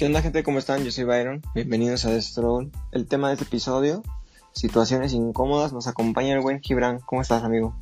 ¿Qué 0.00 0.06
onda 0.06 0.22
gente? 0.22 0.42
¿Cómo 0.42 0.58
están? 0.58 0.82
Yo 0.82 0.90
soy 0.90 1.04
Byron. 1.04 1.42
Bienvenidos 1.54 2.06
a 2.06 2.08
The 2.08 2.22
Stroll. 2.22 2.72
El 2.90 3.06
tema 3.06 3.28
de 3.28 3.34
este 3.34 3.44
episodio, 3.44 4.02
situaciones 4.52 5.12
incómodas, 5.12 5.74
nos 5.74 5.88
acompaña 5.88 6.32
el 6.32 6.40
buen 6.40 6.62
Gibran. 6.62 7.00
¿Cómo 7.00 7.20
estás, 7.20 7.44
amigo? 7.44 7.76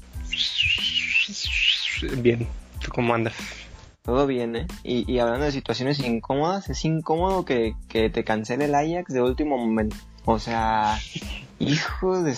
Bien, 2.17 2.49
¿tú 2.83 2.91
cómo 2.93 3.15
andas? 3.15 3.35
Todo 4.03 4.27
bien, 4.27 4.57
¿eh? 4.57 4.67
Y, 4.83 5.09
y 5.09 5.21
hablando 5.21 5.45
de 5.45 5.53
situaciones 5.53 6.01
incómodas, 6.01 6.69
es 6.69 6.85
incómodo 6.85 7.45
que, 7.45 7.77
que 7.89 8.11
te 8.11 8.25
cancele 8.25 8.65
el 8.65 8.75
Ajax 8.75 9.15
de 9.15 9.23
último 9.23 9.57
momento. 9.57 9.95
O 10.25 10.41
sea, 10.41 10.99
hijo 11.61 12.21
de... 12.25 12.35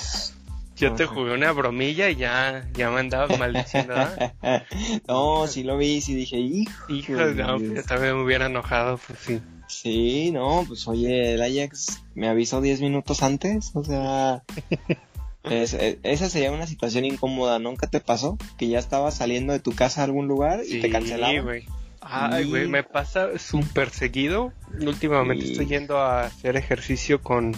Yo 0.77 0.93
te 0.95 1.07
jugué 1.07 1.33
una 1.33 1.53
bromilla 1.53 2.11
y 2.11 2.17
ya, 2.17 2.69
ya 2.75 2.91
me 2.91 3.01
andabas 3.01 3.39
maldiciendo, 3.39 3.95
¿verdad? 3.95 4.35
no, 5.09 5.47
sí 5.47 5.63
lo 5.63 5.79
vi, 5.79 6.03
sí 6.03 6.15
dije, 6.15 6.37
hijo. 6.37 6.93
Hijo, 6.93 7.17
de 7.17 7.35
no, 7.35 7.59
Dios". 7.59 7.73
pues, 7.73 7.75
yo 7.77 7.83
también 7.85 8.17
me 8.17 8.25
hubiera 8.25 8.45
enojado, 8.45 8.99
pues 9.07 9.19
sí. 9.21 9.41
Sí, 9.83 10.31
no, 10.33 10.65
pues 10.69 10.87
oye, 10.89 11.35
el 11.35 11.43
Ajax 11.43 12.03
me 12.15 12.29
avisó 12.29 12.61
10 12.61 12.81
minutos 12.81 13.23
antes, 13.23 13.71
o 13.75 13.83
sea, 13.85 14.43
es- 15.45 15.73
e- 15.75 15.99
esa 16.03 16.29
sería 16.29 16.53
una 16.53 16.67
situación 16.67 17.05
incómoda, 17.07 17.59
¿nunca 17.59 17.87
te 17.87 18.01
pasó? 18.01 18.37
Que 18.59 18.69
ya 18.69 18.79
estabas 18.79 19.15
saliendo 19.17 19.53
de 19.55 19.61
tu 19.61 19.73
casa 19.73 20.03
a 20.03 20.05
algún 20.05 20.29
lugar 20.29 20.61
y 20.67 20.81
te 20.81 20.89
Sí, 20.89 20.91
cancelaban. 20.91 21.43
güey. 21.45 21.65
Ay, 22.03 22.45
güey, 22.49 22.67
me 22.67 22.83
pasa 22.83 23.39
súper 23.39 23.91
seguido. 23.91 24.53
Últimamente 24.81 25.45
Sí. 25.45 25.53
estoy 25.53 25.67
yendo 25.67 25.99
a 25.99 26.23
hacer 26.25 26.57
ejercicio 26.57 27.23
con 27.23 27.55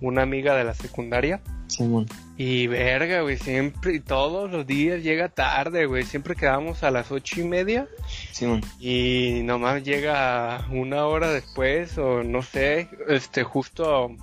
una 0.00 0.22
amiga 0.22 0.54
de 0.54 0.64
la 0.64 0.74
secundaria. 0.74 1.40
Simón. 1.68 2.06
Y 2.36 2.66
verga, 2.68 3.22
güey, 3.22 3.38
siempre, 3.38 3.94
y 3.94 4.00
todos 4.00 4.50
los 4.50 4.66
días 4.66 5.02
llega 5.02 5.28
tarde, 5.28 5.86
güey. 5.86 6.04
Siempre 6.04 6.36
quedamos 6.36 6.82
a 6.82 6.90
las 6.90 7.10
ocho 7.10 7.40
y 7.40 7.44
media 7.44 7.88
Simón. 8.30 8.60
y 8.78 9.40
nomás 9.44 9.82
llega 9.82 10.66
una 10.70 11.06
hora 11.06 11.30
después 11.30 11.98
o 11.98 12.22
no 12.22 12.42
sé, 12.42 12.88
este, 13.08 13.42
justo 13.42 14.14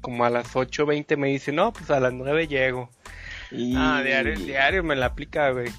como 0.00 0.24
a 0.24 0.30
las 0.30 0.54
8.20 0.54 1.16
me 1.16 1.28
dice, 1.28 1.50
no, 1.50 1.72
pues 1.72 1.90
a 1.90 1.98
las 1.98 2.12
9 2.12 2.46
llego. 2.46 2.88
Y... 3.50 3.74
Ah, 3.76 4.02
diario, 4.04 4.38
diario 4.38 4.84
me 4.84 4.94
la 4.94 5.06
aplica, 5.06 5.50
güey. 5.50 5.72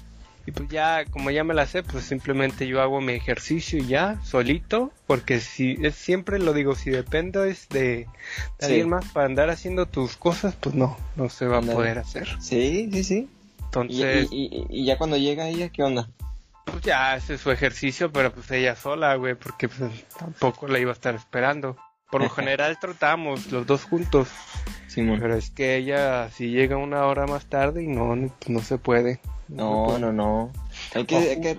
Y 0.48 0.50
pues 0.50 0.70
ya, 0.70 1.04
como 1.04 1.30
ya 1.30 1.44
me 1.44 1.52
la 1.52 1.66
sé, 1.66 1.82
pues 1.82 2.04
simplemente 2.06 2.66
yo 2.66 2.80
hago 2.80 3.02
mi 3.02 3.12
ejercicio 3.12 3.78
y 3.80 3.86
ya, 3.86 4.18
solito, 4.24 4.90
porque 5.06 5.40
si 5.40 5.76
es 5.82 5.94
siempre 5.94 6.38
lo 6.38 6.54
digo, 6.54 6.74
si 6.74 6.88
dependo 6.88 7.44
es 7.44 7.68
de, 7.68 7.80
de 7.82 8.06
Sí. 8.58 8.64
alguien 8.64 8.88
más 8.88 9.04
para 9.12 9.26
andar 9.26 9.50
haciendo 9.50 9.84
tus 9.84 10.16
cosas, 10.16 10.54
pues 10.58 10.74
no, 10.74 10.96
no 11.16 11.28
se 11.28 11.46
va 11.46 11.58
a 11.58 11.60
poder 11.60 11.98
hacer. 11.98 12.28
Sí, 12.40 12.88
sí, 12.90 13.04
sí. 13.04 13.28
Entonces, 13.64 14.28
y- 14.30 14.66
y- 14.70 14.80
y 14.80 14.86
ya 14.86 14.96
cuando 14.96 15.18
llega 15.18 15.48
ella, 15.48 15.68
¿qué 15.68 15.82
onda? 15.82 16.08
pues 16.64 16.80
ya 16.82 17.12
hace 17.12 17.36
su 17.36 17.50
ejercicio, 17.50 18.10
pero 18.10 18.32
pues 18.32 18.50
ella 18.50 18.74
sola, 18.74 19.14
güey, 19.16 19.34
porque 19.34 19.68
pues 19.68 19.90
tampoco 20.18 20.66
la 20.66 20.78
iba 20.78 20.92
a 20.92 20.94
estar 20.94 21.14
esperando. 21.14 21.76
Por 22.10 22.22
lo 22.22 22.30
general 22.30 22.78
tratamos 22.80 23.52
los 23.52 23.66
dos 23.66 23.84
juntos, 23.84 24.28
Simón. 24.86 25.18
pero 25.20 25.34
es 25.34 25.50
que 25.50 25.76
ella 25.76 26.30
si 26.30 26.48
llega 26.50 26.78
una 26.78 27.04
hora 27.04 27.26
más 27.26 27.44
tarde 27.46 27.82
y 27.82 27.86
no, 27.86 28.16
no, 28.16 28.28
pues, 28.38 28.48
no 28.48 28.60
se 28.60 28.78
puede. 28.78 29.20
No, 29.48 29.98
no, 29.98 30.12
no. 30.12 30.52
Hay 30.94 31.04
que... 31.04 31.16
Hay 31.16 31.40
que- 31.40 31.58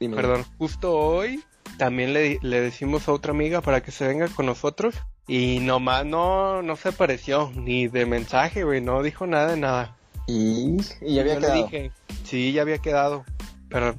dime. 0.00 0.16
Perdón, 0.16 0.44
justo 0.58 0.92
hoy 0.96 1.42
también 1.78 2.12
le, 2.12 2.38
le 2.42 2.60
decimos 2.60 3.08
a 3.08 3.12
otra 3.12 3.32
amiga 3.32 3.60
para 3.60 3.82
que 3.82 3.90
se 3.90 4.06
venga 4.06 4.28
con 4.28 4.46
nosotros 4.46 4.94
y 5.26 5.58
nomás 5.60 6.04
no, 6.04 6.62
no 6.62 6.76
se 6.76 6.90
apareció 6.90 7.50
ni 7.54 7.88
de 7.88 8.06
mensaje, 8.06 8.64
güey, 8.64 8.80
no 8.80 9.02
dijo 9.02 9.26
nada 9.26 9.52
de 9.52 9.56
nada. 9.56 9.96
Y, 10.26 10.76
y 11.00 11.14
ya 11.14 11.22
había 11.22 11.34
Yo 11.34 11.40
quedado. 11.40 11.54
le 11.54 11.62
dije, 11.64 11.90
sí, 12.24 12.52
ya 12.52 12.62
había 12.62 12.78
quedado, 12.78 13.24
pero 13.68 13.96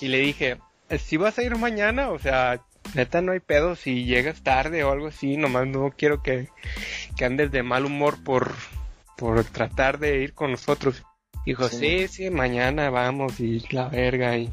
y 0.00 0.08
le 0.08 0.18
dije, 0.18 0.58
si 0.98 1.16
vas 1.16 1.38
a 1.38 1.42
ir 1.42 1.56
mañana, 1.56 2.10
o 2.10 2.18
sea, 2.18 2.60
neta 2.94 3.20
no 3.20 3.32
hay 3.32 3.40
pedo 3.40 3.76
si 3.76 4.04
llegas 4.04 4.42
tarde 4.42 4.84
o 4.84 4.92
algo 4.92 5.08
así, 5.08 5.36
nomás 5.36 5.66
no 5.66 5.92
quiero 5.96 6.22
que, 6.22 6.48
que 7.16 7.24
andes 7.24 7.50
de 7.50 7.62
mal 7.62 7.84
humor 7.84 8.22
por, 8.24 8.52
por 9.16 9.44
tratar 9.44 9.98
de 9.98 10.22
ir 10.22 10.32
con 10.34 10.52
nosotros. 10.52 11.02
Dijo, 11.48 11.66
Sí. 11.70 11.76
sí, 11.78 12.08
sí, 12.08 12.30
mañana 12.30 12.90
vamos 12.90 13.40
y 13.40 13.60
la 13.70 13.88
verga 13.88 14.36
y, 14.36 14.50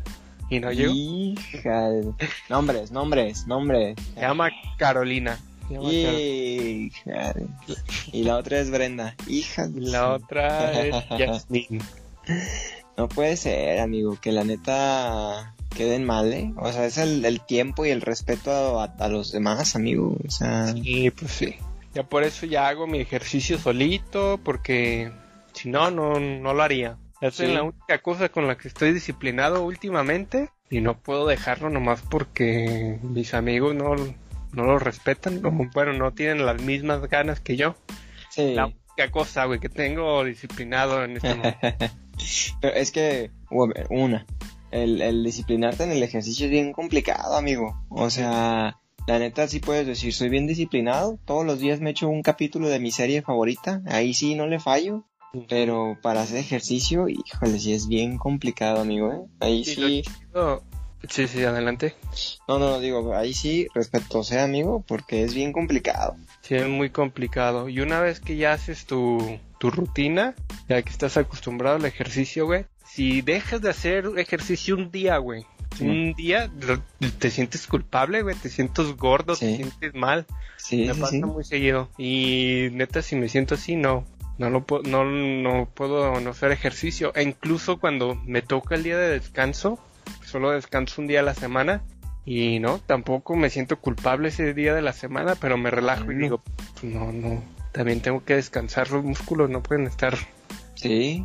y 0.49 0.61
no 0.61 0.71
llegó. 0.71 0.93
Hija 0.93 1.89
de- 1.89 2.13
Nombres, 2.49 2.91
nombres, 2.91 3.45
nombres. 3.47 3.95
Se 4.13 4.21
llama 4.21 4.49
Carolina. 4.77 5.37
Se 5.67 5.73
llama 5.73 5.89
Carolina. 5.89 6.11
Hija 6.17 7.33
de- 7.33 7.47
Y 8.13 8.23
la 8.23 8.37
otra 8.37 8.59
es 8.61 8.71
Brenda. 8.71 9.13
Hija 9.27 9.67
la 9.75 10.13
otra 10.13 10.71
es 10.85 10.95
Jasmine. 11.09 11.81
No 12.95 13.09
puede 13.09 13.35
ser, 13.35 13.81
amigo, 13.81 14.17
que 14.21 14.31
la 14.31 14.45
neta 14.45 15.53
queden 15.75 16.05
mal, 16.05 16.31
¿eh? 16.31 16.53
O 16.55 16.71
sea, 16.71 16.85
es 16.85 16.97
el, 16.97 17.25
el 17.25 17.41
tiempo 17.41 17.85
y 17.85 17.89
el 17.89 17.99
respeto 17.99 18.79
a, 18.79 18.85
a 18.85 19.07
los 19.09 19.33
demás, 19.33 19.75
amigo. 19.75 20.15
O 20.25 20.31
sea, 20.31 20.67
Sí, 20.71 21.11
pues 21.11 21.31
sí. 21.31 21.55
Ya 21.93 22.03
por 22.03 22.23
eso 22.23 22.45
ya 22.45 22.69
hago 22.69 22.87
mi 22.87 22.99
ejercicio 22.99 23.57
solito, 23.59 24.39
porque 24.45 25.11
si 25.65 25.69
no, 25.71 25.89
no, 25.91 26.19
no 26.19 26.53
lo 26.53 26.61
haría. 26.63 26.97
Esa 27.21 27.37
Sí. 27.37 27.43
es 27.45 27.53
la 27.55 27.63
única 27.63 28.01
cosa 28.01 28.29
con 28.29 28.47
la 28.47 28.55
que 28.57 28.67
estoy 28.67 28.93
disciplinado 28.93 29.63
últimamente 29.65 30.49
y 30.69 30.79
no 30.81 30.99
puedo 30.99 31.25
dejarlo 31.27 31.69
nomás 31.69 32.01
porque 32.01 32.99
mis 33.01 33.33
amigos 33.33 33.73
no, 33.73 33.95
no 33.95 34.63
lo 34.63 34.77
respetan, 34.79 35.43
o, 35.45 35.51
bueno, 35.73 35.93
no 35.93 36.13
tienen 36.13 36.45
las 36.45 36.61
mismas 36.61 37.01
ganas 37.09 37.39
que 37.39 37.55
yo. 37.55 37.75
sí. 38.29 38.53
La 38.53 38.65
única 38.67 39.11
cosa, 39.11 39.45
güey, 39.45 39.59
que 39.59 39.69
tengo 39.69 40.23
disciplinado 40.23 41.03
en 41.03 41.17
este 41.17 41.33
momento. 41.35 41.57
Pero 42.61 42.75
es 42.75 42.91
que, 42.91 43.31
una, 43.89 44.25
el, 44.71 45.01
el 45.01 45.23
disciplinarte 45.23 45.83
en 45.83 45.91
el 45.91 46.03
ejercicio 46.03 46.45
es 46.45 46.51
bien 46.51 46.71
complicado, 46.73 47.35
amigo. 47.35 47.75
O 47.89 48.09
sea, 48.09 48.77
la 49.07 49.19
neta 49.19 49.47
sí 49.47 49.59
puedes 49.59 49.85
decir, 49.87 50.13
soy 50.13 50.29
bien 50.29 50.47
disciplinado. 50.47 51.19
Todos 51.25 51.45
los 51.45 51.59
días 51.59 51.79
me 51.81 51.89
echo 51.91 52.07
un 52.07 52.21
capítulo 52.21 52.69
de 52.69 52.79
mi 52.79 52.91
serie 52.91 53.21
favorita. 53.21 53.81
Ahí 53.87 54.13
sí 54.13 54.35
no 54.35 54.47
le 54.47 54.59
fallo. 54.59 55.05
Pero 55.49 55.97
para 56.01 56.21
hacer 56.21 56.37
ejercicio, 56.37 57.07
híjole, 57.09 57.59
sí 57.59 57.73
es 57.73 57.87
bien 57.87 58.17
complicado, 58.17 58.81
amigo, 58.81 59.11
¿eh? 59.13 59.21
Ahí 59.39 59.59
Y 59.61 59.65
sí... 59.65 60.03
Sí, 61.09 61.27
sí, 61.27 61.43
adelante. 61.43 61.93
No, 62.47 62.57
no, 62.57 62.71
no, 62.71 62.79
digo, 62.79 63.15
ahí 63.15 63.33
sí, 63.33 63.67
respeto, 63.75 64.23
sea 64.23 64.43
amigo, 64.43 64.83
porque 64.87 65.23
es 65.23 65.35
bien 65.35 65.53
complicado. 65.53 66.15
Sí, 66.41 66.55
es 66.55 66.67
muy 66.67 66.89
complicado. 66.89 67.69
Y 67.69 67.79
una 67.79 67.99
vez 67.99 68.19
que 68.19 68.37
ya 68.37 68.53
haces 68.53 68.85
tu, 68.85 69.37
tu 69.59 69.69
rutina, 69.69 70.33
ya 70.67 70.81
que 70.81 70.89
estás 70.89 71.17
acostumbrado 71.17 71.75
al 71.75 71.85
ejercicio, 71.85 72.45
güey, 72.47 72.65
si 72.87 73.21
dejas 73.21 73.61
de 73.61 73.69
hacer 73.69 74.09
ejercicio 74.17 74.75
un 74.75 74.89
día, 74.91 75.17
güey, 75.17 75.45
Sí. 75.77 75.85
un 75.85 76.13
día 76.13 76.49
te 77.19 77.29
sientes 77.29 77.67
culpable, 77.67 78.21
güey, 78.21 78.35
te 78.35 78.49
sientes 78.49 78.95
gordo, 78.95 79.35
Sí. 79.35 79.45
te 79.45 79.55
sientes 79.57 79.93
mal. 79.93 80.25
Sí, 80.57 80.85
me 80.87 80.93
sí, 80.93 81.01
pasa 81.01 81.25
muy 81.25 81.43
seguido. 81.43 81.89
Y 81.97 82.69
neta, 82.71 83.01
si 83.01 83.15
me 83.15 83.27
siento 83.29 83.55
así, 83.55 83.75
no. 83.75 84.05
No, 84.37 84.49
lo 84.49 84.63
puedo, 84.65 84.83
no, 84.83 85.05
no 85.05 85.67
puedo 85.73 86.19
no 86.19 86.29
hacer 86.31 86.51
ejercicio. 86.51 87.13
E 87.15 87.23
incluso 87.23 87.79
cuando 87.79 88.15
me 88.25 88.41
toca 88.41 88.75
el 88.75 88.83
día 88.83 88.97
de 88.97 89.09
descanso, 89.19 89.79
solo 90.25 90.51
descanso 90.51 91.01
un 91.01 91.07
día 91.07 91.21
a 91.21 91.23
la 91.23 91.33
semana. 91.33 91.81
Y 92.25 92.59
no, 92.59 92.79
tampoco 92.79 93.35
me 93.35 93.49
siento 93.49 93.79
culpable 93.79 94.29
ese 94.29 94.53
día 94.53 94.73
de 94.73 94.81
la 94.81 94.93
semana, 94.93 95.35
pero 95.35 95.57
me 95.57 95.69
relajo 95.69 96.11
y 96.11 96.15
Mm. 96.15 96.19
digo, 96.21 96.41
pues 96.73 96.83
no, 96.83 97.11
no, 97.11 97.43
también 97.71 98.01
tengo 98.01 98.23
que 98.25 98.35
descansar 98.35 98.89
los 98.91 99.03
músculos, 99.03 99.49
no 99.49 99.61
pueden 99.61 99.85
estar 99.85 100.17
Sí, 100.73 101.23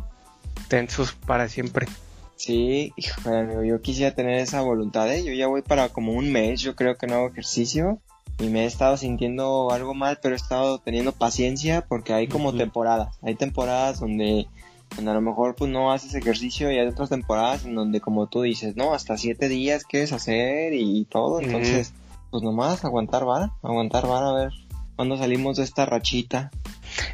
tensos 0.67 1.13
para 1.13 1.47
siempre. 1.49 1.87
sí, 2.35 2.93
amigo, 3.25 3.63
yo 3.63 3.81
quisiera 3.81 4.13
tener 4.15 4.39
esa 4.39 4.61
voluntad, 4.61 5.11
¿eh? 5.13 5.23
Yo 5.23 5.33
ya 5.33 5.47
voy 5.47 5.61
para 5.63 5.89
como 5.89 6.13
un 6.13 6.31
mes, 6.31 6.61
yo 6.61 6.75
creo 6.75 6.97
que 6.97 7.07
no 7.07 7.15
hago 7.15 7.27
ejercicio. 7.29 7.99
Y 8.41 8.49
me 8.49 8.63
he 8.63 8.65
estado 8.65 8.97
sintiendo 8.97 9.71
algo 9.71 9.93
mal, 9.93 10.17
pero 10.21 10.33
he 10.33 10.37
estado 10.37 10.79
teniendo 10.79 11.11
paciencia 11.11 11.85
porque 11.87 12.13
hay 12.13 12.27
como 12.27 12.53
temporadas. 12.53 13.19
Hay 13.21 13.35
temporadas 13.35 13.99
donde, 13.99 14.47
donde 14.95 15.11
a 15.11 15.13
lo 15.13 15.21
mejor 15.21 15.55
pues 15.55 15.69
no 15.69 15.91
haces 15.91 16.15
ejercicio 16.15 16.71
y 16.71 16.79
hay 16.79 16.87
otras 16.87 17.09
temporadas 17.09 17.65
en 17.65 17.75
donde 17.75 18.01
como 18.01 18.25
tú 18.27 18.41
dices, 18.41 18.75
no, 18.75 18.93
hasta 18.93 19.17
siete 19.17 19.47
días 19.47 19.83
quieres 19.83 20.11
hacer 20.11 20.73
y 20.73 21.05
todo. 21.05 21.39
Entonces, 21.39 21.93
pues 22.31 22.41
nomás 22.41 22.83
aguantar 22.83 23.25
vara, 23.25 23.51
aguantar 23.61 24.07
vara 24.07 24.29
a 24.29 24.33
ver 24.33 24.49
cuándo 24.95 25.17
salimos 25.17 25.57
de 25.57 25.63
esta 25.63 25.85
rachita. 25.85 26.49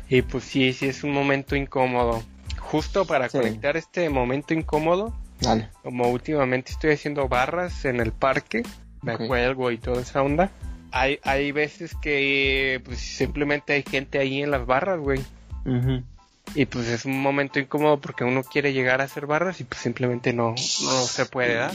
Y 0.10 0.22
pues 0.22 0.46
sí, 0.46 0.72
sí 0.72 0.86
es 0.88 1.04
un 1.04 1.12
momento 1.12 1.56
incómodo. 1.58 2.24
Justo 2.60 3.06
para 3.06 3.28
Sí. 3.28 3.38
conectar 3.38 3.76
este 3.76 4.10
momento 4.10 4.54
incómodo, 4.54 5.14
Dale. 5.42 5.70
como 5.84 6.08
últimamente 6.10 6.72
estoy 6.72 6.92
haciendo 6.92 7.28
barras 7.28 7.84
en 7.86 8.00
el 8.00 8.14
parque, 8.14 8.64
me 9.02 9.16
Ok. 9.16 9.28
cuelgo 9.28 9.72
y 9.72 9.78
toda 9.78 10.02
esa 10.02 10.22
onda. 10.22 10.52
Hay, 11.00 11.20
hay 11.24 11.52
veces 11.52 11.96
que 12.02 12.82
pues 12.86 13.00
simplemente 13.00 13.74
hay 13.74 13.84
gente 13.84 14.20
ahí 14.20 14.42
en 14.42 14.52
las 14.52 14.66
barras, 14.66 15.00
güey. 15.00 15.22
Y 16.56 16.66
pues 16.66 16.88
es 16.88 17.06
un 17.06 17.22
momento 17.22 17.60
incómodo 17.60 18.00
porque 18.00 18.24
uno 18.24 18.44
quiere 18.44 18.74
llegar 18.74 19.02
a 19.02 19.06
hacer 19.06 19.26
barras 19.26 19.60
y 19.60 19.64
pues 19.66 19.82
simplemente 19.82 20.34
no, 20.34 20.52
no 20.52 21.04
se 21.04 21.26
puede 21.26 21.56
dar. 21.56 21.74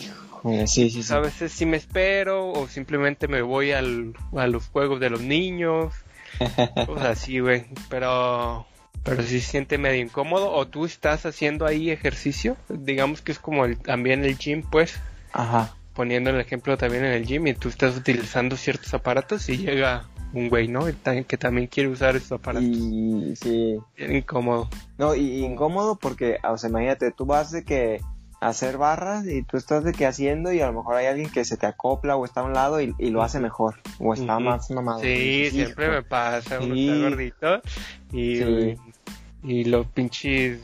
Sí, 0.66 0.90
sí, 0.90 1.02
sí. 1.02 1.12
A 1.12 1.20
veces 1.20 1.52
sí 1.52 1.66
me 1.66 1.76
espero 1.76 2.50
o 2.50 2.66
simplemente 2.66 3.28
me 3.28 3.42
voy 3.42 3.72
al, 3.72 4.14
a 4.36 4.46
los 4.46 4.66
juegos 4.66 4.98
de 4.98 5.10
los 5.10 5.20
niños. 5.20 5.94
Cosas 6.86 7.18
así, 7.18 7.38
güey. 7.38 7.66
Pero, 7.88 8.66
pero 9.04 9.22
sí 9.22 9.40
se 9.40 9.50
siente 9.50 9.78
medio 9.78 10.02
incómodo. 10.02 10.50
O 10.52 10.66
tú 10.66 10.84
estás 10.84 11.26
haciendo 11.26 11.66
ahí 11.66 11.90
ejercicio. 11.90 12.56
Digamos 12.68 13.22
que 13.22 13.32
es 13.32 13.38
como 13.38 13.64
el, 13.64 13.78
también 13.78 14.24
el 14.24 14.36
gym, 14.36 14.62
pues. 14.62 14.98
Ajá. 15.32 15.76
Poniendo 15.94 16.30
el 16.30 16.40
ejemplo 16.40 16.76
también 16.76 17.04
en 17.04 17.12
el 17.12 17.26
gym 17.26 17.46
y 17.46 17.54
tú 17.54 17.68
estás 17.68 17.96
utilizando 17.96 18.56
ciertos 18.56 18.92
aparatos 18.94 19.48
y 19.48 19.58
llega 19.58 20.06
un 20.32 20.48
güey, 20.48 20.68
¿no? 20.68 20.86
Que 21.26 21.36
también 21.36 21.66
quiere 21.66 21.88
usar 21.88 22.16
esos 22.16 22.32
aparatos. 22.32 22.68
Y 22.68 23.34
sí. 23.36 23.76
incómodo. 23.98 24.68
No, 24.98 25.14
y 25.14 25.44
incómodo 25.44 25.96
porque, 25.96 26.38
o 26.48 26.56
sea, 26.56 26.70
imagínate, 26.70 27.12
tú 27.12 27.26
vas 27.26 27.50
de 27.50 27.64
que 27.64 28.00
hacer 28.40 28.76
barras 28.76 29.24
y 29.26 29.42
tú 29.42 29.56
estás 29.56 29.84
de 29.84 29.92
que 29.92 30.04
haciendo 30.04 30.52
y 30.52 30.60
a 30.60 30.66
lo 30.66 30.72
mejor 30.72 30.96
hay 30.96 31.06
alguien 31.06 31.30
que 31.30 31.44
se 31.44 31.56
te 31.56 31.66
acopla 31.66 32.16
o 32.16 32.24
está 32.24 32.40
a 32.40 32.44
un 32.44 32.54
lado 32.54 32.80
y, 32.80 32.92
lo 32.98 33.22
hace 33.22 33.38
mejor 33.38 33.80
o 34.00 34.14
está 34.14 34.40
más 34.40 34.68
mamado. 34.70 35.00
Sí, 35.00 35.48
siempre 35.50 35.88
me 35.88 36.02
pasa, 36.02 36.58
uno 36.60 36.74
está 36.74 37.08
gordito 37.08 37.62
y, 38.12 38.76
y 39.44 39.64
los 39.64 39.86
pinches 39.86 40.58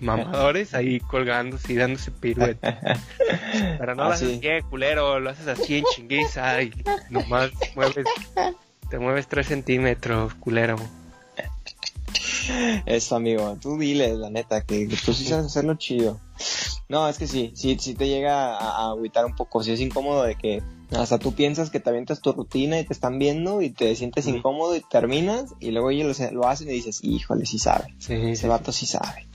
mamadores 0.00 0.74
ahí 0.74 1.00
colgándose 1.00 1.72
y 1.72 1.76
dándose 1.76 2.10
pirueta. 2.10 2.80
Pero 3.78 3.94
no 3.94 4.04
lo 4.04 4.10
haces 4.10 4.40
bien, 4.40 4.62
culero, 4.68 5.20
lo 5.20 5.30
haces 5.30 5.48
así 5.48 5.78
en 5.78 5.84
chinguiza 5.94 6.62
y 6.62 6.72
nomás 7.10 7.50
mueves, 7.74 8.06
te 8.90 8.98
mueves 8.98 9.28
3 9.28 9.46
centímetros, 9.46 10.34
culero. 10.34 10.76
Eso, 12.86 13.16
amigo, 13.16 13.58
tú 13.60 13.78
dile, 13.78 14.14
la 14.14 14.30
neta, 14.30 14.62
que 14.62 14.86
tú 15.04 15.12
sí 15.12 15.24
sabes 15.24 15.46
hacerlo 15.46 15.74
chido. 15.74 16.18
No, 16.88 17.06
es 17.08 17.18
que 17.18 17.26
sí, 17.26 17.52
sí, 17.54 17.76
sí 17.78 17.94
te 17.94 18.08
llega 18.08 18.56
a, 18.56 18.90
agüitar 18.90 19.26
un 19.26 19.36
poco, 19.36 19.62
si 19.62 19.72
es 19.72 19.80
incómodo 19.80 20.22
de 20.22 20.36
que 20.36 20.62
hasta 20.96 21.18
tú 21.18 21.34
piensas 21.34 21.68
que 21.68 21.80
te 21.80 21.90
avientas 21.90 22.22
tu 22.22 22.32
rutina 22.32 22.80
y 22.80 22.84
te 22.84 22.94
están 22.94 23.18
viendo 23.18 23.60
y 23.60 23.68
te 23.68 23.94
sientes 23.94 24.26
incómodo 24.26 24.74
y 24.74 24.80
terminas 24.80 25.54
y 25.60 25.70
luego 25.70 25.90
ellos 25.90 26.18
lo, 26.18 26.30
lo, 26.30 26.48
hacen 26.48 26.68
y 26.70 26.72
dices, 26.72 27.00
híjole, 27.02 27.44
sí 27.44 27.58
sabe, 27.58 27.94
sí, 27.98 28.14
ese 28.14 28.48
vato 28.48 28.72
sí 28.72 28.86
sabe. 28.86 29.28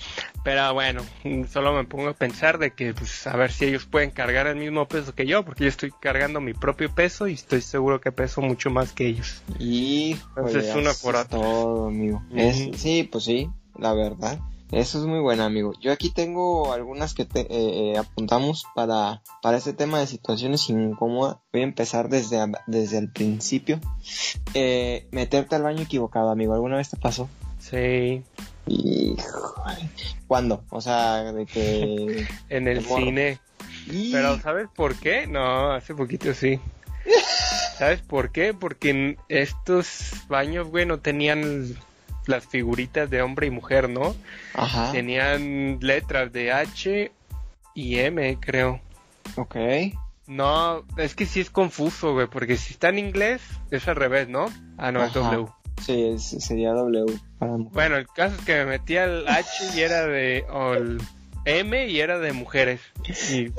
Pero 0.43 0.73
bueno, 0.73 1.01
solo 1.49 1.73
me 1.73 1.85
pongo 1.85 2.09
a 2.09 2.13
pensar 2.13 2.57
de 2.57 2.71
que, 2.71 2.93
pues, 2.93 3.25
a 3.27 3.35
ver 3.35 3.51
si 3.51 3.65
ellos 3.65 3.85
pueden 3.85 4.11
cargar 4.11 4.47
el 4.47 4.57
mismo 4.57 4.87
peso 4.87 5.15
que 5.15 5.25
yo, 5.25 5.43
porque 5.43 5.63
yo 5.63 5.69
estoy 5.69 5.91
cargando 5.91 6.41
mi 6.41 6.53
propio 6.53 6.93
peso 6.93 7.27
y 7.27 7.33
estoy 7.33 7.61
seguro 7.61 8.01
que 8.01 8.11
peso 8.11 8.41
mucho 8.41 8.69
más 8.69 8.91
que 8.91 9.07
ellos. 9.07 9.41
Y 9.59 10.17
entonces 10.35 10.75
una 10.75 10.91
por 10.93 11.25
todo, 11.27 11.87
amigo. 11.87 12.21
sí, 12.75 13.07
pues 13.11 13.23
sí, 13.23 13.49
la 13.77 13.93
verdad. 13.93 14.39
Eso 14.73 14.99
es 14.99 15.05
muy 15.05 15.19
bueno, 15.19 15.43
amigo. 15.43 15.73
Yo 15.79 15.91
aquí 15.91 16.09
tengo 16.09 16.73
algunas 16.73 17.13
que 17.13 17.25
te, 17.25 17.41
eh, 17.41 17.47
eh, 17.51 17.97
apuntamos 17.99 18.65
para, 18.73 19.21
para 19.43 19.57
este 19.57 19.73
tema 19.73 19.99
de 19.99 20.07
situaciones 20.07 20.67
incómodas. 20.67 21.37
Voy 21.51 21.61
a 21.61 21.65
empezar 21.65 22.09
desde, 22.09 22.43
desde 22.65 22.97
el 22.97 23.11
principio. 23.11 23.79
Eh, 24.55 25.07
meterte 25.11 25.55
al 25.55 25.61
baño 25.61 25.83
equivocado, 25.83 26.31
amigo. 26.31 26.55
¿Alguna 26.55 26.77
vez 26.77 26.89
te 26.89 26.97
pasó? 26.97 27.29
Sí. 27.59 28.23
Híjole. 28.67 29.89
¿Cuándo? 30.27 30.63
O 30.69 30.81
sea, 30.81 31.31
de 31.31 31.45
que... 31.45 32.27
en 32.49 32.67
el 32.67 32.83
cine. 32.85 33.39
Pero 33.87 34.39
¿sabes 34.39 34.67
por 34.73 34.95
qué? 34.95 35.27
No, 35.27 35.71
hace 35.71 35.93
poquito 35.93 36.33
sí. 36.33 36.59
¿Sabes 37.77 38.01
por 38.01 38.31
qué? 38.31 38.53
Porque 38.53 39.17
estos 39.29 40.13
baños, 40.27 40.69
güey, 40.69 40.85
no 40.85 40.99
tenían 40.99 41.75
las 42.25 42.45
figuritas 42.45 43.09
de 43.09 43.21
hombre 43.21 43.47
y 43.47 43.49
mujer, 43.49 43.89
¿no? 43.89 44.15
Ajá. 44.53 44.91
Tenían 44.91 45.79
letras 45.81 46.31
de 46.31 46.51
H 46.53 47.11
y 47.75 47.99
M, 47.99 48.37
creo. 48.39 48.79
Ok. 49.35 49.55
No, 50.27 50.85
es 50.97 51.15
que 51.15 51.25
sí 51.25 51.41
es 51.41 51.49
confuso, 51.49 52.13
güey, 52.13 52.27
porque 52.27 52.55
si 52.55 52.73
está 52.73 52.89
en 52.89 52.99
inglés 52.99 53.41
es 53.71 53.87
al 53.87 53.97
revés, 53.97 54.29
¿no? 54.29 54.45
Ah, 54.77 54.91
no, 54.91 55.03
es 55.03 55.13
W. 55.13 55.47
Sí, 55.81 56.17
sería 56.17 56.71
W. 56.73 57.19
Bueno, 57.71 57.97
el 57.97 58.07
caso 58.07 58.35
es 58.35 58.45
que 58.45 58.53
me 58.53 58.65
metí 58.65 58.97
al 58.97 59.27
H 59.27 59.49
y 59.75 59.81
era 59.81 60.05
de. 60.05 60.45
o 60.49 60.73
el 60.73 61.01
M 61.45 61.87
y 61.87 61.99
era 61.99 62.19
de 62.19 62.31
mujeres. 62.31 62.79
Y 63.31 63.51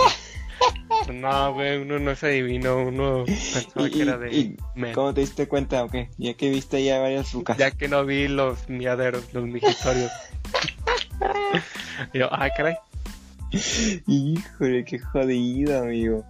no, 1.13 1.53
güey, 1.53 1.79
uno 1.79 1.99
no 1.99 2.15
se 2.15 2.27
adivinó, 2.27 2.79
uno 2.79 3.25
pensaba 3.27 3.91
que 3.91 4.03
era 4.03 4.17
de 4.17 4.57
¿Cómo 4.95 5.13
te 5.13 5.21
diste 5.21 5.49
cuenta 5.49 5.85
o 5.85 5.89
qué? 5.89 6.09
Ya 6.17 6.35
que 6.35 6.51
viste 6.51 6.83
ya 6.83 7.01
varias 7.01 7.33
rucas. 7.33 7.59
Ya 7.59 7.71
que 7.71 7.89
no 7.89 8.05
vi 8.05 8.29
los 8.29 8.69
miaderos, 8.69 9.33
los 9.35 9.45
mijitorios. 9.45 10.11
yo, 12.15 12.29
ah, 12.33 12.49
caray. 12.57 12.77
Híjole, 14.07 14.85
qué 14.85 14.99
jodido, 14.99 15.83
amigo. 15.83 16.25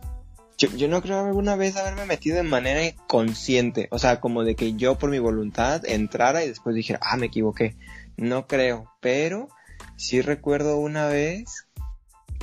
Yo, 0.56 0.68
yo, 0.70 0.88
no 0.88 1.02
creo 1.02 1.24
alguna 1.24 1.56
vez 1.56 1.76
haberme 1.76 2.06
metido 2.06 2.36
de 2.36 2.42
manera 2.42 2.84
inconsciente. 2.84 3.88
O 3.90 3.98
sea, 3.98 4.20
como 4.20 4.44
de 4.44 4.54
que 4.54 4.74
yo 4.74 4.96
por 4.98 5.10
mi 5.10 5.18
voluntad 5.18 5.84
entrara 5.84 6.44
y 6.44 6.48
después 6.48 6.76
dijera, 6.76 7.00
ah, 7.02 7.16
me 7.16 7.26
equivoqué. 7.26 7.76
No 8.16 8.46
creo. 8.46 8.90
Pero 9.00 9.48
sí 9.96 10.20
recuerdo 10.20 10.78
una 10.78 11.06
vez 11.08 11.66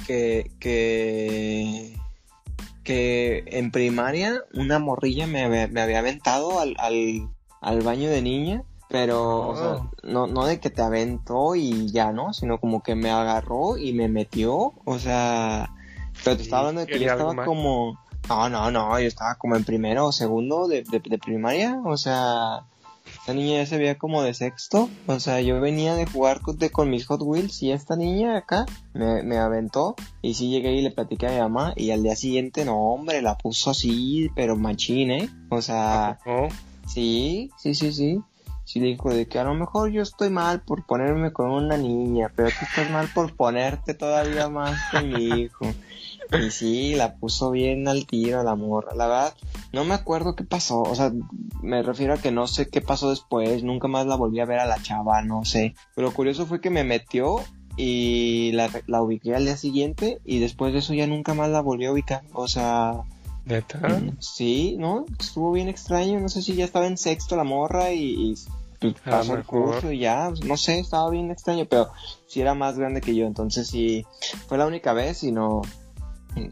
que, 0.08 0.52
que, 0.60 1.98
que 2.84 3.44
en 3.48 3.72
primaria 3.72 4.44
una 4.54 4.80
morrilla 4.80 5.28
me, 5.28 5.68
me 5.68 5.81
había 5.81 6.00
aventado 6.00 6.60
al, 6.60 6.75
al, 6.80 7.30
al, 7.62 7.81
baño 7.81 8.10
de 8.10 8.22
niña, 8.22 8.63
pero 8.90 9.50
o 9.50 9.56
sea, 9.56 9.68
oh. 9.68 9.92
no, 10.04 10.28
no 10.28 10.46
de 10.46 10.60
que 10.60 10.69
te 10.69 10.81
aventó 10.81 11.56
y 11.56 11.92
ya, 11.92 12.12
¿no? 12.12 12.34
Sino 12.34 12.60
como 12.60 12.84
que 12.84 12.96
me 12.96 13.12
agarró 13.12 13.78
y 13.78 13.94
me 13.94 14.08
metió, 14.08 14.74
o 14.84 15.00
sea, 15.00 15.69
pero 16.24 16.38
te 16.38 16.44
estaba 16.44 16.62
hablando 16.62 16.81
de 16.81 16.88
que 16.88 17.00
yo 17.00 17.12
estaba 17.12 17.46
como... 17.46 18.00
No, 18.30 18.50
no, 18.50 18.69
no, 18.69 19.00
yo 19.00 19.08
estaba 19.08 19.36
como 19.36 19.56
en 19.56 19.63
primero 19.63 20.06
o 20.06 20.12
segundo 20.12 20.68
de, 20.68 20.84
de, 20.84 21.00
de 21.00 21.18
primaria, 21.18 21.81
o 21.84 21.98
sea, 21.98 22.63
esta 23.19 23.34
niña 23.34 23.58
ya 23.58 23.66
se 23.66 23.78
veía 23.78 23.98
como 23.98 24.24
de 24.24 24.34
sexto. 24.34 24.90
O 25.08 25.19
sea, 25.19 25.42
yo 25.42 25.60
venía 25.60 25.96
de 25.96 26.06
jugar 26.06 26.42
con, 26.42 26.58
con 26.69 26.90
mis 26.90 27.06
Hot 27.08 27.22
Wheels 27.22 27.62
y 27.62 27.72
esta 27.72 27.96
niña 27.96 28.38
acá 28.38 28.66
me, 28.94 29.24
me, 29.24 29.38
aventó. 29.38 29.96
Y 30.22 30.34
sí 30.34 30.50
llegué 30.50 30.74
y 30.74 30.81
le 30.81 30.92
platiqué 30.92 31.28
a 31.28 31.31
mi 31.31 31.40
mamá. 31.40 31.74
Y 31.75 31.92
al 31.92 32.04
día 32.04 32.16
siguiente, 32.16 32.66
no, 32.66 32.78
hombre, 32.78 33.22
la 33.22 33.38
puso 33.38 33.72
así, 33.72 34.30
pero 34.36 34.56
machín, 34.56 35.12
¿eh? 35.12 35.30
O 35.50 35.62
sea, 35.62 36.19
sí, 36.88 37.52
sí, 37.58 37.75
sí, 37.75 37.94
sí. 37.94 38.22
Sí 38.72 38.80
dijo 38.80 39.14
de 39.14 39.28
que 39.28 39.38
a 39.38 39.44
lo 39.44 39.54
mejor 39.54 39.92
yo 39.92 40.02
estoy 40.02 40.30
mal 40.30 40.62
por 40.62 40.86
ponerme 40.86 41.34
con 41.34 41.52
una 41.52 41.76
niña, 41.76 42.32
pero 42.34 42.48
tú 42.48 42.64
estás 42.64 42.90
mal 42.90 43.10
por 43.14 43.36
ponerte 43.36 43.94
todavía 43.94 44.48
más 44.48 44.80
con 44.92 45.10
mi 45.10 45.26
hijo. 45.26 45.66
Y 46.42 46.52
sí, 46.52 46.96
la 46.96 47.16
puso 47.16 47.52
bien 47.52 47.90
al 47.90 48.06
tiro 48.06 48.40
a 48.40 48.46
la 48.46 48.56
morra. 48.56 48.96
La 48.96 49.08
verdad, 49.08 49.34
no 49.74 49.84
me 49.84 49.94
acuerdo 49.94 50.38
qué 50.38 50.46
pasó. 50.46 50.84
O 50.84 50.96
sea, 50.96 51.12
me 51.62 51.84
refiero 51.84 52.14
a 52.14 52.18
que 52.18 52.32
no 52.32 52.48
sé 52.48 52.70
qué 52.70 52.80
pasó 52.80 53.10
después. 53.10 53.62
Nunca 53.62 53.90
más 53.90 54.06
la 54.06 54.16
volví 54.16 54.40
a 54.40 54.46
ver 54.46 54.60
a 54.60 54.66
la 54.66 54.82
chava, 54.82 55.22
no 55.22 55.44
sé. 55.44 55.76
Pero 55.94 56.08
lo 56.08 56.14
curioso 56.14 56.46
fue 56.46 56.62
que 56.62 56.70
me 56.70 56.86
metió 56.86 57.42
y 57.76 58.54
la, 58.54 58.70
la 58.88 59.02
ubiqué 59.02 59.36
al 59.36 59.44
día 59.44 59.58
siguiente. 59.58 60.22
Y 60.24 60.40
después 60.40 60.72
de 60.72 60.80
eso 60.80 60.94
ya 60.94 61.08
nunca 61.08 61.34
más 61.34 61.50
la 61.50 61.60
volví 61.60 61.88
a 61.88 61.92
ubicar. 61.92 62.22
O 62.32 62.48
sea. 62.48 63.01
¿Neta? 63.44 63.82
Sí, 64.20 64.78
¿no? 64.80 65.04
Estuvo 65.20 65.51
bien 65.51 65.68
extraño. 65.68 66.22
No 66.22 66.30
sé 66.30 66.42
si 66.42 66.56
ya 66.56 66.63
estaba 66.63 66.88
en 66.88 66.98
sexto 66.98 67.36
la 67.36 67.44
morra 67.44 67.92
y, 67.92 68.38
pasó 69.06 69.36
el 69.36 69.44
curso 69.44 69.92
y 69.92 70.00
ya. 70.00 70.32
No 70.46 70.58
sé, 70.58 70.80
estaba 70.80 71.10
bien 71.10 71.32
extraño. 71.32 71.66
Pero 71.70 71.92
sí 72.28 72.42
era 72.42 72.54
más 72.54 72.78
grande 72.78 73.02
que 73.02 73.16
yo. 73.16 73.26
Entonces 73.26 73.68
sí. 73.68 74.06
Fue 74.48 74.58
la 74.58 74.68
única 74.68 74.94
vez 74.94 75.24
y 75.24 75.32
no 75.32 75.62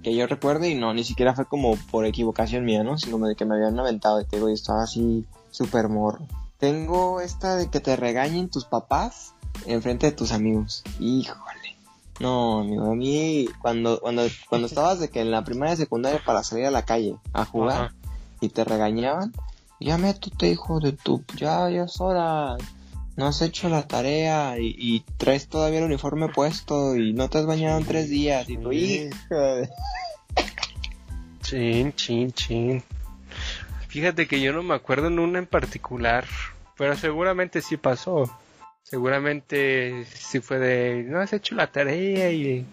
que 0.03 0.15
yo 0.15 0.27
recuerde 0.27 0.69
y 0.69 0.75
no, 0.75 0.93
ni 0.93 1.03
siquiera 1.03 1.33
fue 1.33 1.45
como 1.45 1.77
por 1.91 2.05
equivocación 2.05 2.65
mía, 2.65 2.83
¿no? 2.83 2.97
Sino 2.97 3.17
de 3.25 3.35
que 3.35 3.45
me 3.45 3.55
habían 3.55 3.79
aventado 3.79 4.19
y 4.19 4.25
te 4.25 4.35
digo, 4.35 4.49
y 4.49 4.53
estaba 4.53 4.83
así 4.83 5.25
súper 5.51 5.89
morro. 5.89 6.27
Tengo 6.57 7.21
esta 7.21 7.55
de 7.55 7.69
que 7.69 7.79
te 7.79 7.95
regañen 7.95 8.49
tus 8.49 8.65
papás 8.65 9.33
enfrente 9.65 10.07
de 10.07 10.11
tus 10.11 10.31
amigos. 10.31 10.83
Híjole. 10.99 11.77
No, 12.19 12.59
amigo, 12.59 12.91
a 12.91 12.95
mí 12.95 13.47
cuando, 13.61 13.99
cuando, 14.01 14.23
cuando 14.49 14.67
estabas 14.67 14.99
de 14.99 15.09
que 15.09 15.21
en 15.21 15.31
la 15.31 15.43
primaria 15.43 15.75
y 15.75 15.77
secundaria 15.77 16.21
para 16.25 16.43
salir 16.43 16.65
a 16.65 16.71
la 16.71 16.83
calle 16.83 17.15
a 17.31 17.45
jugar 17.45 17.93
y 18.41 18.49
te 18.49 18.65
regañaban, 18.65 19.33
ya 19.79 19.97
métete 19.97 20.49
hijo 20.49 20.79
de 20.79 20.91
tu, 20.91 21.23
ya, 21.35 21.69
ya 21.69 21.83
es 21.83 21.99
hora, 22.01 22.57
no 23.15 23.27
has 23.27 23.41
hecho 23.41 23.69
la 23.69 23.87
tarea 23.87 24.55
y, 24.59 25.03
traes 25.17 25.47
todavía 25.47 25.79
el 25.79 25.85
uniforme 25.85 26.29
puesto 26.29 26.95
y 26.95 27.13
no 27.13 27.29
te 27.29 27.39
has 27.39 27.45
bañado 27.45 27.77
en 27.77 27.85
tres 27.85 28.09
días 28.09 28.49
y 28.49 28.57
tu 28.57 28.71
hija. 28.71 29.09
Chin, 31.41 31.93
chin, 31.93 32.31
chin. 32.31 32.83
Fíjate 33.87 34.27
que 34.27 34.39
yo 34.39 34.53
no 34.53 34.61
me 34.61 34.75
acuerdo 34.75 35.07
en 35.07 35.17
una 35.17 35.39
en 35.39 35.47
particular, 35.47 36.25
pero 36.77 36.95
seguramente 36.95 37.61
sí 37.61 37.75
pasó. 37.75 38.29
Seguramente 38.83 40.05
sí 40.05 40.41
fue 40.41 40.59
de, 40.59 41.03
no 41.07 41.19
has 41.19 41.33
hecho 41.33 41.55
la 41.55 41.71
tarea 41.71 42.31
y 42.31 42.67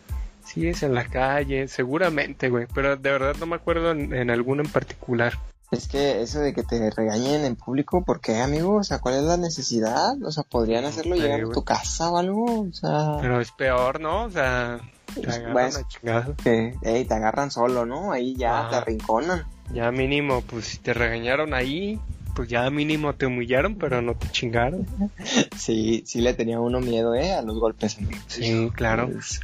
sigues 0.44 0.82
en 0.82 0.92
la 0.94 1.06
calle, 1.06 1.68
seguramente, 1.68 2.50
güey, 2.50 2.66
pero 2.74 2.96
de 2.96 3.10
verdad 3.10 3.36
no 3.40 3.46
me 3.46 3.56
acuerdo 3.56 3.92
en, 3.92 4.12
en 4.12 4.30
alguno 4.30 4.62
en 4.62 4.70
particular. 4.70 5.38
Es 5.72 5.88
que 5.88 6.22
eso 6.22 6.40
de 6.40 6.54
que 6.54 6.62
te 6.62 6.90
regañen 6.90 7.44
en 7.44 7.56
público, 7.56 8.04
¿por 8.04 8.20
qué, 8.20 8.38
amigo? 8.40 8.76
O 8.76 8.84
sea, 8.84 9.00
¿cuál 9.00 9.16
es 9.16 9.24
la 9.24 9.36
necesidad? 9.36 10.22
O 10.22 10.30
sea, 10.30 10.44
podrían 10.44 10.84
hacerlo 10.84 11.16
llegar 11.16 11.40
a 11.40 11.50
tu 11.50 11.64
casa 11.64 12.10
o 12.10 12.18
algo, 12.18 12.62
o 12.62 12.72
sea... 12.72 13.18
Pero 13.20 13.40
es 13.40 13.50
peor, 13.50 14.00
¿no? 14.00 14.24
O 14.24 14.30
sea, 14.30 14.80
te 15.14 15.28
agarran 15.28 15.84
te 16.42 17.14
agarran 17.14 17.50
solo, 17.50 17.84
¿no? 17.84 18.12
Ahí 18.12 18.36
ya 18.36 18.68
te 18.70 18.76
arrinconan. 18.76 19.44
Ya 19.72 19.90
mínimo, 19.90 20.42
pues 20.42 20.66
si 20.66 20.78
te 20.78 20.94
regañaron 20.94 21.52
ahí, 21.52 21.98
pues 22.36 22.48
ya 22.48 22.70
mínimo 22.70 23.14
te 23.14 23.26
humillaron, 23.26 23.74
pero 23.74 24.00
no 24.02 24.14
te 24.14 24.28
chingaron. 24.30 24.86
sí, 25.56 26.04
sí 26.06 26.20
le 26.20 26.34
tenía 26.34 26.60
uno 26.60 26.80
miedo, 26.80 27.14
¿eh? 27.16 27.32
A 27.32 27.42
los 27.42 27.58
golpes. 27.58 27.98
Sí, 28.28 28.70
claro. 28.72 29.10
Pues, 29.10 29.40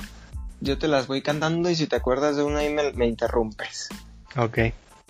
yo 0.60 0.78
te 0.78 0.86
las 0.86 1.08
voy 1.08 1.20
cantando 1.20 1.68
y 1.68 1.74
si 1.74 1.88
te 1.88 1.96
acuerdas 1.96 2.36
de 2.36 2.44
una 2.44 2.60
ahí 2.60 2.72
me 2.94 3.06
interrumpes. 3.06 3.88
Ok. 4.36 4.58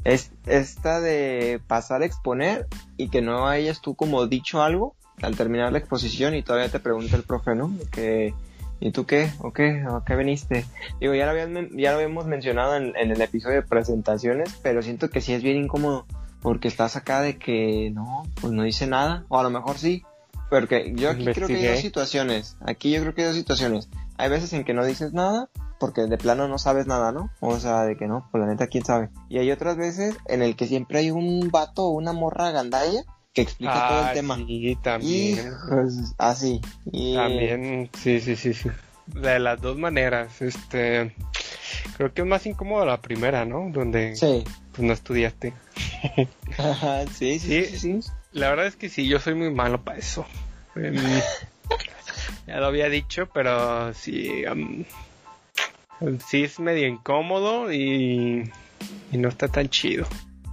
Es 0.05 0.33
esta 0.47 1.01
de 1.01 1.61
pasar 1.67 2.03
a 2.03 2.07
exponer 2.07 2.67
y 2.97 3.09
que 3.09 3.23
no 3.23 3.47
hayas 3.47 3.81
tú 3.81 3.95
como 3.95 4.27
dicho 4.27 4.63
algo 4.63 4.95
al 5.21 5.37
terminar 5.37 5.73
la 5.73 5.79
exposición 5.79 6.35
y 6.35 6.43
todavía 6.43 6.69
te 6.71 6.81
pregunta 6.81 7.17
el 7.17 7.23
profe, 7.23 7.55
¿no? 7.55 7.73
Que, 7.93 8.35
¿y 8.81 8.91
tú 8.91 9.07
qué? 9.07 9.31
¿O 9.39 9.53
qué? 9.53 9.85
¿O 9.87 10.03
qué 10.05 10.17
viniste? 10.17 10.65
Digo, 11.01 11.15
ya 11.15 11.27
lo, 11.27 11.33
habían, 11.33 11.71
ya 11.77 11.93
lo 11.93 11.99
habíamos 11.99 12.27
mencionado 12.27 12.77
en, 12.77 12.97
en, 12.97 13.11
el 13.13 13.21
episodio 13.21 13.57
de 13.57 13.63
presentaciones, 13.63 14.59
pero 14.63 14.83
siento 14.83 15.11
que 15.11 15.21
sí 15.21 15.33
es 15.33 15.43
bien 15.43 15.57
incómodo 15.57 16.07
porque 16.43 16.67
estás 16.67 16.97
acá 16.97 17.21
de 17.21 17.39
que 17.39 17.91
no, 17.95 18.25
pues 18.41 18.53
no 18.53 18.65
dice 18.65 18.89
nada, 18.89 19.25
o 19.29 19.39
a 19.39 19.45
lo 19.45 19.51
mejor 19.51 19.79
sí, 19.79 20.03
porque 20.51 20.93
yo 20.97 21.09
aquí 21.09 21.25
creo 21.25 21.47
que 21.47 21.57
hay 21.57 21.69
dos 21.69 21.81
situaciones, 21.81 22.57
aquí 22.61 22.91
yo 22.91 23.01
creo 23.01 23.15
que 23.15 23.23
hay 23.23 23.29
dos 23.29 23.37
situaciones. 23.37 23.89
Hay 24.19 24.29
veces 24.29 24.53
en 24.53 24.65
que 24.65 24.75
no 24.75 24.85
dices 24.85 25.13
nada 25.13 25.49
porque 25.83 26.03
de 26.03 26.17
plano 26.17 26.47
no 26.47 26.59
sabes 26.59 26.87
nada, 26.87 27.11
¿no? 27.11 27.29
O 27.41 27.59
sea, 27.59 27.83
de 27.83 27.97
que 27.97 28.07
no, 28.07 28.29
pues 28.31 28.41
la 28.41 28.47
neta, 28.49 28.69
quién 28.69 28.85
sabe. 28.85 29.09
Y 29.29 29.39
hay 29.39 29.51
otras 29.51 29.77
veces 29.77 30.17
en 30.29 30.41
el 30.43 30.55
que 30.55 30.69
siempre 30.69 31.01
hay 31.01 31.11
un 31.11 31.51
vato 31.51 31.87
o 31.87 31.89
una 31.91 32.13
morra 32.13 32.53
gandalla 32.53 33.03
que 33.35 33.43
explica 33.43 33.89
todo 33.89 33.99
el 34.03 34.05
Ah, 34.07 34.13
tema. 34.13 34.37
Sí, 34.37 34.79
también. 34.81 35.53
Así. 36.19 36.61
Y, 36.93 37.17
También, 37.17 37.91
sí, 37.99 38.21
sí, 38.21 38.37
sí, 38.37 38.55
sí. 38.55 38.69
De 39.07 39.41
las 39.41 39.61
dos 39.61 39.77
maneras, 39.77 40.41
este... 40.41 41.17
Creo 41.97 42.15
que 42.15 42.23
es 42.23 42.29
más 42.29 42.47
incómodo 42.47 42.87
la 42.87 43.01
primera, 43.01 43.45
¿no? 43.45 43.69
Donde 43.73 44.15
Sí. 44.15 44.45
pues 44.71 44.83
no 44.87 44.93
estudiaste. 44.93 45.53
Sí, 47.13 47.41
sí, 47.41 47.65
sí, 47.65 47.79
sí. 47.79 48.01
La 48.33 48.51
verdad 48.51 48.67
es 48.67 48.77
que 48.77 48.89
sí, 48.89 49.09
yo 49.09 49.19
soy 49.19 49.35
muy 49.35 49.51
malo 49.51 49.83
para 49.83 49.99
eso. 49.99 50.25
Ya 52.47 52.57
lo 52.59 52.67
había 52.67 52.89
dicho, 52.89 53.29
pero 53.33 53.95
sí, 53.95 54.45
sí 56.27 56.45
es 56.45 56.61
medio 56.61 56.87
incómodo 56.87 57.73
y, 57.73 58.51
y 59.11 59.19
no 59.19 59.29
está 59.29 59.49
tan 59.49 59.69
chido. 59.69 60.07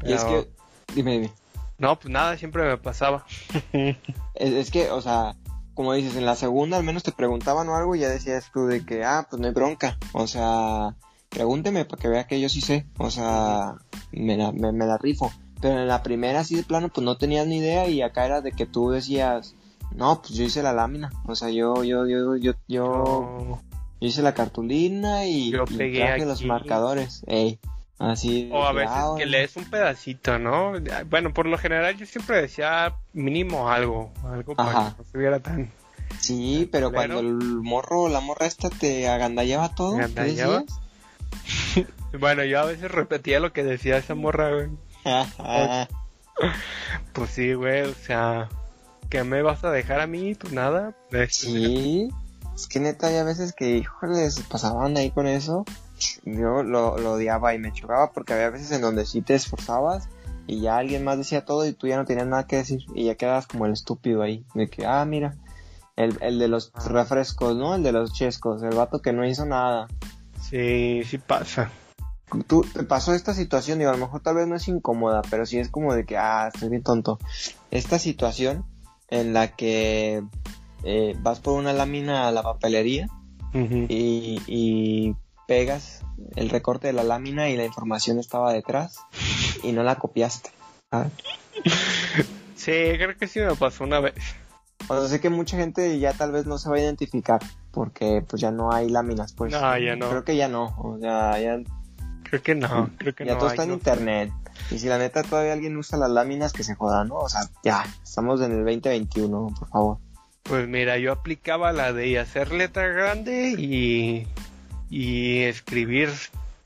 Y 0.03 0.13
es 0.13 0.24
que, 0.24 0.48
dime, 0.96 1.13
dime. 1.13 1.32
No, 1.77 1.98
pues 1.98 2.12
nada, 2.12 2.38
siempre 2.38 2.63
me 2.63 2.77
pasaba. 2.77 3.25
Es, 4.36 4.53
es 4.53 4.72
que, 4.72 4.89
o 4.89 5.01
sea, 5.01 5.36
como 5.74 5.94
dices, 5.94 6.15
en 6.15 6.25
la 6.25 6.36
segunda 6.36 6.77
al 6.77 6.84
menos 6.84 7.03
te 7.03 7.12
preguntaban 7.12 7.68
o 7.68 7.75
algo 7.75 7.94
y 7.94 8.00
ya 8.00 8.10
decías 8.10 8.50
tú 8.53 8.68
de 8.68 8.86
que, 8.86 9.03
ah, 9.03 9.27
pues 9.29 9.41
no 9.41 9.48
hay 9.48 9.53
bronca. 9.53 9.98
O 10.13 10.27
sea, 10.27 10.96
pregúnteme 11.29 11.86
para 11.86 12.01
que 12.01 12.08
vea 12.08 12.27
que 12.27 12.39
yo 12.39 12.48
sí 12.48 12.62
sé. 12.62 12.86
O 12.98 13.12
sea, 13.12 13.75
me 14.12 14.38
la, 14.38 14.51
me, 14.51 14.72
me 14.72 14.86
la 14.86 14.98
rifo. 14.98 15.32
Pero 15.62 15.79
en 15.79 15.88
la 15.88 16.03
primera, 16.03 16.39
así 16.39 16.56
de 16.56 16.63
plano, 16.63 16.89
pues 16.89 17.03
no 17.03 17.18
tenías 17.18 17.48
ni 17.48 17.58
idea 17.58 17.88
y 17.88 18.01
acá 18.01 18.25
era 18.25 18.41
de 18.41 18.53
que 18.53 18.65
tú 18.65 18.91
decías, 18.91 19.56
no, 19.94 20.22
pues 20.22 20.34
yo 20.34 20.44
hice 20.46 20.63
la 20.63 20.74
lámina. 20.74 21.12
O 21.25 21.36
sea, 21.36 21.50
yo, 21.50 21.84
yo, 21.84 22.08
yo, 22.08 22.38
yo, 22.38 22.53
yo. 22.68 23.60
Yo 24.01 24.08
hice 24.08 24.22
la 24.22 24.34
cartulina 24.34 25.25
y, 25.25 25.51
Yo 25.51 25.65
y 25.70 26.25
los 26.25 26.44
marcadores. 26.44 27.24
Ey, 27.27 27.60
así. 27.98 28.50
O 28.51 28.65
a 28.65 28.72
que, 28.72 28.77
veces 28.77 28.94
ah, 28.96 29.15
que 29.18 29.25
lees 29.25 29.56
un 29.58 29.65
pedacito, 29.65 30.39
¿no? 30.39 30.74
Bueno, 31.10 31.34
por 31.34 31.46
lo 31.46 31.58
general 31.58 31.98
yo 31.98 32.06
siempre 32.06 32.41
decía 32.41 32.96
mínimo 33.13 33.70
algo, 33.70 34.12
algo 34.24 34.56
para 34.56 34.70
Ajá. 34.70 34.89
que 34.91 34.98
no 34.98 35.03
estuviera 35.03 35.39
tan... 35.39 35.72
Sí, 36.20 36.68
pero 36.72 36.91
cuando 36.91 37.20
el 37.20 37.36
morro, 37.36 38.10
la 38.10 38.20
morra 38.20 38.46
esta 38.48 38.70
te 38.70 39.08
agandallaba 39.08 39.75
todo, 39.75 39.98
¿qué 39.98 40.03
¿Agandallaba? 40.03 40.63
Bueno, 42.20 42.44
yo 42.44 42.60
a 42.60 42.65
veces 42.65 42.89
repetía 42.89 43.39
lo 43.39 43.53
que 43.53 43.63
decía 43.63 43.98
esa 43.98 44.15
morra, 44.15 44.51
güey. 44.53 44.70
Pues 47.13 47.32
sí, 47.32 47.53
güey, 47.53 47.82
o 47.82 47.94
sea, 47.94 48.48
¿qué 49.10 49.24
me 49.24 49.41
vas 49.41 49.63
a 49.63 49.72
dejar 49.72 50.00
a 50.00 50.08
mí? 50.08 50.36
Pues 50.36 50.53
nada. 50.53 50.96
Este, 51.12 51.29
Sí, 51.29 52.10
es 52.61 52.67
que 52.67 52.79
neta 52.79 53.07
hay 53.07 53.17
a 53.17 53.23
veces 53.23 53.53
que, 53.53 53.77
híjole, 53.77 54.29
se 54.31 54.43
pasaban 54.43 54.97
ahí 54.97 55.11
con 55.11 55.27
eso. 55.27 55.65
Yo 56.23 56.63
lo, 56.63 56.97
lo 56.97 57.13
odiaba 57.13 57.53
y 57.53 57.59
me 57.59 57.71
chocaba 57.73 58.11
porque 58.11 58.33
había 58.33 58.49
veces 58.49 58.71
en 58.71 58.81
donde 58.81 59.05
sí 59.05 59.21
te 59.21 59.35
esforzabas 59.35 60.07
y 60.47 60.61
ya 60.61 60.77
alguien 60.77 61.03
más 61.03 61.17
decía 61.17 61.45
todo 61.45 61.65
y 61.65 61.73
tú 61.73 61.87
ya 61.87 61.97
no 61.97 62.05
tenías 62.05 62.27
nada 62.27 62.47
que 62.47 62.57
decir 62.57 62.81
y 62.95 63.05
ya 63.05 63.15
quedabas 63.15 63.47
como 63.47 63.65
el 63.65 63.73
estúpido 63.73 64.21
ahí. 64.21 64.45
De 64.55 64.67
que, 64.67 64.85
ah, 64.85 65.03
mira, 65.05 65.35
el, 65.95 66.17
el 66.21 66.39
de 66.39 66.47
los 66.47 66.71
Ah. 66.73 66.87
refrescos, 66.87 67.55
¿no? 67.55 67.75
El 67.75 67.83
de 67.83 67.91
los 67.91 68.13
chescos, 68.13 68.63
el 68.63 68.75
vato 68.75 69.01
que 69.01 69.13
no 69.13 69.25
hizo 69.25 69.45
nada. 69.45 69.87
Sí, 70.41 71.03
sí 71.05 71.17
pasa. 71.17 71.69
Tú 72.47 72.65
te 72.73 72.83
pasó 72.83 73.13
esta 73.13 73.33
situación, 73.33 73.79
digo, 73.79 73.89
a 73.91 73.93
lo 73.93 73.99
mejor 73.99 74.21
tal 74.21 74.35
vez 74.35 74.47
no 74.47 74.55
es 74.55 74.67
incómoda, 74.67 75.21
pero 75.29 75.45
sí 75.45 75.59
es 75.59 75.69
como 75.69 75.93
de 75.93 76.05
que, 76.05 76.17
ah, 76.17 76.49
estoy 76.53 76.69
bien 76.69 76.83
tonto. 76.83 77.19
Esta 77.71 77.99
situación 77.99 78.65
en 79.09 79.33
la 79.33 79.55
que 79.55 80.23
eh, 80.83 81.15
vas 81.19 81.39
por 81.39 81.53
una 81.53 81.74
lámina 81.74 82.27
a 82.27 82.31
la 82.31 82.43
papelería 82.43 83.07
y, 83.53 84.41
y 84.48 85.15
pegas 85.48 86.03
el 86.36 86.50
recorte 86.50 86.88
de 86.88 86.93
la 86.93 87.03
lámina 87.03 87.50
y 87.50 87.57
la 87.57 87.65
información 87.65 88.19
estaba 88.19 88.53
detrás 88.53 89.00
y 89.63 89.71
no 89.71 89.83
la 89.83 89.95
copiaste. 89.95 90.51
¿sabes? 90.91 91.12
Sí, 92.55 92.71
creo 92.71 93.17
que 93.17 93.27
sí 93.27 93.39
me 93.39 93.55
pasó 93.55 93.83
una 93.83 94.00
vez. 94.00 94.15
O 94.88 95.00
sea, 95.00 95.07
sé 95.07 95.19
que 95.19 95.29
mucha 95.29 95.57
gente 95.57 95.98
ya 96.00 96.13
tal 96.13 96.31
vez 96.31 96.45
no 96.45 96.57
se 96.57 96.69
va 96.69 96.75
a 96.75 96.79
identificar 96.79 97.39
porque 97.71 98.24
pues 98.27 98.41
ya 98.41 98.51
no 98.51 98.71
hay 98.74 98.89
láminas, 98.89 99.33
pues. 99.33 99.51
No, 99.51 99.77
ya 99.77 99.95
no. 99.95 100.09
Creo 100.09 100.24
que 100.24 100.36
ya 100.36 100.48
no, 100.48 100.75
o 100.77 100.98
sea, 101.00 101.39
ya, 101.39 101.59
Creo 102.24 102.43
que 102.43 102.55
no, 102.55 102.89
creo 102.98 103.15
que 103.15 103.25
ya 103.25 103.33
no. 103.33 103.39
todo 103.39 103.50
hay, 103.50 103.53
está 103.53 103.63
en 103.63 103.69
¿no? 103.69 103.75
internet. 103.75 104.31
Y 104.71 104.79
si 104.79 104.88
la 104.88 104.98
neta 104.98 105.24
todavía 105.24 105.53
alguien 105.53 105.75
usa 105.77 105.98
las 105.98 106.12
láminas, 106.12 106.53
que 106.53 106.63
se 106.63 106.75
joda, 106.75 107.03
¿no? 107.03 107.15
O 107.15 107.29
sea, 107.29 107.41
ya, 107.63 107.83
estamos 108.03 108.41
en 108.41 108.51
el 108.51 108.57
2021, 108.57 109.48
por 109.57 109.69
favor. 109.69 109.98
Pues 110.43 110.67
mira, 110.67 110.98
yo 110.98 111.12
aplicaba 111.12 111.72
la 111.72 111.93
de 111.93 112.17
hacer 112.19 112.51
letra 112.51 112.88
grande 112.88 113.55
y, 113.58 114.27
y 114.89 115.39
escribir 115.43 116.10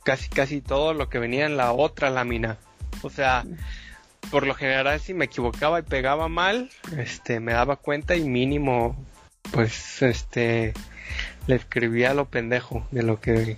casi 0.04 0.30
casi 0.30 0.62
todo 0.62 0.94
lo 0.94 1.10
que 1.10 1.20
venía 1.20 1.46
en 1.46 1.58
la 1.58 1.74
otra 1.74 2.10
lámina. 2.10 2.58
O 3.02 3.10
sea, 3.10 3.44
por 4.32 4.46
lo 4.48 4.54
general 4.56 5.00
si 5.00 5.14
me 5.14 5.26
equivocaba 5.26 5.80
y 5.80 5.84
pegaba 5.84 6.28
mal, 6.30 6.70
este 6.98 7.40
me 7.40 7.54
daba 7.54 7.76
cuenta 7.76 8.16
y 8.16 8.24
mínimo 8.24 8.96
pues 9.52 10.02
este 10.02 10.74
le 11.48 11.56
escribía 11.56 12.14
lo 12.14 12.26
pendejo 12.26 12.88
de 12.92 13.04
lo 13.04 13.20
que, 13.20 13.58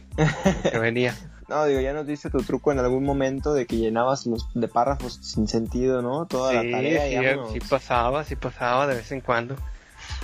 que 0.72 0.80
venía. 0.80 1.16
No, 1.48 1.64
digo, 1.66 1.80
ya 1.80 1.94
nos 1.94 2.08
diste 2.08 2.32
tu 2.32 2.40
truco 2.40 2.72
en 2.72 2.80
algún 2.80 3.04
momento 3.04 3.54
de 3.54 3.68
que 3.68 3.78
llenabas 3.78 4.26
los 4.26 4.52
de 4.56 4.68
párrafos 4.68 5.20
sin 5.22 5.48
sentido, 5.48 6.02
¿no? 6.02 6.26
Toda 6.26 6.50
Sí, 6.50 6.72
la 6.72 6.78
tarea. 6.78 7.08
sí, 7.08 7.16
vámonos. 7.24 7.54
sí 7.54 7.60
pasaba, 7.60 8.24
sí 8.24 8.36
pasaba 8.36 8.88
de 8.88 8.96
vez 8.96 9.12
en 9.12 9.22
cuando. 9.22 9.56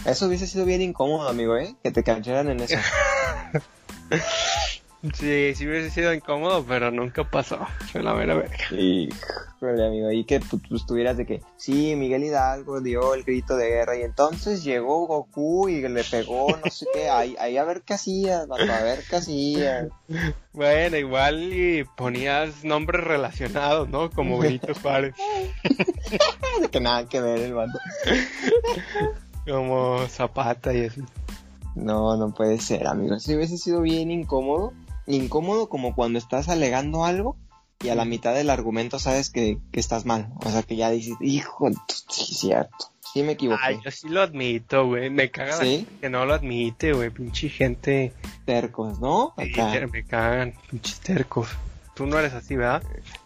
Eso 0.06 0.28
hubiese 0.28 0.48
sido 0.48 0.66
bien 0.66 0.82
incómodo, 0.82 1.30
amigo, 1.30 1.58
¿eh? 1.58 1.76
Que 1.84 1.92
te 1.92 2.04
cancharan 2.04 2.50
en 2.50 2.62
eso. 2.62 2.78
Sí, 5.16 5.56
sí 5.56 5.68
hubiese 5.68 5.90
sido 5.90 6.14
incómodo, 6.14 6.64
pero 6.64 6.92
nunca 6.92 7.24
pasó. 7.24 7.58
Fue 7.92 8.04
la 8.04 8.14
mera 8.14 8.36
verga. 8.36 8.56
Híjole, 8.70 9.88
amigo, 9.88 10.12
y 10.12 10.26
que 10.26 10.40
tú, 10.40 10.60
tú 10.60 10.76
estuvieras 10.76 11.18
de 11.18 11.26
que, 11.26 11.42
sí, 11.58 11.96
Miguel 11.96 12.24
Hidalgo 12.24 12.82
dio 12.82 13.16
el 13.16 13.24
grito 13.24 13.56
de 13.56 13.70
guerra 13.70 13.98
y 13.98 14.04
entonces 14.04 14.64
llegó 14.64 15.08
Goku 15.08 15.70
y 15.70 15.82
le 15.82 16.04
pegó 16.04 16.56
no 16.64 16.70
sé 16.70 16.86
qué, 16.94 17.10
ahí, 17.10 17.36
ahí 17.40 17.58
a 17.58 17.64
ver 17.64 17.82
qué 17.82 17.96
hacías, 17.96 18.46
a 18.48 18.84
ver 18.84 19.04
qué 19.10 19.16
hacías. 19.16 19.88
Bueno, 20.54 20.98
igual 20.98 21.52
y 21.52 21.84
ponías 21.84 22.64
nombres 22.64 23.04
relacionados, 23.04 23.90
¿no? 23.90 24.12
Como 24.12 24.38
Benito 24.38 24.76
Juárez, 24.76 25.16
De 26.62 26.70
que 26.70 26.80
nada 26.80 27.10
que 27.10 27.22
ver 27.22 27.40
el 27.40 27.56
vato. 27.56 27.80
Como 29.48 30.08
Zapata 30.08 30.74
y 30.74 30.82
eso. 30.82 31.02
No, 31.76 32.18
no 32.18 32.34
puede 32.34 32.60
ser, 32.60 32.88
amigo. 32.88 33.20
Si 33.20 33.36
hubiese 33.36 33.58
sido 33.58 33.82
bien 33.82 34.12
incómodo. 34.12 34.74
Incómodo 35.08 35.68
como 35.68 35.96
cuando 35.96 36.20
estás 36.20 36.48
alegando 36.48 37.06
algo 37.06 37.36
y 37.84 37.90
a 37.90 37.96
la 37.96 38.06
mitad 38.06 38.36
del 38.36 38.50
argumento 38.50 39.00
sabes 39.00 39.30
que, 39.30 39.58
que 39.72 39.80
estás 39.80 40.06
mal. 40.06 40.30
O 40.46 40.50
sea, 40.50 40.64
que 40.64 40.76
ya 40.76 40.92
dices, 40.92 41.16
hijo, 41.22 41.70
sí, 42.10 42.36
cierto. 42.36 42.92
Sí 43.14 43.24
me 43.24 43.34
equivoqué. 43.34 43.62
Ay, 43.64 43.80
yo 43.84 43.92
sí 43.92 44.08
lo 44.08 44.22
admito, 44.22 44.86
güey. 44.88 45.10
Me 45.10 45.32
caga 45.32 45.58
¿Sí? 45.58 45.88
que 46.00 46.10
no 46.10 46.26
lo 46.26 46.34
admite, 46.34 46.94
güey. 46.94 47.10
Pinche 47.10 47.50
gente. 47.50 48.14
Tercos, 48.46 49.00
¿no? 49.00 49.34
Sí, 49.38 49.52
me 49.92 50.06
cagan, 50.06 50.54
pinches 50.70 51.00
tercos. 51.00 51.50
Tú 51.94 52.06
no 52.06 52.18
eres 52.18 52.34
así, 52.34 52.56
¿verdad? 52.56 52.84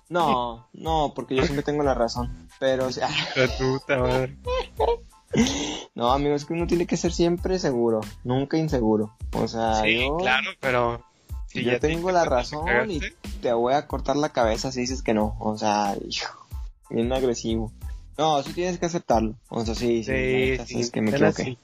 No, 0.10 0.68
no, 0.74 1.14
porque 1.16 1.36
yo 1.36 1.44
siempre 1.44 1.64
tengo 1.64 1.84
la 1.84 1.94
razón. 1.94 2.48
Pero, 2.60 2.88
o 2.88 2.92
sea, 2.92 3.10
La 3.36 3.48
puta 3.58 3.98
madre. 3.98 4.36
no, 5.96 6.12
amigo, 6.12 6.36
es 6.36 6.46
que 6.46 6.54
uno 6.54 6.68
tiene 6.68 6.86
que 6.86 6.98
ser 6.98 7.12
siempre 7.12 7.60
seguro, 7.60 8.02
nunca 8.24 8.58
inseguro. 8.58 9.16
O 9.34 9.48
sea, 9.48 9.82
Sí, 9.82 10.00
yo, 10.02 10.18
claro, 10.18 10.50
pero. 10.60 11.04
si 11.48 11.64
yo 11.64 11.72
ya 11.72 11.80
te 11.80 11.88
tengo 11.88 12.10
diste 12.10 12.14
la 12.14 12.26
razón 12.26 12.68
y 12.90 13.00
cagaste, 13.00 13.16
te 13.42 13.54
voy 13.54 13.74
a 13.74 13.88
cortar 13.88 14.16
la 14.18 14.30
cabeza 14.30 14.72
si 14.72 14.82
dices 14.82 15.02
que 15.02 15.14
no. 15.14 15.36
O 15.40 15.58
sea, 15.58 15.96
hijo, 16.08 16.48
bien 16.90 17.12
agresivo. 17.14 17.72
No, 18.18 18.42
sí 18.44 18.54
tienes 18.54 18.78
que 18.80 18.86
aceptarlo. 18.86 19.36
O 19.50 19.66
sea, 19.66 19.76
sí, 19.76 20.04
sí, 20.04 20.58
Sí, 20.58 20.66
sí, 20.66 20.80
es 20.80 20.92
que 20.92 21.02
me 21.02 21.12
equivoqué. 21.12 21.42
así. 21.42 21.58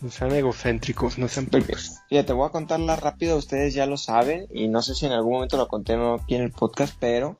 No 0.00 0.10
sean 0.10 0.30
egocéntricos, 0.32 1.18
no 1.18 1.26
sean 1.26 1.46
Porque, 1.46 1.66
picos. 1.66 1.96
Fíjate, 2.08 2.32
voy 2.32 2.46
a 2.46 2.50
contarla 2.52 2.94
rápido, 2.96 3.36
ustedes 3.36 3.74
ya 3.74 3.84
lo 3.84 3.96
saben, 3.96 4.46
y 4.52 4.68
no 4.68 4.80
sé 4.80 4.94
si 4.94 5.06
en 5.06 5.12
algún 5.12 5.32
momento 5.34 5.56
lo 5.56 5.66
conté 5.66 5.94
aquí 5.94 6.36
en 6.36 6.42
el 6.42 6.52
podcast, 6.52 6.94
pero 7.00 7.36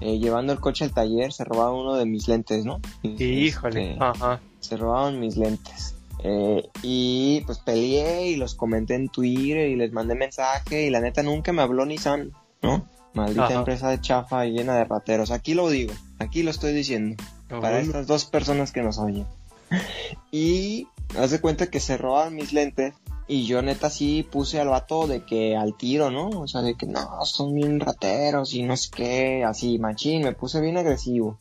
eh, 0.00 0.18
llevando 0.18 0.52
el 0.52 0.60
coche 0.60 0.84
al 0.84 0.92
taller 0.92 1.32
se 1.32 1.44
robaron 1.44 1.80
uno 1.80 1.94
de 1.96 2.06
mis 2.06 2.28
lentes, 2.28 2.64
¿no? 2.64 2.80
Y, 3.02 3.22
Híjole, 3.24 3.92
este, 3.92 4.04
ajá. 4.04 4.40
se 4.60 4.76
robaron 4.76 5.18
mis 5.20 5.36
lentes. 5.36 5.94
Eh, 6.24 6.68
y 6.82 7.42
pues 7.46 7.58
peleé 7.60 8.28
y 8.28 8.36
los 8.36 8.54
comenté 8.54 8.94
en 8.94 9.08
Twitter 9.08 9.68
y 9.68 9.76
les 9.76 9.92
mandé 9.92 10.14
mensaje 10.16 10.86
y 10.86 10.90
la 10.90 11.00
neta 11.00 11.22
nunca 11.22 11.52
me 11.52 11.62
habló 11.62 11.86
Nissan, 11.86 12.32
¿no? 12.62 12.84
Maldita 13.14 13.44
Ajá. 13.46 13.54
empresa 13.54 13.88
de 13.90 14.00
chafa 14.00 14.46
y 14.46 14.52
llena 14.52 14.74
de 14.76 14.84
rateros. 14.84 15.30
Aquí 15.30 15.54
lo 15.54 15.68
digo, 15.70 15.92
aquí 16.18 16.42
lo 16.42 16.50
estoy 16.50 16.72
diciendo. 16.72 17.22
Para 17.48 17.80
estas 17.80 18.06
dos 18.06 18.24
personas 18.26 18.72
que 18.72 18.82
nos 18.82 18.98
oyen. 18.98 19.26
Y 20.30 20.86
haz 21.18 21.30
de 21.30 21.40
cuenta 21.40 21.68
que 21.68 21.80
se 21.80 21.96
roban 21.96 22.34
mis 22.34 22.52
lentes. 22.52 22.94
Y 23.28 23.44
yo 23.44 23.60
neta 23.60 23.90
sí 23.90 24.26
puse 24.28 24.58
al 24.58 24.68
vato 24.68 25.06
de 25.06 25.24
que 25.24 25.54
al 25.54 25.76
tiro, 25.76 26.10
¿no? 26.10 26.28
O 26.28 26.48
sea, 26.48 26.62
de 26.62 26.74
que 26.74 26.86
no, 26.86 27.24
son 27.26 27.54
bien 27.54 27.78
rateros 27.78 28.54
y 28.54 28.62
no 28.62 28.74
sé 28.76 28.88
qué, 28.90 29.44
así, 29.44 29.78
machín, 29.78 30.22
me 30.22 30.32
puse 30.32 30.62
bien 30.62 30.78
agresivo. 30.78 31.36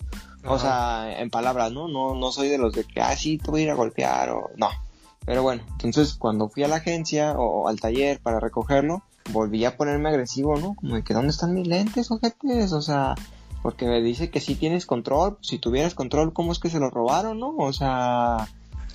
O 0.46 0.60
sea, 0.60 1.20
en 1.20 1.30
palabras, 1.30 1.72
¿no? 1.72 1.88
No, 1.88 2.14
no 2.14 2.32
soy 2.32 2.50
de 2.50 2.58
los 2.58 2.74
de 2.74 2.84
que, 2.84 3.02
ah, 3.02 3.16
sí, 3.16 3.38
te 3.38 3.50
voy 3.50 3.62
a 3.62 3.64
ir 3.64 3.70
a 3.72 3.76
golpear 3.76 4.30
o 4.32 4.50
no. 4.58 4.70
Pero 5.26 5.44
bueno, 5.44 5.64
entonces 5.84 6.16
cuando 6.16 6.50
fui 6.50 6.64
a 6.64 6.68
la 6.68 6.78
agencia 6.78 7.34
o 7.38 7.68
al 7.68 7.80
taller 7.80 8.20
para 8.22 8.40
recogerlo, 8.40 9.04
volví 9.32 9.66
a 9.66 9.76
ponerme 9.76 10.10
agresivo, 10.10 10.58
¿no? 10.58 10.74
Como 10.76 10.96
de 10.96 11.04
que, 11.04 11.14
¿dónde 11.14 11.32
están 11.32 11.54
mis 11.54 11.68
lentes, 11.68 12.12
ojetes? 12.12 12.72
O 12.72 12.82
sea, 12.82 13.16
porque 13.62 13.86
me 13.88 14.02
dice 14.02 14.30
que 14.30 14.40
sí 14.40 14.56
tienes 14.56 14.86
control. 14.86 15.38
Si 15.42 15.58
tuvieras 15.60 15.96
control, 15.96 16.34
¿cómo 16.34 16.52
es 16.52 16.60
que 16.60 16.70
se 16.70 16.80
lo 16.80 16.90
robaron, 16.90 17.40
no? 17.40 17.56
O 17.58 17.74
sea, 17.74 18.48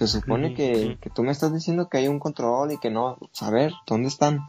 se 0.06 0.21
supone 0.21 0.54
que, 0.54 0.97
que 1.00 1.11
tú 1.11 1.23
me 1.23 1.32
estás 1.32 1.52
diciendo 1.52 1.88
que 1.88 1.99
hay 1.99 2.09
un 2.09 2.18
control 2.18 2.73
y 2.73 2.78
que 2.78 2.90
no. 2.90 3.18
A 3.40 3.50
ver, 3.50 3.73
¿dónde 3.87 4.09
están? 4.09 4.40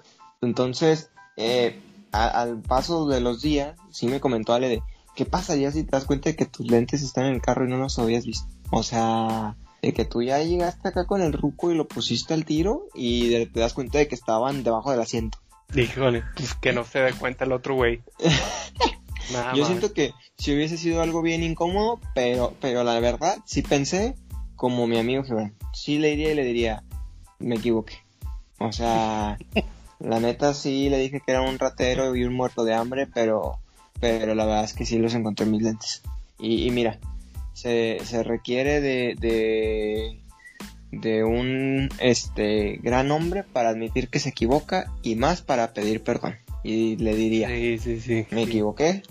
Entonces, 0.41 1.09
eh, 1.37 1.79
a- 2.11 2.27
al 2.41 2.61
paso 2.61 3.07
de 3.07 3.21
los 3.21 3.41
días, 3.41 3.75
sí 3.91 4.07
me 4.07 4.19
comentó 4.19 4.53
Ale 4.53 4.69
de, 4.69 4.83
¿qué 5.15 5.25
pasaría 5.25 5.71
si 5.71 5.83
te 5.83 5.91
das 5.91 6.05
cuenta 6.05 6.29
de 6.29 6.35
que 6.35 6.45
tus 6.45 6.65
lentes 6.69 7.01
están 7.01 7.25
en 7.25 7.35
el 7.35 7.41
carro 7.41 7.65
y 7.65 7.69
no 7.69 7.77
los 7.77 7.97
habías 7.99 8.25
visto? 8.25 8.47
O 8.71 8.83
sea, 8.83 9.55
de 9.81 9.93
que 9.93 10.05
tú 10.05 10.21
ya 10.21 10.39
llegaste 10.41 10.87
acá 10.87 11.05
con 11.05 11.21
el 11.21 11.33
ruco 11.33 11.71
y 11.71 11.75
lo 11.75 11.87
pusiste 11.87 12.33
al 12.33 12.45
tiro 12.45 12.87
y 12.93 13.29
de- 13.29 13.45
te 13.47 13.59
das 13.59 13.73
cuenta 13.73 13.97
de 13.97 14.07
que 14.07 14.15
estaban 14.15 14.63
debajo 14.63 14.91
del 14.91 15.01
asiento. 15.01 15.37
Híjole, 15.75 16.23
pues 16.35 16.53
que 16.55 16.71
no 16.71 16.83
se 16.83 16.99
dé 16.99 17.13
cuenta 17.13 17.45
el 17.45 17.51
otro 17.51 17.75
güey. 17.75 18.01
Yo 19.55 19.57
más. 19.61 19.67
siento 19.67 19.93
que 19.93 20.13
si 20.37 20.53
hubiese 20.53 20.77
sido 20.77 21.01
algo 21.01 21.21
bien 21.21 21.43
incómodo, 21.43 21.99
pero, 22.13 22.53
pero 22.59 22.83
la 22.83 22.99
verdad, 22.99 23.37
sí 23.45 23.61
pensé 23.61 24.15
como 24.63 24.87
mi 24.87 24.97
amigo 24.97 25.25
Gibran. 25.25 25.53
Sí 25.73 25.99
le 25.99 26.13
iría 26.13 26.31
y 26.31 26.35
le 26.35 26.45
diría, 26.45 26.83
me 27.37 27.55
equivoqué. 27.55 27.95
O 28.59 28.71
sea, 28.71 29.37
la 29.99 30.21
neta 30.21 30.53
sí 30.53 30.87
le 30.89 30.99
dije 30.99 31.19
que 31.19 31.33
era 31.33 31.41
un 31.41 31.59
ratero 31.59 32.15
y 32.15 32.23
un 32.23 32.33
muerto 32.33 32.63
de 32.63 32.73
hambre, 32.73 33.05
pero, 33.05 33.57
pero 33.99 34.35
la 34.35 34.45
verdad 34.45 34.63
es 34.63 34.71
que 34.71 34.85
sí 34.85 34.99
los 34.99 35.15
encontré 35.15 35.45
en 35.45 35.51
mis 35.51 35.63
lentes. 35.63 36.01
Y, 36.39 36.65
y 36.65 36.71
mira, 36.71 36.97
se, 37.51 37.97
se 38.05 38.23
requiere 38.23 38.79
de, 38.79 39.15
de, 39.19 40.21
de 40.93 41.25
un 41.25 41.89
este 41.99 42.79
gran 42.81 43.11
hombre 43.11 43.43
para 43.43 43.67
admitir 43.67 44.07
que 44.07 44.21
se 44.21 44.29
equivoca 44.29 44.93
y 45.01 45.15
más 45.15 45.41
para 45.41 45.73
pedir 45.73 46.03
perdón. 46.03 46.37
Y 46.63 46.95
le 46.95 47.15
diría, 47.17 47.49
Sí, 47.49 47.79
sí, 47.79 47.99
sí. 47.99 48.27
me 48.31 48.43
equivoqué 48.43 49.03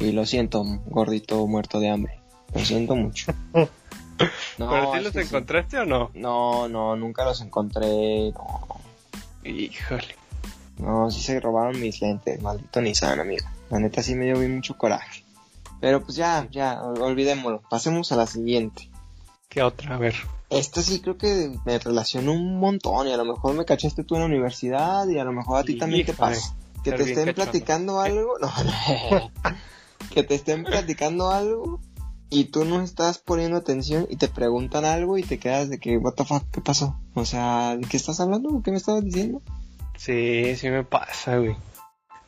y 0.00 0.10
lo 0.10 0.26
siento, 0.26 0.64
gordito 0.86 1.46
muerto 1.46 1.78
de 1.78 1.90
hambre. 1.90 2.18
Lo 2.52 2.64
siento 2.64 2.96
mucho. 2.96 3.32
No, 4.66 4.70
¿Pero 4.70 4.92
sí 4.94 5.00
los 5.00 5.12
sí. 5.14 5.18
encontraste 5.20 5.78
o 5.78 5.84
no? 5.86 6.10
No, 6.14 6.68
no, 6.68 6.94
nunca 6.96 7.24
los 7.24 7.40
encontré. 7.40 8.30
No, 8.32 8.60
Híjole. 9.44 10.14
no, 10.78 11.10
sí 11.10 11.20
se 11.20 11.40
robaron 11.40 11.80
mis 11.80 12.00
lentes, 12.02 12.40
maldito 12.42 12.80
Nissan, 12.80 13.20
amigo. 13.20 13.46
La 13.70 13.78
neta 13.78 14.02
sí 14.02 14.14
me 14.14 14.26
dio 14.26 14.38
bien 14.38 14.54
mucho 14.56 14.76
coraje. 14.76 15.24
Pero 15.80 16.02
pues 16.02 16.16
ya, 16.16 16.46
ya, 16.50 16.82
ol- 16.82 17.00
olvidémoslo. 17.00 17.62
Pasemos 17.70 18.12
a 18.12 18.16
la 18.16 18.26
siguiente. 18.26 18.90
¿Qué 19.48 19.62
otra? 19.62 19.94
A 19.94 19.98
ver. 19.98 20.14
Esta 20.50 20.82
sí 20.82 21.00
creo 21.00 21.16
que 21.16 21.52
me 21.64 21.78
relacionó 21.78 22.32
un 22.32 22.58
montón 22.60 23.06
y 23.08 23.12
a 23.12 23.16
lo 23.16 23.24
mejor 23.24 23.54
me 23.54 23.64
cachaste 23.64 24.04
tú 24.04 24.16
en 24.16 24.20
la 24.22 24.26
universidad 24.26 25.08
y 25.08 25.18
a 25.18 25.24
lo 25.24 25.32
mejor 25.32 25.60
a 25.60 25.64
ti 25.64 25.78
también 25.78 26.04
te 26.04 26.12
pasa. 26.12 26.54
Que 26.84 26.92
te 26.92 27.02
estén 27.12 27.34
platicando 27.34 28.00
algo, 28.00 28.34
no, 28.40 28.48
no. 28.64 29.30
que 30.10 30.22
te 30.22 30.34
estén 30.34 30.64
platicando 30.64 31.30
algo 31.30 31.78
y 32.30 32.44
tú 32.44 32.64
no 32.64 32.80
estás 32.80 33.18
poniendo 33.18 33.56
atención 33.56 34.06
y 34.08 34.16
te 34.16 34.28
preguntan 34.28 34.84
algo 34.84 35.18
y 35.18 35.22
te 35.22 35.38
quedas 35.38 35.68
de 35.68 35.78
que, 35.78 35.98
what 35.98 36.14
the 36.14 36.24
fuck, 36.24 36.44
¿qué 36.52 36.60
pasó? 36.60 36.96
O 37.14 37.24
sea, 37.24 37.76
¿de 37.76 37.86
qué 37.86 37.96
estás 37.96 38.20
hablando? 38.20 38.62
¿Qué 38.64 38.70
me 38.70 38.76
estabas 38.76 39.04
diciendo? 39.04 39.42
Sí, 39.96 40.56
sí 40.56 40.70
me 40.70 40.84
pasa, 40.84 41.38
güey. 41.38 41.56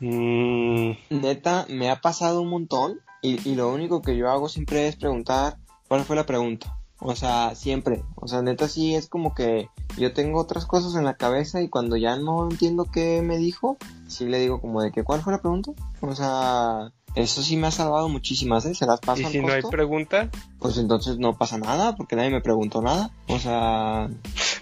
Mm, 0.01 0.93
Neta, 1.11 1.67
me 1.69 1.89
ha 1.89 2.01
pasado 2.01 2.43
un 2.43 2.51
montón 2.51 2.99
y, 3.23 3.49
y 3.49 3.55
lo 3.55 3.73
único 3.73 4.03
que 4.03 4.17
yo 4.17 4.29
hago 4.29 4.49
siempre 4.49 4.89
es 4.89 4.97
preguntar 4.97 5.57
cuál 5.87 6.03
fue 6.05 6.17
la 6.17 6.27
pregunta. 6.27 6.77
O 7.05 7.17
sea, 7.17 7.55
siempre. 7.57 8.05
O 8.15 8.29
sea, 8.29 8.43
neta 8.43 8.69
sí 8.69 8.95
es 8.95 9.09
como 9.09 9.35
que 9.35 9.69
yo 9.99 10.13
tengo 10.13 10.41
otras 10.41 10.67
cosas 10.67 10.95
en 10.95 11.05
la 11.05 11.17
cabeza 11.17 11.61
y 11.61 11.69
cuando 11.69 11.97
ya 11.97 12.17
no 12.17 12.49
entiendo 12.49 12.87
qué 12.93 13.23
me 13.23 13.39
dijo, 13.39 13.77
sí 14.07 14.27
le 14.27 14.39
digo 14.39 14.61
como 14.61 14.83
de 14.83 14.93
que 14.93 15.03
cuál 15.03 15.21
fue 15.21 15.33
la 15.33 15.41
pregunta. 15.41 15.73
O 16.01 16.15
sea, 16.15 16.93
eso 17.15 17.43
sí 17.43 17.57
me 17.57 17.67
ha 17.67 17.71
salvado 17.71 18.09
muchísimas, 18.09 18.65
¿eh? 18.65 18.75
Se 18.75 18.87
las 18.87 19.01
paso 19.01 19.23
¿Y 19.23 19.25
al 19.27 19.33
si 19.33 19.41
no 19.41 19.53
hay 19.53 19.63
pregunta? 19.63 20.31
pues 20.59 20.79
entonces 20.79 21.19
no 21.19 21.37
pasa 21.37 21.59
nada 21.59 21.95
porque 21.97 22.17
nadie 22.17 22.31
me 22.31 22.41
preguntó 22.41 22.81
nada. 22.83 23.11
O 23.27 23.39
sea, 23.39 24.09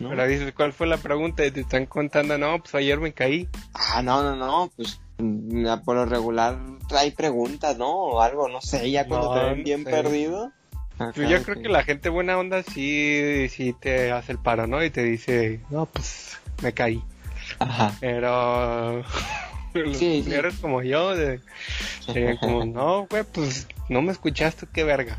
¿no? 0.00 0.08
Pero 0.08 0.26
dices, 0.26 0.52
¿cuál 0.56 0.72
fue 0.72 0.86
la 0.86 0.96
pregunta? 0.96 1.44
Y 1.46 1.50
te 1.50 1.60
están 1.60 1.86
contando, 1.86 2.38
no, 2.38 2.58
pues 2.58 2.74
ayer 2.74 2.98
me 2.98 3.12
caí. 3.12 3.48
Ah, 3.74 4.02
no, 4.02 4.22
no, 4.22 4.34
no, 4.36 4.70
pues 4.74 5.00
mm, 5.18 5.66
por 5.84 5.96
lo 5.96 6.06
regular 6.06 6.58
hay 6.96 7.10
preguntas, 7.12 7.76
¿no? 7.78 7.88
O 7.90 8.20
algo, 8.20 8.48
no 8.48 8.60
sé, 8.60 8.90
ya 8.90 9.06
cuando 9.06 9.28
No, 9.28 9.34
te 9.34 9.46
ven 9.46 9.58
no 9.58 9.64
bien 9.64 9.84
sé. 9.84 9.90
perdido. 9.90 10.52
acá 10.98 11.12
Yo, 11.28 11.42
creo 11.42 11.62
que 11.62 11.68
la 11.68 11.82
gente 11.84 12.08
buena 12.08 12.36
onda 12.38 12.62
sí, 12.62 13.48
sí 13.48 13.74
te 13.80 14.10
hace 14.10 14.32
el 14.32 14.38
paro, 14.38 14.66
¿no? 14.66 14.82
Y 14.84 14.90
te 14.90 15.02
dice, 15.04 15.60
no, 15.70 15.86
pues 15.86 16.36
me 16.62 16.72
caí. 16.72 17.02
Ajá. 17.58 17.94
Pero 18.00 19.02
los 19.74 19.96
Sí, 19.96 20.24
como 20.60 20.82
yo 20.82 21.14
de, 21.14 21.40
como, 22.40 22.64
no, 22.66 23.06
güey, 23.06 23.24
pues 23.24 23.68
no 23.88 24.02
me 24.02 24.12
escuchaste, 24.12 24.66
qué 24.72 24.84
verga. 24.84 25.18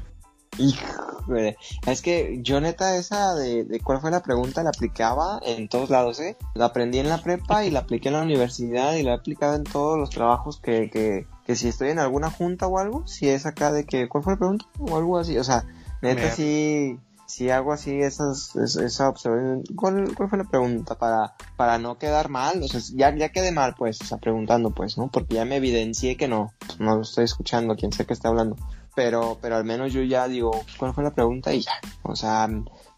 Híjole. 0.57 1.57
Es 1.87 2.01
que 2.01 2.39
yo 2.41 2.59
neta 2.59 2.97
esa 2.97 3.33
de, 3.35 3.63
de 3.63 3.79
cuál 3.79 4.01
fue 4.01 4.11
la 4.11 4.21
pregunta 4.21 4.63
la 4.63 4.69
aplicaba 4.69 5.39
en 5.45 5.69
todos 5.69 5.89
lados, 5.89 6.19
¿eh? 6.19 6.35
La 6.55 6.65
aprendí 6.65 6.99
en 6.99 7.07
la 7.07 7.19
prepa 7.19 7.63
y 7.63 7.71
la 7.71 7.79
apliqué 7.79 8.09
en 8.09 8.15
la 8.15 8.21
universidad 8.21 8.95
y 8.95 9.03
la 9.03 9.11
he 9.11 9.15
aplicado 9.15 9.55
en 9.55 9.63
todos 9.63 9.97
los 9.97 10.09
trabajos 10.09 10.59
que, 10.59 10.89
que, 10.89 11.25
que 11.45 11.55
si 11.55 11.69
estoy 11.69 11.89
en 11.89 11.99
alguna 11.99 12.29
junta 12.29 12.67
o 12.67 12.79
algo, 12.79 13.07
si 13.07 13.29
es 13.29 13.45
acá 13.45 13.71
de 13.71 13.85
que 13.85 14.09
¿cuál 14.09 14.23
fue 14.23 14.33
la 14.33 14.39
pregunta? 14.39 14.65
o 14.79 14.97
algo 14.97 15.17
así, 15.17 15.37
o 15.37 15.43
sea, 15.43 15.65
neta 16.01 16.29
sí, 16.31 16.99
sí 17.31 17.49
hago 17.49 17.73
así 17.73 18.01
esas, 18.01 18.55
es- 18.55 18.75
esa 18.75 19.09
observación. 19.09 19.63
¿Cuál, 19.75 20.13
cuál 20.15 20.29
fue 20.29 20.37
la 20.37 20.43
pregunta? 20.43 20.95
Para, 20.97 21.33
para 21.57 21.77
no 21.77 21.97
quedar 21.97 22.29
mal, 22.29 22.61
o 22.63 22.67
sea, 22.67 22.81
ya, 22.93 23.15
ya 23.15 23.29
quedé 23.29 23.51
mal 23.51 23.75
pues, 23.77 24.01
o 24.01 24.05
sea, 24.05 24.17
preguntando 24.17 24.71
pues, 24.71 24.97
¿no? 24.97 25.07
Porque 25.09 25.35
ya 25.35 25.45
me 25.45 25.57
evidencié 25.57 26.17
que 26.17 26.27
no, 26.27 26.51
pues, 26.59 26.79
no 26.79 26.95
lo 26.95 27.01
estoy 27.01 27.23
escuchando, 27.25 27.75
quien 27.75 27.91
sea 27.91 28.05
que 28.05 28.13
esté 28.13 28.27
hablando 28.27 28.55
pero 28.93 29.37
pero 29.41 29.55
al 29.55 29.63
menos 29.63 29.93
yo 29.93 30.01
ya 30.03 30.27
digo 30.27 30.51
cuál 30.77 30.93
fue 30.93 31.01
la 31.05 31.11
pregunta 31.15 31.53
y 31.53 31.61
ya 31.61 31.71
o 32.03 32.13
sea 32.17 32.49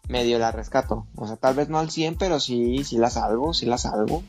medio 0.08 0.40
la 0.40 0.50
rescato 0.50 1.06
o 1.14 1.28
sea 1.28 1.36
tal 1.36 1.54
vez 1.54 1.68
no 1.68 1.78
al 1.78 1.88
100 1.88 2.16
pero 2.16 2.40
sí 2.40 2.82
sí 2.82 2.98
la 2.98 3.10
salvo 3.10 3.54
sí 3.54 3.64
la 3.64 3.78
salvo 3.78 4.24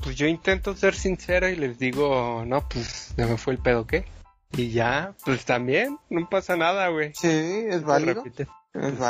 Pues 0.00 0.14
yo 0.14 0.28
intento 0.28 0.76
ser 0.76 0.94
sincero 0.94 1.48
y 1.48 1.56
les 1.56 1.76
digo, 1.80 2.44
no, 2.46 2.68
pues 2.68 3.12
se 3.16 3.26
me 3.26 3.36
fue 3.36 3.54
el 3.54 3.58
pedo, 3.58 3.84
¿qué? 3.84 4.04
Y 4.52 4.70
ya, 4.70 5.12
pues 5.24 5.44
también, 5.44 5.98
no 6.08 6.28
pasa 6.30 6.56
nada, 6.56 6.86
güey. 6.86 7.10
sí 7.14 7.26
es 7.26 7.82
válido 7.82 8.22
repite. 8.22 8.46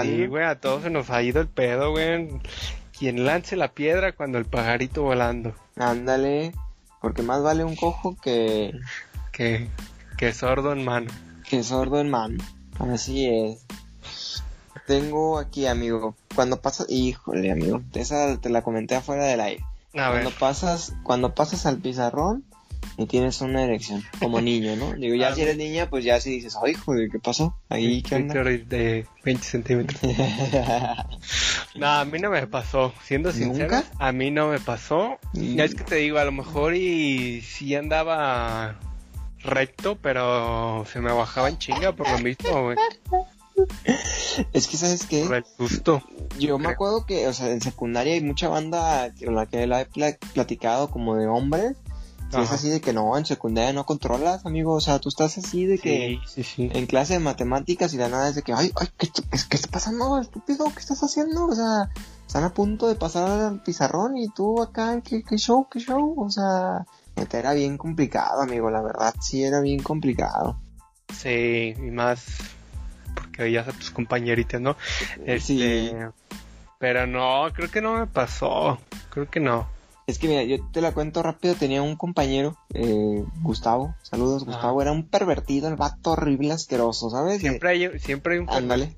Sí, 0.03 0.27
güey, 0.27 0.45
a 0.45 0.61
todos 0.61 0.83
se 0.85 0.91
nos 0.91 1.11
ha 1.11 1.23
ido 1.23 1.41
el 1.41 1.49
pedo, 1.49 1.91
güey. 1.91 2.29
Quien 2.99 3.25
lance 3.25 3.57
la 3.57 3.69
piedra 3.69 4.13
cuando 4.13 4.39
el 4.39 4.45
pajarito 4.45 5.03
volando. 5.03 5.55
ándale 5.77 6.53
porque 7.01 7.23
más 7.23 7.43
vale 7.43 7.63
un 7.65 7.77
cojo 7.77 8.17
que 8.21 8.73
Que, 9.33 9.69
que 10.17 10.33
sordo 10.33 10.73
en 10.73 10.85
mano. 10.85 11.09
que 11.49 11.63
sordo 11.63 12.01
en 12.01 12.09
mano 12.11 12.43
así 12.81 13.27
es 13.27 13.65
tengo 14.87 15.39
aquí 15.39 15.67
amigo 15.67 16.17
cuando 16.35 16.61
pasas 16.61 16.87
híjole 16.91 17.53
amigo 17.53 17.83
esa 17.95 18.37
te 18.41 18.51
la 18.51 18.63
comenté 18.63 18.97
afuera 18.97 19.25
del 19.27 19.41
aire 19.41 19.65
A 19.95 20.11
ver, 20.11 20.23
cuando 20.23 20.31
pasas 20.39 20.93
cuando 21.05 21.35
pasas 21.37 21.67
al 21.67 21.79
pizarrón 21.79 22.45
y 22.99 23.07
tienes 23.07 23.41
una 23.41 23.63
erección 23.63 24.03
como 24.21 24.41
niño 24.43 24.75
no 24.77 24.93
digo 24.93 25.15
ya 25.15 25.29
A 25.29 25.35
si 25.35 25.43
eres 25.43 25.57
niña 25.57 25.89
pues 25.89 26.05
ya 26.05 26.21
si 26.21 26.31
dices 26.33 26.57
ay 26.63 26.75
joder 26.75 27.09
qué 27.11 27.19
pasó 27.21 27.57
ahí 27.69 28.03
qué 28.03 28.17
onda 28.17 28.43
de 28.45 29.07
20 29.25 29.45
centímetros. 29.45 30.01
No, 31.77 31.87
a 31.87 32.05
mí 32.05 32.19
no 32.19 32.31
me 32.31 32.45
pasó. 32.49 32.93
Siendo 33.05 33.31
sincero, 33.31 33.71
¿Nunca? 33.71 33.85
a 34.01 34.11
mí 34.11 34.33
no 34.33 34.49
me 34.49 34.59
pasó. 34.59 35.19
Mm. 35.35 35.55
Ya 35.55 35.65
es 35.65 35.77
que 35.77 35.85
te 35.85 35.95
digo, 35.97 36.19
a 36.19 36.25
lo 36.25 36.33
mejor 36.33 36.75
y 36.75 37.41
sí 37.43 37.75
andaba 37.77 38.77
recto, 39.45 39.97
pero 40.03 40.85
se 40.93 41.01
me 41.01 41.13
bajaba 41.13 41.49
en 41.49 41.59
chinga 41.59 41.93
por 41.93 42.11
lo 42.11 42.19
mismo, 42.19 42.65
güey. 42.65 42.77
es 44.53 44.67
que 44.67 44.77
sabes 44.77 45.07
qué 45.07 45.25
Por 45.25 45.37
el 45.37 45.45
susto. 45.57 46.03
yo 46.39 46.59
me 46.59 46.69
acuerdo 46.69 47.07
que 47.07 47.27
o 47.29 47.33
sea 47.33 47.51
en 47.51 47.61
secundaria 47.61 48.15
hay 48.15 48.23
mucha 48.23 48.49
banda 48.49 49.13
con 49.25 49.35
la 49.35 49.47
que 49.47 49.67
la 49.67 49.83
he 49.83 49.87
pla- 49.87 50.17
platicado 50.35 50.91
como 50.91 51.17
de 51.17 51.27
hombres 51.27 51.77
si 52.31 52.41
es 52.41 52.53
así 52.53 52.69
de 52.69 52.81
que 52.81 52.93
no 52.93 53.17
en 53.17 53.25
secundaria 53.25 53.73
no 53.73 53.87
controlas 53.87 54.45
amigo 54.45 54.75
o 54.75 54.81
sea 54.81 54.99
tú 54.99 55.09
estás 55.09 55.39
así 55.39 55.65
de 55.65 55.79
que 55.79 56.21
Sí, 56.27 56.43
sí, 56.43 56.43
sí. 56.43 56.71
en 56.73 56.87
clase 56.87 57.15
de 57.15 57.21
matemáticas 57.21 57.95
y 57.95 57.97
la 57.97 58.09
nada 58.09 58.29
es 58.29 58.35
de 58.35 58.43
que, 58.43 58.53
ay, 58.53 58.71
ay, 58.79 58.89
¿qué, 58.99 59.09
qué, 59.09 59.23
qué 59.49 59.57
está 59.57 59.71
pasando, 59.71 60.21
estúpido? 60.21 60.67
¿Qué 60.67 60.81
estás 60.81 61.03
haciendo? 61.03 61.47
O 61.47 61.55
sea, 61.55 61.91
están 62.27 62.45
a 62.45 62.53
punto 62.53 62.87
de 62.89 62.95
pasar 62.95 63.29
al 63.29 63.63
pizarrón 63.63 64.17
y 64.17 64.29
tú 64.29 64.61
acá, 64.63 65.01
¿qué, 65.01 65.23
qué 65.23 65.39
show, 65.39 65.67
qué 65.71 65.81
show? 65.81 66.15
O 66.19 66.31
sea, 66.31 66.85
Neta, 67.17 67.39
era 67.39 67.53
bien 67.55 67.79
complicado, 67.79 68.43
amigo, 68.43 68.71
la 68.71 68.83
verdad, 68.83 69.15
sí 69.21 69.43
era 69.43 69.61
bien 69.61 69.83
complicado. 69.83 70.59
Sí, 71.15 71.75
y 71.77 71.91
más 71.91 72.27
porque 73.15 73.43
veías 73.43 73.67
a 73.67 73.73
tus 73.73 73.91
compañeritas, 73.91 74.61
¿no? 74.61 74.77
Sí. 75.17 75.23
Este, 75.63 76.09
Pero 76.79 77.07
no, 77.07 77.47
creo 77.55 77.71
que 77.71 77.81
no 77.81 77.99
me 77.99 78.07
pasó. 78.07 78.79
Creo 79.11 79.29
que 79.29 79.41
no. 79.41 79.67
Es 80.09 80.19
que 80.19 80.27
mira, 80.27 80.43
yo 80.43 80.57
te 80.73 80.81
la 80.81 80.95
cuento 80.95 81.23
rápido, 81.23 81.55
tenía 81.55 81.83
un 81.83 81.95
compañero, 81.95 82.57
eh, 82.73 83.23
Gustavo, 83.43 83.95
saludos. 84.01 84.47
Gustavo, 84.47 84.81
era 84.81 84.91
un 84.91 85.07
pervertido, 85.07 85.69
el 85.69 85.77
vato 85.77 86.13
horrible, 86.13 86.51
asqueroso, 86.55 87.11
¿sabes? 87.11 87.41
Siempre 87.43 87.69
hay, 87.69 87.99
siempre 87.99 88.33
hay 88.35 88.41
un 88.41 88.49
Ándale. 88.49 88.97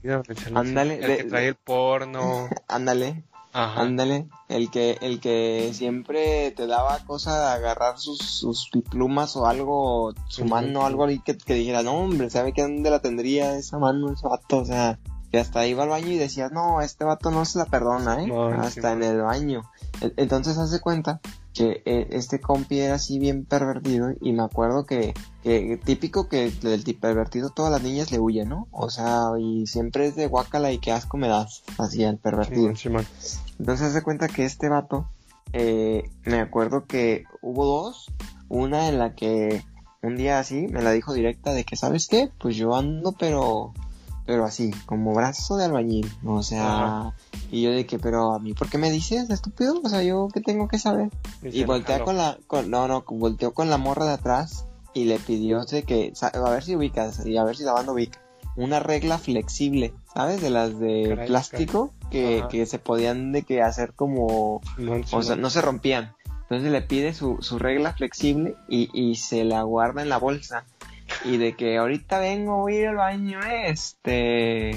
Ándale, 0.54 0.94
El 1.00 1.06
de- 1.08 1.16
que 1.16 1.24
trae 1.24 1.48
el 1.48 1.56
porno. 1.56 2.48
Ándale, 2.68 3.24
Ajá. 3.52 3.80
ándale, 3.82 4.28
el 4.48 4.70
que, 4.70 4.98
el 5.00 5.18
que 5.18 5.70
siempre 5.74 6.52
te 6.52 6.68
daba 6.68 7.00
cosa 7.00 7.36
de 7.40 7.46
agarrar 7.56 7.98
sus, 7.98 8.18
sus 8.20 8.70
plumas 8.88 9.34
o 9.34 9.46
algo, 9.46 10.14
su 10.28 10.44
mano, 10.44 10.86
algo 10.86 11.06
ahí 11.06 11.18
que, 11.18 11.36
que 11.36 11.54
dijera, 11.54 11.82
no 11.82 11.94
hombre, 11.94 12.30
¿sabe 12.30 12.52
qué 12.52 12.62
dónde 12.62 12.88
la 12.88 13.00
tendría 13.02 13.56
esa 13.56 13.78
mano, 13.80 14.12
ese 14.12 14.28
vato? 14.28 14.58
O 14.58 14.64
sea, 14.64 15.00
que 15.30 15.38
hasta 15.38 15.66
iba 15.66 15.84
al 15.84 15.88
baño 15.88 16.08
y 16.08 16.16
decías, 16.16 16.50
no, 16.52 16.80
este 16.80 17.04
vato 17.04 17.30
no 17.30 17.44
se 17.44 17.58
la 17.58 17.66
perdona, 17.66 18.22
¿eh? 18.22 18.26
No, 18.26 18.48
hasta 18.48 18.70
sí, 18.90 18.96
en 18.96 19.02
el 19.02 19.22
baño. 19.22 19.62
E- 20.00 20.12
Entonces 20.16 20.58
hace 20.58 20.80
cuenta 20.80 21.20
que 21.54 21.82
eh, 21.84 22.08
este 22.10 22.40
compi 22.40 22.80
era 22.80 22.94
así 22.94 23.18
bien 23.18 23.44
pervertido 23.44 24.12
y 24.20 24.32
me 24.32 24.42
acuerdo 24.42 24.86
que, 24.86 25.14
que 25.42 25.80
típico 25.84 26.28
que 26.28 26.50
del 26.50 26.84
tipo 26.84 27.00
pervertido 27.00 27.50
todas 27.50 27.72
las 27.72 27.82
niñas 27.82 28.12
le 28.12 28.18
huyen, 28.18 28.48
¿no? 28.48 28.68
O 28.70 28.90
sea, 28.90 29.30
y 29.38 29.66
siempre 29.66 30.06
es 30.06 30.16
de 30.16 30.26
guácala 30.26 30.72
y 30.72 30.78
qué 30.78 30.92
asco 30.92 31.16
me 31.16 31.28
das, 31.28 31.62
así 31.78 32.02
el 32.04 32.18
pervertido. 32.18 32.74
Simón, 32.76 32.76
Simón. 32.76 33.06
Entonces 33.58 33.88
hace 33.88 34.02
cuenta 34.02 34.28
que 34.28 34.44
este 34.44 34.68
vato, 34.68 35.06
eh, 35.52 36.10
me 36.24 36.40
acuerdo 36.40 36.86
que 36.86 37.24
hubo 37.42 37.66
dos, 37.66 38.10
una 38.48 38.88
en 38.88 38.98
la 38.98 39.14
que 39.14 39.64
un 40.02 40.16
día 40.16 40.38
así 40.38 40.66
me 40.68 40.82
la 40.82 40.92
dijo 40.92 41.12
directa 41.12 41.52
de 41.52 41.64
que, 41.64 41.76
¿sabes 41.76 42.08
qué? 42.08 42.30
Pues 42.38 42.56
yo 42.56 42.74
ando 42.74 43.12
pero, 43.12 43.74
pero 44.30 44.44
así, 44.44 44.70
como 44.86 45.12
brazo 45.12 45.56
de 45.56 45.64
albañil, 45.64 46.08
o 46.24 46.44
sea, 46.44 46.84
Ajá. 46.84 47.14
y 47.50 47.62
yo 47.62 47.72
de 47.72 47.84
que, 47.84 47.98
pero 47.98 48.32
a 48.32 48.38
mí, 48.38 48.54
¿por 48.54 48.70
qué 48.70 48.78
me 48.78 48.88
dices, 48.88 49.28
estúpido? 49.28 49.80
O 49.82 49.88
sea, 49.88 50.04
yo 50.04 50.28
qué 50.32 50.40
tengo 50.40 50.68
que 50.68 50.78
saber. 50.78 51.10
Y 51.42 51.64
voltea 51.64 52.04
con 52.04 52.16
la, 52.16 52.38
con, 52.46 52.70
no, 52.70 52.86
no, 52.86 53.02
volteó 53.08 53.52
con 53.52 53.70
la 53.70 53.76
morra 53.76 54.04
de 54.04 54.12
atrás 54.12 54.66
y 54.94 55.06
le 55.06 55.18
pidió 55.18 55.64
de 55.64 55.82
que, 55.82 56.12
a 56.22 56.50
ver 56.50 56.62
si 56.62 56.76
ubicas, 56.76 57.26
y 57.26 57.38
a 57.38 57.42
ver 57.42 57.56
si 57.56 57.64
la 57.64 57.72
banda 57.72 57.90
ubica, 57.90 58.20
una 58.54 58.78
regla 58.78 59.18
flexible, 59.18 59.92
¿sabes? 60.14 60.40
De 60.40 60.50
las 60.50 60.78
de 60.78 61.06
Caray, 61.08 61.26
plástico 61.26 61.92
que, 62.08 62.44
que 62.48 62.66
se 62.66 62.78
podían 62.78 63.32
de 63.32 63.42
que 63.42 63.62
hacer 63.62 63.94
como, 63.94 64.60
Simón, 64.76 65.02
o 65.10 65.22
sea, 65.22 65.34
no 65.34 65.50
se 65.50 65.60
rompían. 65.60 66.14
Entonces 66.42 66.70
le 66.70 66.82
pide 66.82 67.14
su, 67.14 67.38
su 67.40 67.58
regla 67.58 67.94
flexible 67.94 68.54
y, 68.68 68.90
y 68.92 69.16
se 69.16 69.42
la 69.42 69.62
guarda 69.64 70.02
en 70.02 70.08
la 70.08 70.18
bolsa. 70.18 70.66
Y 71.24 71.36
de 71.36 71.54
que 71.54 71.78
ahorita 71.78 72.18
vengo, 72.18 72.66
a 72.66 72.72
ir 72.72 72.88
al 72.88 72.96
baño, 72.96 73.40
este... 73.64 74.70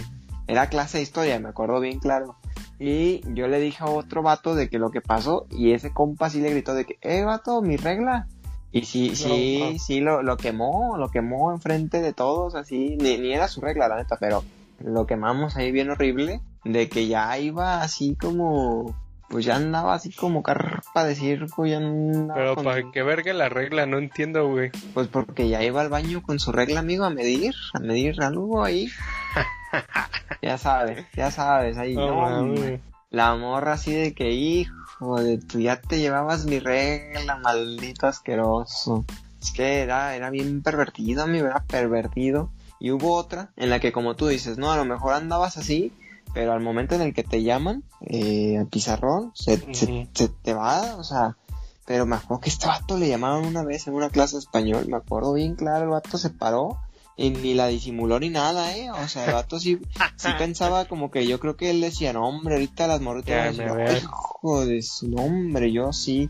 Era 0.46 0.68
clase 0.68 0.98
de 0.98 1.04
historia, 1.04 1.40
me 1.40 1.50
acuerdo 1.50 1.80
bien 1.80 2.00
claro. 2.00 2.36
Y 2.80 3.22
yo 3.34 3.48
le 3.48 3.60
dije 3.62 3.84
a 3.84 3.88
otro 3.88 4.24
vato 4.24 4.56
de 4.56 4.70
que 4.70 4.78
lo 4.78 4.92
que 4.92 5.00
pasó 5.00 5.48
y 5.50 5.72
ese 5.72 5.94
compa 5.94 6.30
sí 6.30 6.42
le 6.42 6.50
gritó 6.50 6.74
de 6.74 6.86
que, 6.86 6.98
eh, 7.02 7.24
vato, 7.24 7.62
mi 7.62 7.78
regla. 7.78 8.28
Y 8.72 8.84
sí, 8.86 9.16
sí, 9.16 9.60
No. 9.74 9.80
sí, 9.80 10.00
lo, 10.02 10.22
lo 10.22 10.36
quemó, 10.36 10.98
lo 10.98 11.10
quemó 11.10 11.52
enfrente 11.52 12.02
de 12.02 12.12
todos, 12.12 12.56
así, 12.56 12.98
ni, 13.00 13.18
ni 13.18 13.32
era 13.34 13.48
su 13.48 13.62
regla, 13.62 13.88
la 13.88 13.98
neta, 13.98 14.18
pero 14.20 14.44
lo 14.80 15.06
quemamos 15.06 15.56
ahí 15.56 15.72
bien 15.72 15.92
horrible, 15.92 16.42
de 16.66 16.90
que 16.90 17.08
ya 17.08 17.38
iba 17.38 17.82
así 17.82 18.16
como, 18.16 18.96
pues 19.34 19.46
ya 19.46 19.56
andaba 19.56 19.96
así 19.96 20.12
como 20.12 20.44
carpa 20.44 21.04
de 21.06 21.16
circo, 21.16 21.66
ya 21.66 21.78
andaba 21.78 22.36
Pero 22.36 22.54
con- 22.56 22.66
para 22.66 22.92
que 22.92 23.02
verga 23.02 23.34
la 23.34 23.50
regla, 23.50 23.88
no 23.88 23.98
entiendo, 23.98 24.48
güey. 24.48 24.70
pues 24.94 25.08
porque 25.08 25.50
ya 25.50 25.64
iba 25.64 25.82
al 25.82 25.90
baño 25.90 26.22
con 26.22 26.38
su 26.40 26.52
regla, 26.52 26.82
amigo, 26.82 27.04
a 27.04 27.10
medir, 27.10 27.56
a 27.74 27.80
medir 27.80 28.22
algo 28.22 28.64
ahí. 28.64 28.90
ya 30.44 30.60
sabes, 30.60 31.08
ya 31.16 31.32
sabes, 31.32 31.78
ahí, 31.80 31.96
No, 31.96 32.44
no. 32.46 32.80
La 33.10 33.36
morra 33.36 33.74
así 33.74 33.92
de 33.92 34.14
que, 34.14 34.30
hijo 34.34 35.20
de 35.20 35.40
tú 35.40 35.60
ya 35.60 35.82
te 35.82 35.98
llevabas 36.00 36.46
mi 36.46 36.60
regla, 36.60 37.36
maldito 37.38 38.06
asqueroso. 38.06 39.04
Es 39.42 39.50
que 39.52 39.80
era, 39.82 40.16
era 40.16 40.30
bien 40.30 40.62
pervertido, 40.62 41.24
amigo, 41.24 41.48
era 41.48 41.64
pervertido. 41.64 42.52
Y 42.80 42.92
hubo 42.92 43.16
otra 43.16 43.50
en 43.58 43.72
la 43.72 43.80
que, 43.80 43.92
como 43.92 44.16
tú 44.16 44.28
dices, 44.28 44.60
no, 44.60 44.72
a 44.72 44.78
lo 44.78 44.86
mejor 44.86 45.14
andabas 45.14 45.58
así, 45.58 45.92
pero 46.34 46.54
al 46.54 46.60
momento 46.62 46.96
en 46.96 47.02
el 47.02 47.14
que 47.14 47.24
te 47.24 47.44
llaman, 47.44 47.84
eh, 48.02 48.58
al 48.58 48.68
pizarrón, 48.68 49.32
se, 49.34 49.58
te 49.58 50.54
va, 50.54 50.96
o 50.98 51.04
sea, 51.04 51.38
pero 51.86 52.06
me 52.06 52.16
acuerdo 52.16 52.42
que 52.42 52.50
este 52.50 52.68
vato 52.68 52.98
le 52.98 53.08
llamaron 53.10 53.46
una 53.46 53.64
vez 53.64 53.88
en 53.88 53.94
una 53.94 54.10
clase 54.10 54.36
de 54.36 54.40
español, 54.40 54.88
me 54.88 54.98
acuerdo 54.98 55.34
bien 55.34 55.56
claro, 55.56 55.84
el 55.84 55.90
vato 55.90 56.18
se 56.18 56.30
paró 56.30 56.78
y 57.16 57.30
ni 57.30 57.54
la 57.54 57.68
disimuló 57.68 58.20
ni 58.20 58.30
nada, 58.30 58.76
eh, 58.76 58.90
o 58.90 59.08
sea, 59.08 59.26
el 59.26 59.34
vato 59.34 59.60
sí, 59.60 59.80
sí 60.16 60.28
pensaba 60.40 60.86
como 60.86 61.12
que 61.12 61.28
yo 61.28 61.40
creo 61.40 61.56
que 61.56 61.70
él 61.70 61.82
decía, 61.82 62.12
no 62.14 62.28
hombre, 62.28 62.56
ahorita 62.56 62.88
las 62.88 63.02
morritas 63.02 63.30
Ya 63.30 63.38
van 63.38 63.48
a 63.48 63.52
me 63.52 63.58
decir, 63.58 63.76
veo. 63.78 63.88
"Ay, 63.90 63.98
hijo 63.98 64.66
de 64.66 64.82
su 64.82 65.08
nombre, 65.10 65.72
yo 65.72 65.94
sí, 65.94 66.30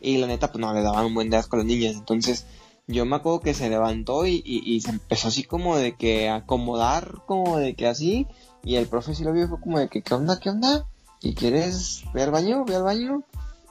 y 0.00 0.18
la 0.18 0.26
neta, 0.26 0.52
pues 0.52 0.60
no, 0.60 0.74
le 0.74 0.82
daban 0.82 1.06
un 1.06 1.14
buen 1.14 1.30
de 1.30 1.38
asco 1.38 1.56
a 1.56 1.60
las 1.60 1.66
niñas, 1.66 1.94
entonces, 1.94 2.44
yo 2.86 3.04
me 3.06 3.16
acuerdo 3.16 3.40
que 3.40 3.54
se 3.54 3.68
levantó 3.70 4.26
y, 4.26 4.42
y, 4.44 4.62
y 4.74 4.80
se 4.80 4.90
empezó 4.90 5.28
así 5.28 5.44
como 5.44 5.76
de 5.76 5.94
que 5.94 6.28
acomodar, 6.28 7.22
como 7.26 7.58
de 7.58 7.74
que 7.74 7.86
así, 7.86 8.26
y 8.64 8.76
el 8.76 8.86
profe 8.86 9.14
sí 9.14 9.24
lo 9.24 9.32
vio 9.32 9.48
fue 9.48 9.60
como 9.60 9.78
de 9.78 9.88
que, 9.88 10.02
¿qué 10.02 10.14
onda, 10.14 10.38
qué 10.38 10.50
onda? 10.50 10.86
¿Y 11.20 11.34
quieres, 11.34 12.04
ve 12.14 12.22
al 12.22 12.30
baño, 12.30 12.64
ve 12.64 12.76
al 12.76 12.84
baño? 12.84 13.22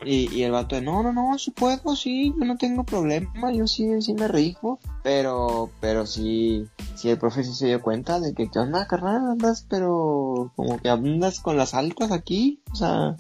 Y, 0.06 0.32
y 0.34 0.44
el 0.44 0.52
vato 0.52 0.76
de, 0.76 0.82
no, 0.82 1.02
no, 1.02 1.12
no, 1.12 1.38
sí 1.40 1.52
puedo, 1.52 1.96
sí, 1.96 2.34
yo 2.38 2.46
no 2.46 2.56
tengo 2.58 2.84
problema, 2.84 3.52
yo 3.52 3.66
sí, 3.66 4.02
sí 4.02 4.14
me 4.14 4.28
rijo. 4.28 4.80
Pero, 5.04 5.72
pero 5.82 6.06
sí, 6.06 6.68
sí 6.96 7.10
el 7.10 7.18
profe 7.18 7.44
sí 7.44 7.54
se 7.54 7.68
dio 7.68 7.82
cuenta 7.82 8.20
de 8.20 8.34
que, 8.34 8.50
¿qué 8.50 8.60
onda, 8.60 8.86
carnal? 8.86 9.32
Andas, 9.32 9.66
pero 9.68 10.52
como 10.56 10.78
que 10.80 10.90
andas 10.90 11.40
con 11.40 11.58
las 11.58 11.74
altas 11.74 12.12
aquí, 12.12 12.62
o 12.72 12.76
sea, 12.76 13.16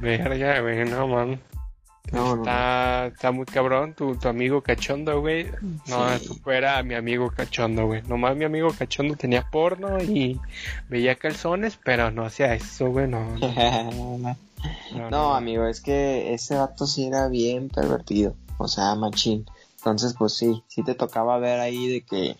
Verga, 0.00 0.60
güey, 0.60 0.84
no, 0.84 1.06
man. 1.06 1.40
No, 2.12 2.24
no, 2.24 2.36
no. 2.36 2.42
Está, 2.42 3.06
está 3.06 3.32
muy 3.32 3.46
cabrón 3.46 3.94
tu, 3.94 4.14
tu 4.16 4.28
amigo 4.28 4.60
cachondo, 4.62 5.20
güey. 5.20 5.46
No, 5.88 6.18
Sí. 6.18 6.26
supera 6.26 6.78
a 6.78 6.82
mi 6.82 6.94
amigo 6.94 7.30
cachondo, 7.30 7.86
güey. 7.86 8.02
Nomás 8.02 8.36
mi 8.36 8.44
amigo 8.44 8.68
cachondo 8.78 9.16
tenía 9.16 9.48
porno 9.50 10.00
y 10.02 10.38
veía 10.88 11.14
calzones, 11.16 11.78
pero 11.82 12.10
no 12.10 12.24
hacía 12.24 12.54
eso, 12.54 12.90
güey, 12.90 13.08
no. 13.08 13.36
No, 13.38 14.18
no, 14.18 14.36
No, 15.10 15.34
amigo, 15.34 15.66
es 15.66 15.80
que 15.80 16.32
ese 16.34 16.54
vato 16.56 16.86
sí 16.86 17.06
era 17.06 17.28
bien 17.28 17.68
pervertido, 17.68 18.34
o 18.58 18.68
sea, 18.68 18.94
machín. 18.94 19.46
Entonces, 19.78 20.14
pues 20.16 20.34
sí, 20.34 20.62
sí 20.68 20.84
te 20.84 20.94
tocaba 20.94 21.38
ver 21.38 21.58
ahí 21.58 21.88
de 21.88 22.02
que, 22.02 22.36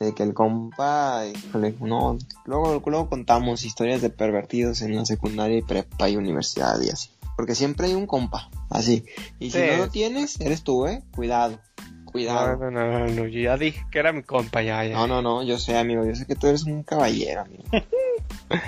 de 0.00 0.12
que 0.14 0.24
el 0.24 0.34
compa, 0.34 1.22
híjole, 1.26 1.76
no, 1.80 2.18
luego, 2.44 2.82
luego 2.84 3.08
contamos 3.08 3.64
historias 3.64 4.02
de 4.02 4.10
pervertidos 4.10 4.82
en 4.82 4.96
la 4.96 5.06
secundaria 5.06 5.58
y 5.58 5.62
prepa 5.62 6.08
y 6.08 6.16
universidad 6.16 6.80
y 6.80 6.88
así. 6.90 7.10
Porque 7.36 7.54
siempre 7.54 7.86
hay 7.88 7.94
un 7.94 8.06
compa, 8.06 8.50
así. 8.70 9.04
Y 9.38 9.50
si 9.50 9.58
Sí. 9.58 9.64
no 9.70 9.76
lo 9.78 9.88
tienes, 9.90 10.40
eres 10.40 10.62
tú, 10.62 10.86
eh, 10.86 11.02
cuidado, 11.14 11.58
cuidado. 12.04 12.56
no, 12.56 12.70
no, 12.70 12.86
no, 12.98 13.06
no, 13.08 13.26
yo 13.26 13.40
ya 13.40 13.56
dije 13.56 13.84
que 13.90 13.98
era 13.98 14.12
mi 14.12 14.22
compa, 14.22 14.62
ya, 14.62 14.84
ya. 14.84 14.94
No, 14.94 15.06
no, 15.06 15.22
no, 15.22 15.42
yo 15.42 15.58
sé, 15.58 15.76
amigo, 15.78 16.04
yo 16.04 16.14
sé 16.14 16.26
que 16.26 16.36
tú 16.36 16.46
eres 16.46 16.64
un 16.64 16.82
caballero, 16.82 17.42
amigo. 17.42 17.64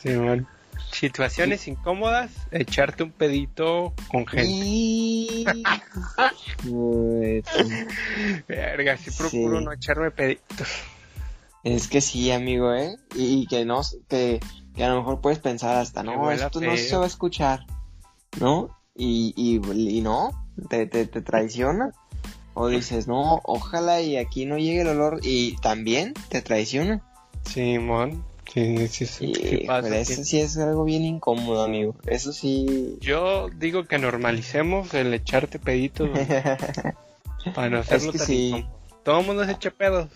Sí. 0.00 0.10
Situaciones 0.92 1.66
incómodas, 1.68 2.30
echarte 2.52 3.02
un 3.02 3.10
pedito 3.10 3.94
con 4.10 4.26
gente. 4.26 4.48
Y... 4.52 5.44
Verga, 8.46 8.96
sí 8.96 9.10
procuro 9.16 9.58
Sí. 9.58 9.64
no 9.64 9.72
echarme 9.72 10.10
peditos. 10.10 10.68
Es 11.64 11.88
que 11.88 12.00
sí, 12.00 12.30
amigo, 12.30 12.72
¿eh? 12.74 12.96
Y, 13.16 13.42
y 13.42 13.46
que 13.46 13.64
no, 13.64 13.82
que, 14.08 14.40
que 14.78 14.84
a 14.84 14.90
lo 14.90 14.98
mejor 14.98 15.20
puedes 15.20 15.40
pensar 15.40 15.76
hasta, 15.76 16.04
no, 16.04 16.30
esto 16.30 16.60
no 16.60 16.76
se 16.76 16.96
va 16.96 17.02
a 17.02 17.08
escuchar, 17.08 17.66
¿no? 18.38 18.70
Y, 18.94 19.34
y, 19.36 19.60
y 19.98 20.00
no, 20.02 20.30
te, 20.70 20.86
te, 20.86 21.04
te 21.04 21.20
traiciona. 21.20 21.90
O 22.54 22.68
dices, 22.68 23.08
no, 23.08 23.40
ojalá 23.44 24.00
y 24.00 24.16
aquí 24.16 24.46
no 24.46 24.56
llegue 24.56 24.82
el 24.82 24.88
olor 24.88 25.18
y 25.22 25.56
también 25.56 26.14
te 26.28 26.42
traiciona. 26.42 27.02
Simón, 27.44 28.24
sí, 28.52 28.86
sí, 28.86 29.06
sí, 29.06 29.26
Y, 29.26 29.34
sí 29.34 29.56
pasa, 29.66 29.88
pero 29.88 30.04
sí. 30.04 30.12
eso 30.12 30.24
sí 30.24 30.40
es 30.40 30.56
algo 30.58 30.84
bien 30.84 31.04
incómodo, 31.04 31.64
amigo. 31.64 31.96
Eso 32.06 32.32
sí. 32.32 32.98
Yo 33.00 33.48
digo 33.50 33.84
que 33.84 33.98
normalicemos 33.98 34.94
el 34.94 35.12
echarte 35.12 35.58
peditos 35.58 36.10
para 37.54 37.68
no 37.68 37.78
hacerlo 37.78 38.12
que 38.12 38.18
tan 38.18 38.26
sí. 38.28 38.48
incómodo. 38.48 38.78
Todo 39.02 39.20
el 39.20 39.26
mundo 39.26 39.44
se 39.44 39.52
echa 39.52 39.70
pedos. 39.72 40.08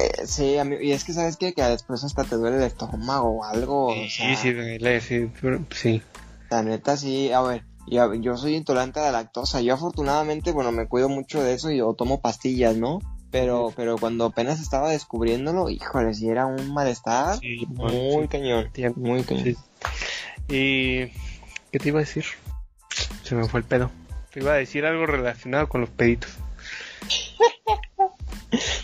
Eh, 0.00 0.26
sí, 0.26 0.56
amigo, 0.58 0.80
y 0.80 0.92
es 0.92 1.04
que 1.04 1.12
sabes 1.12 1.36
qué? 1.36 1.52
que 1.52 1.62
después 1.62 2.02
hasta 2.04 2.24
te 2.24 2.36
duele 2.36 2.56
el 2.56 2.62
estómago 2.62 3.28
o 3.40 3.44
algo. 3.44 3.92
Sí, 3.92 4.06
o 4.06 4.08
sea, 4.08 4.36
sí, 4.36 4.52
duele, 4.52 5.00
sí, 5.00 5.30
sí. 5.70 6.02
La 6.50 6.62
neta 6.62 6.96
sí, 6.96 7.32
a 7.32 7.42
ver, 7.42 7.64
yo, 7.86 8.14
yo 8.14 8.36
soy 8.36 8.54
intolerante 8.56 9.00
a 9.00 9.04
la 9.04 9.12
lactosa. 9.12 9.60
Yo 9.60 9.74
afortunadamente, 9.74 10.52
bueno, 10.52 10.72
me 10.72 10.86
cuido 10.88 11.08
mucho 11.08 11.42
de 11.42 11.54
eso 11.54 11.70
y 11.70 11.78
yo 11.78 11.92
tomo 11.94 12.20
pastillas, 12.20 12.76
¿no? 12.76 13.00
Pero, 13.30 13.72
pero 13.76 13.96
cuando 13.96 14.24
apenas 14.26 14.60
estaba 14.60 14.90
descubriéndolo, 14.90 15.68
híjole, 15.70 16.14
si 16.14 16.28
era 16.28 16.46
un 16.46 16.72
malestar 16.72 17.38
Sí, 17.38 17.64
muy 17.68 17.90
sí, 18.22 18.28
cañón, 18.28 18.70
muy 18.96 19.22
cañón. 19.22 19.56
¿Y 20.48 21.06
qué 21.70 21.78
te 21.78 21.88
iba 21.88 22.00
a 22.00 22.02
decir? 22.02 22.24
Se 23.22 23.34
me 23.36 23.46
fue 23.46 23.60
el 23.60 23.66
pedo. 23.66 23.90
te 24.32 24.40
iba 24.40 24.52
a 24.52 24.56
decir 24.56 24.84
algo 24.84 25.06
relacionado 25.06 25.68
con 25.68 25.80
los 25.82 25.90
peditos. 25.90 26.30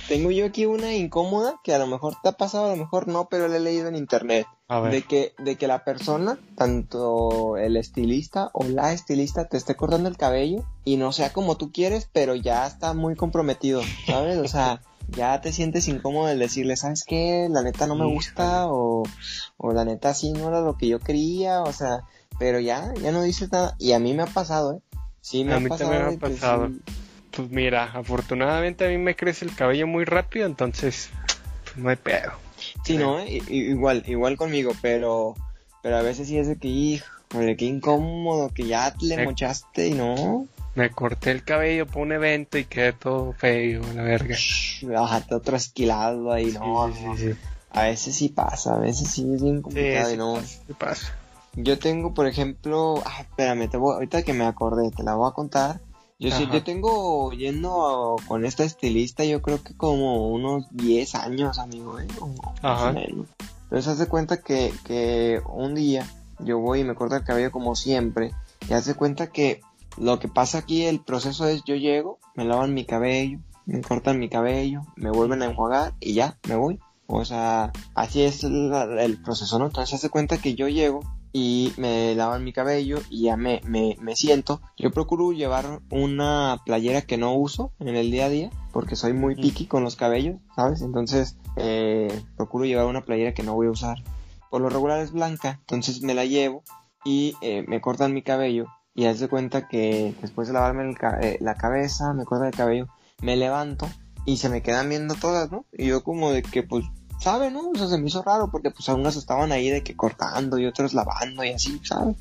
Tengo 0.09 0.31
yo 0.31 0.47
aquí 0.47 0.67
una 0.67 0.95
incómoda 0.95 1.61
que 1.65 1.75
a 1.75 1.79
lo 1.79 1.87
mejor 1.89 2.15
te 2.23 2.29
ha 2.29 2.33
pasado, 2.33 2.67
a 2.67 2.71
lo 2.71 2.77
mejor 2.77 3.09
no, 3.09 3.29
pero 3.29 3.49
la 3.49 3.57
he 3.57 3.61
leído 3.61 3.89
en 3.89 3.97
internet. 3.97 4.47
A 4.69 4.81
ver. 4.81 4.93
De 4.93 5.03
que, 5.03 5.33
de 5.39 5.57
que 5.57 5.67
la 5.67 5.85
persona, 5.85 6.39
tanto 6.57 7.57
el 7.57 7.77
estilista 7.77 8.51
o 8.53 8.65
la 8.65 8.93
estilista, 8.93 9.49
te 9.49 9.57
esté 9.57 9.75
cortando 9.75 10.09
el 10.09 10.17
cabello 10.17 10.65
y 10.85 10.97
no 10.97 11.13
sea 11.13 11.33
como 11.33 11.57
tú 11.57 11.73
quieres, 11.73 12.09
pero 12.13 12.35
ya 12.37 12.67
está 12.67 12.95
muy 12.95 13.17
comprometido, 13.17 13.83
¿sabes? 14.07 14.39
O 14.39 14.47
sea, 14.49 14.81
ya 15.09 15.41
te 15.41 15.53
sientes 15.53 15.89
incómodo 15.89 16.29
el 16.29 16.39
decirle, 16.39 16.77
¿sabes 16.77 17.05
qué? 17.05 17.49
La 17.51 17.63
neta 17.63 17.87
no 17.87 17.95
me 17.97 18.07
gusta 18.07 18.67
o, 18.69 19.03
o 19.57 19.73
la 19.73 19.85
neta 19.85 20.15
sí 20.15 20.33
no 20.33 20.49
era 20.49 20.61
lo 20.61 20.77
que 20.77 20.89
yo 20.89 21.01
quería, 21.01 21.63
o 21.63 21.73
sea, 21.73 22.01
pero 22.39 22.61
ya, 22.61 22.93
ya 23.03 23.11
no 23.13 23.23
dices 23.23 23.51
nada. 23.51 23.75
Y 23.79 23.93
a 23.93 23.99
mí 23.99 24.15
me 24.15 24.23
ha 24.23 24.27
pasado, 24.27 24.75
¿eh? 24.75 24.81
Sí, 25.21 25.45
me 25.45 25.55
A 25.55 25.57
ha 25.57 25.61
mí 25.61 25.69
pasado. 25.69 25.91
también 25.91 26.09
me 26.11 26.15
ha 26.17 26.19
pasado. 26.31 26.69
sí- 26.69 26.81
Pues 27.37 27.51
mira, 27.51 27.85
afortunadamente 27.93 28.87
a 28.87 28.89
mí 28.89 28.97
me 28.97 29.15
crece 29.15 29.45
el 29.45 29.55
cabello 29.55 29.87
muy 29.87 30.05
rápido, 30.05 30.47
entonces 30.47 31.11
pues 31.65 31.77
no 31.77 31.91
hay 31.91 31.97
pedo. 31.97 32.33
Sí, 32.83 32.97
no, 32.97 33.23
I- 33.23 33.43
igual, 33.49 34.03
igual 34.07 34.37
conmigo, 34.39 34.73
pero, 34.81 35.35
pero 35.83 35.99
a 35.99 36.03
veces 36.03 36.29
sí 36.29 36.39
es 36.39 36.49
de 36.49 36.57
que, 36.57 36.69
híjole, 36.69 37.57
qué 37.59 37.67
incómodo, 37.67 38.49
que 38.55 38.67
ya 38.67 38.95
le 39.01 39.23
mochaste 39.23 39.89
y 39.89 39.95
no, 39.95 40.47
Me 40.75 40.91
corté 40.91 41.31
el 41.31 41.43
cabello 41.45 41.87
para 41.87 42.01
un 42.01 42.13
evento 42.13 42.57
y 42.57 42.65
quedé 42.65 42.95
todo 42.95 43.35
feo, 43.35 43.83
la 43.95 44.03
verga. 44.03 44.37
bájate 44.83 45.35
otro 45.35 45.57
esquilado 45.57 46.33
ahí, 46.33 46.47
no, 46.53 46.91
sí, 46.95 47.05
no. 47.05 47.17
sí, 47.17 47.33
sí. 47.33 47.39
a 47.71 47.83
veces 47.83 48.17
sí 48.17 48.31
pasa, 48.31 48.77
a 48.77 48.79
veces 48.79 49.09
sí 49.11 49.31
es 49.35 49.43
bien 49.43 49.61
complicado 49.61 50.13
y 50.13 50.17
no. 50.17 50.35
pasa, 50.37 50.47
sí 50.67 50.73
pasa. 50.79 51.13
Yo 51.55 51.79
tengo, 51.79 52.15
por 52.15 52.27
ejemplo, 52.27 53.03
ah, 53.05 53.21
espérame, 53.21 53.69
te 53.69 53.77
voy, 53.77 53.95
ahorita 53.95 54.23
que 54.23 54.33
me 54.33 54.45
acordé, 54.47 54.91
te 54.91 55.03
la 55.03 55.15
voy 55.15 55.29
a 55.29 55.33
contar. 55.35 55.81
Yo 56.19 56.31
sí, 56.31 56.49
yo 56.51 56.65
tengo 56.65 57.31
yendo 57.33 58.17
con 58.27 58.47
esta 58.47 58.65
estilista, 58.65 59.25
yo 59.25 59.43
creo 59.43 59.63
que 59.63 59.77
como 59.77 60.29
unos 60.31 60.67
10 60.71 61.15
años, 61.15 61.59
amigo, 61.59 61.99
¿eh? 62.01 62.07
O 62.21 62.29
más 62.29 62.39
Ajá. 62.63 62.91
o 62.91 62.93
menos. 62.95 63.27
Entonces, 63.65 63.89
haz 63.89 63.99
de 63.99 64.07
cuenta 64.07 64.41
que, 64.41 64.73
que 64.85 65.41
un 65.53 65.75
día 65.75 66.07
yo 66.39 66.59
voy 66.59 66.81
y 66.81 66.85
me 66.85 66.95
corto 66.95 67.17
el 67.17 67.25
cabello 67.25 67.51
como 67.53 67.75
siempre, 67.77 68.33
y 68.69 68.73
haz 68.73 68.87
de 68.87 68.95
cuenta 68.95 69.27
que 69.27 69.61
lo 69.99 70.19
que 70.19 70.29
pasa 70.29 70.59
aquí, 70.59 70.85
el 70.85 71.01
proceso 71.01 71.47
es 71.49 71.63
yo 71.65 71.75
llego, 71.75 72.19
me 72.35 72.45
lavan 72.47 72.73
mi 72.73 72.87
cabello, 72.87 73.39
me 73.67 73.83
cortan 73.83 74.19
mi 74.19 74.29
cabello, 74.31 74.83
me 74.97 75.11
vuelven 75.11 75.43
a 75.43 75.47
enjuagar 75.47 75.95
y 76.01 76.15
ya, 76.15 76.39
me 76.49 76.55
voy. 76.57 76.79
O 77.09 77.25
sea, 77.25 77.73
así 77.95 78.23
es 78.23 78.43
la- 78.43 79.03
el 79.05 79.21
proceso, 79.23 79.59
¿no? 79.59 79.67
Entonces, 79.67 79.95
haz 79.95 80.03
de 80.03 80.09
cuenta 80.11 80.39
que 80.39 80.55
yo 80.55 80.69
llego 80.69 81.01
y 81.39 81.71
me 81.77 82.15
lavan 82.15 82.45
mi 82.45 82.55
cabello 82.55 82.99
y 83.11 83.25
ya 83.25 83.37
me, 83.37 83.61
me, 83.67 83.95
me 84.01 84.17
siento. 84.17 84.63
Yo 84.79 84.91
procuro 84.91 85.33
llevar 85.33 85.81
una 85.91 86.63
playera 86.65 87.03
que 87.03 87.19
no 87.19 87.35
uso 87.35 87.73
en 87.79 87.89
el 87.95 88.11
día 88.11 88.25
a 88.25 88.29
día 88.31 88.51
porque 88.73 88.97
soy 88.97 89.13
muy 89.13 89.35
picky 89.35 89.67
con 89.67 89.85
los 89.85 89.97
cabellos, 89.97 90.37
¿sabes? 90.55 90.81
Entonces 90.81 91.37
eh, 91.57 92.09
procuro 92.39 92.65
llevar 92.65 92.87
una 92.87 93.03
playera 93.03 93.35
que 93.35 93.43
no 93.43 93.55
voy 93.55 93.67
a 93.67 93.71
usar. 93.73 93.99
Por 94.51 94.63
lo 94.63 94.71
regular 94.71 94.99
es 95.01 95.13
blanca, 95.13 95.59
entonces 95.61 96.01
me 96.01 96.15
la 96.15 96.25
llevo 96.25 96.63
y 97.05 97.35
eh, 97.43 97.65
me 97.69 97.83
cortan 97.83 98.15
mi 98.15 98.23
cabello 98.23 98.65
y 98.95 99.05
haz 99.05 99.21
de 99.21 99.29
cuenta 99.29 99.69
que 99.69 100.15
después 100.23 100.49
de 100.49 100.55
lavarme 100.55 100.95
ca- 100.95 101.19
eh, 101.21 101.37
la 101.43 101.57
cabeza, 101.57 102.15
me 102.15 102.25
cortan 102.25 102.47
el 102.49 102.55
cabello, 102.55 102.87
me 103.21 103.37
levanto 103.37 103.87
y 104.25 104.39
se 104.39 104.49
me 104.49 104.63
quedan 104.63 104.89
viendo 104.89 105.15
todas, 105.17 105.53
¿no? 105.53 105.67
Y 105.73 105.89
yo 105.89 106.03
como 106.03 106.31
de 106.31 106.43
que 106.43 106.63
pues 106.63 106.87
¿sabe, 107.19 107.51
no? 107.51 107.71
O 107.71 107.75
sea, 107.77 107.89
se 107.89 107.99
me 107.99 108.09
hizo 108.09 108.23
raro 108.23 108.51
porque 108.51 108.71
pues 108.71 108.89
algunas 108.89 109.17
estaban 109.17 109.53
ahí 109.53 109.71
de 109.71 109.83
que 109.83 109.97
cortando 109.97 110.59
y 110.59 110.67
otros 110.67 110.95
lavando 110.95 111.45
y 111.45 111.51
así, 111.51 111.81
¿sabes? 111.85 112.17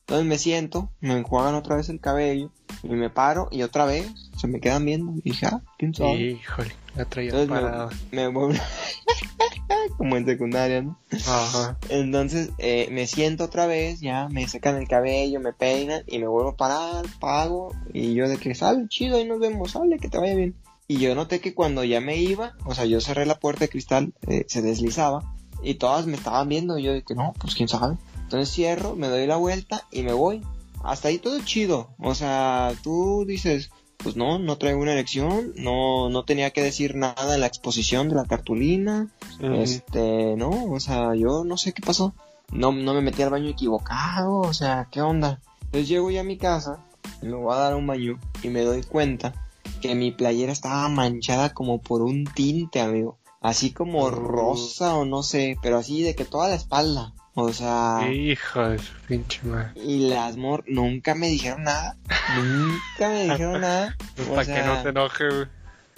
Entonces 0.00 0.26
me 0.26 0.38
siento, 0.38 0.90
me 1.00 1.18
enjuagan 1.18 1.54
otra 1.54 1.76
vez 1.76 1.88
el 1.90 2.00
cabello 2.00 2.50
y 2.82 2.88
me 2.88 3.10
paro 3.10 3.48
y 3.50 3.62
otra 3.62 3.84
vez 3.84 4.10
se 4.38 4.46
me 4.46 4.60
quedan 4.60 4.84
viendo 4.84 5.12
y 5.16 5.20
dije, 5.20 5.46
ah, 5.46 5.60
¿quién 5.78 5.94
sabe? 5.94 6.14
Híjole, 6.14 6.72
la 6.96 7.04
traía 7.04 7.28
Entonces 7.30 7.48
parada. 7.50 7.88
me, 8.10 8.22
me 8.22 8.28
vuelvo 8.28 8.58
como 9.98 10.16
en 10.16 10.24
secundaria, 10.24 10.80
¿no? 10.80 10.98
Ajá. 11.26 11.76
Entonces 11.90 12.50
eh, 12.56 12.88
me 12.90 13.06
siento 13.06 13.44
otra 13.44 13.66
vez, 13.66 14.00
ya 14.00 14.28
me 14.30 14.48
secan 14.48 14.76
el 14.76 14.88
cabello, 14.88 15.40
me 15.40 15.52
peinan 15.52 16.04
y 16.06 16.18
me 16.18 16.26
vuelvo 16.26 16.50
a 16.50 16.56
parar, 16.56 17.04
pago 17.20 17.74
y 17.92 18.14
yo 18.14 18.28
de 18.28 18.38
que 18.38 18.54
sale 18.54 18.88
chido, 18.88 19.18
ahí 19.18 19.26
nos 19.26 19.40
vemos, 19.40 19.72
sale, 19.72 19.98
que 19.98 20.08
te 20.08 20.16
vaya 20.18 20.34
bien. 20.36 20.54
Y 20.90 20.96
yo 21.00 21.14
noté 21.14 21.40
que 21.40 21.52
cuando 21.52 21.84
ya 21.84 22.00
me 22.00 22.16
iba, 22.16 22.54
o 22.64 22.74
sea, 22.74 22.86
yo 22.86 23.02
cerré 23.02 23.26
la 23.26 23.38
puerta 23.38 23.60
de 23.60 23.68
cristal, 23.68 24.14
eh, 24.26 24.46
se 24.48 24.62
deslizaba 24.62 25.34
y 25.62 25.74
todas 25.74 26.06
me 26.06 26.16
estaban 26.16 26.48
viendo 26.48 26.78
y 26.78 26.84
yo 26.84 26.94
de 26.94 27.02
que 27.02 27.14
no, 27.14 27.34
pues 27.38 27.54
quién 27.54 27.68
sabe. 27.68 27.98
Entonces 28.22 28.54
cierro, 28.54 28.96
me 28.96 29.08
doy 29.08 29.26
la 29.26 29.36
vuelta 29.36 29.84
y 29.92 30.02
me 30.02 30.14
voy. 30.14 30.42
Hasta 30.82 31.08
ahí 31.08 31.18
todo 31.18 31.38
chido. 31.40 31.90
O 31.98 32.14
sea, 32.14 32.72
tú 32.82 33.26
dices, 33.28 33.70
pues 33.98 34.16
no, 34.16 34.38
no 34.38 34.56
traigo 34.56 34.80
una 34.80 34.94
elección, 34.94 35.52
no, 35.56 36.08
no 36.08 36.24
tenía 36.24 36.52
que 36.52 36.62
decir 36.62 36.94
nada 36.94 37.34
en 37.34 37.40
la 37.42 37.48
exposición 37.48 38.08
de 38.08 38.14
la 38.14 38.24
cartulina. 38.24 39.08
Este, 39.42 40.36
no, 40.38 40.72
o 40.72 40.80
sea, 40.80 41.14
yo 41.14 41.44
no 41.44 41.58
sé 41.58 41.74
qué 41.74 41.82
pasó. 41.82 42.14
No, 42.50 42.72
no 42.72 42.94
me 42.94 43.02
metí 43.02 43.20
al 43.20 43.28
baño 43.28 43.50
equivocado, 43.50 44.38
o 44.38 44.54
sea, 44.54 44.88
¿qué 44.90 45.02
onda? 45.02 45.42
Entonces 45.64 45.88
llego 45.88 46.10
ya 46.10 46.22
a 46.22 46.24
mi 46.24 46.38
casa, 46.38 46.82
me 47.20 47.34
voy 47.34 47.52
a 47.54 47.58
dar 47.58 47.74
un 47.74 47.86
baño 47.86 48.18
y 48.42 48.48
me 48.48 48.62
doy 48.62 48.82
cuenta 48.84 49.34
que 49.80 49.94
mi 49.94 50.10
playera 50.12 50.52
estaba 50.52 50.88
manchada 50.88 51.52
como 51.54 51.80
por 51.80 52.02
un 52.02 52.24
tinte, 52.24 52.80
amigo. 52.80 53.18
Así 53.40 53.72
como 53.72 54.02
Oh. 54.04 54.10
rosa 54.10 54.96
o 54.96 55.04
no 55.04 55.22
sé, 55.22 55.56
pero 55.62 55.78
así 55.78 56.02
de 56.02 56.14
que 56.14 56.24
toda 56.24 56.48
la 56.48 56.54
espalda. 56.56 57.12
O 57.34 57.52
sea, 57.52 58.00
Hijo 58.12 58.68
de 58.68 58.78
su 58.80 58.92
pinche 59.06 59.40
madre. 59.44 59.70
y 59.80 60.08
las 60.08 60.36
mor 60.36 60.64
nunca 60.66 61.14
me 61.14 61.28
dijeron 61.28 61.62
nada. 61.62 61.96
Nunca 62.36 63.08
me 63.10 63.22
dijeron 63.24 63.60
nada. 63.60 63.96
O 64.28 64.34
Para 64.34 64.44
que 64.54 64.62
no 64.62 64.82
se 64.82 64.88
enoje, 64.88 65.28
güey. 65.28 65.46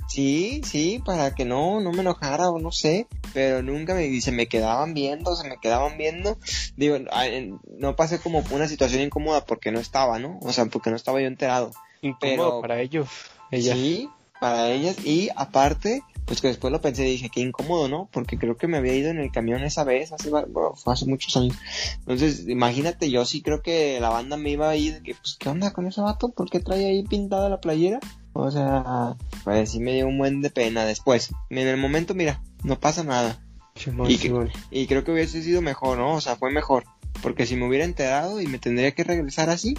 Sí, 0.09 0.61
sí, 0.65 1.01
para 1.05 1.35
que 1.37 1.45
no, 1.45 1.81
no 1.81 1.93
me 1.93 2.01
enojara 2.01 2.51
o 2.51 2.59
no 2.59 2.73
sé, 2.73 3.07
pero 3.33 3.63
nunca 3.63 3.95
me, 3.95 4.07
y 4.09 4.21
se 4.21 4.33
me 4.33 4.49
quedaban 4.49 4.93
viendo, 4.93 5.37
se 5.37 5.49
me 5.49 5.57
quedaban 5.59 5.97
viendo. 5.97 6.37
Digo, 6.77 6.97
no 7.79 7.95
pasé 7.97 8.19
como 8.19 8.43
una 8.51 8.67
situación 8.67 9.03
incómoda 9.03 9.45
porque 9.47 9.71
no 9.71 9.79
estaba, 9.79 10.19
¿no? 10.19 10.39
O 10.43 10.53
sea, 10.53 10.67
porque 10.67 10.91
no 10.91 10.97
estaba 10.97 11.21
yo 11.21 11.29
enterado. 11.29 11.71
Incómodo 12.03 12.21
Pero- 12.51 12.61
para 12.61 12.81
ellos. 12.81 13.09
Ella. 13.51 13.75
Sí, 13.75 14.09
para 14.41 14.71
ellas. 14.71 15.05
Y 15.05 15.29
aparte, 15.37 16.03
pues 16.25 16.41
que 16.41 16.49
después 16.49 16.73
lo 16.73 16.81
pensé 16.81 17.07
y 17.07 17.13
dije, 17.13 17.31
qué 17.31 17.41
incómodo, 17.41 17.89
¿no? 17.89 18.09
Porque 18.13 18.39
creo 18.39 18.57
que 18.57 18.67
me 18.69 18.77
había 18.79 18.95
ido 18.95 19.11
en 19.11 19.19
el 19.19 19.31
camión 19.33 19.63
esa 19.63 19.85
vez, 19.85 20.13
hace, 20.13 20.31
va- 20.31 20.47
bueno, 20.49 20.75
fue 20.77 20.93
hace 20.95 21.07
muchos 21.07 21.37
años. 21.37 21.57
Entonces, 22.01 22.47
imagínate, 22.49 23.11
yo 23.11 23.25
sí 23.25 23.43
creo 23.43 23.63
que 23.63 23.99
la 24.01 24.09
banda 24.11 24.37
me 24.37 24.51
iba 24.51 24.69
a 24.71 24.77
ir 24.77 24.95
de 24.95 25.03
que, 25.03 25.15
pues, 25.15 25.37
¿qué 25.39 25.49
onda 25.49 25.73
con 25.73 25.87
ese 25.87 26.01
vato? 26.01 26.31
¿Por 26.31 26.49
qué 26.51 26.61
trae 26.61 26.87
ahí 26.87 27.03
pintada 27.03 27.49
la 27.49 27.61
playera? 27.61 28.01
O 28.33 28.51
sea, 28.51 29.17
pues 29.45 29.73
sí 29.73 29.81
me 29.81 29.93
dio 29.95 30.07
un 30.07 30.17
buen 30.19 30.41
de 30.41 30.51
pena 30.51 30.85
después. 30.85 31.31
En 31.51 31.59
el 31.67 31.77
momento, 31.77 32.15
mira, 32.15 32.41
no 32.63 32.79
pasa 32.79 33.03
nada. 33.03 33.43
Y 34.09 34.19
que-. 34.19 34.29
Y 34.71 34.87
creo 34.87 35.03
que 35.05 35.11
hubiese 35.13 35.43
sido 35.43 35.63
mejor, 35.63 35.99
¿no? 35.99 36.15
O 36.15 36.21
sea, 36.21 36.37
fue 36.37 36.51
mejor. 36.53 36.85
Porque 37.23 37.45
si 37.47 37.57
me 37.57 37.67
hubiera 37.67 37.85
enterado 37.85 38.41
y 38.41 38.47
me 38.47 38.59
tendría 38.59 38.93
que 38.93 39.03
regresar 39.05 39.51
así, 39.51 39.75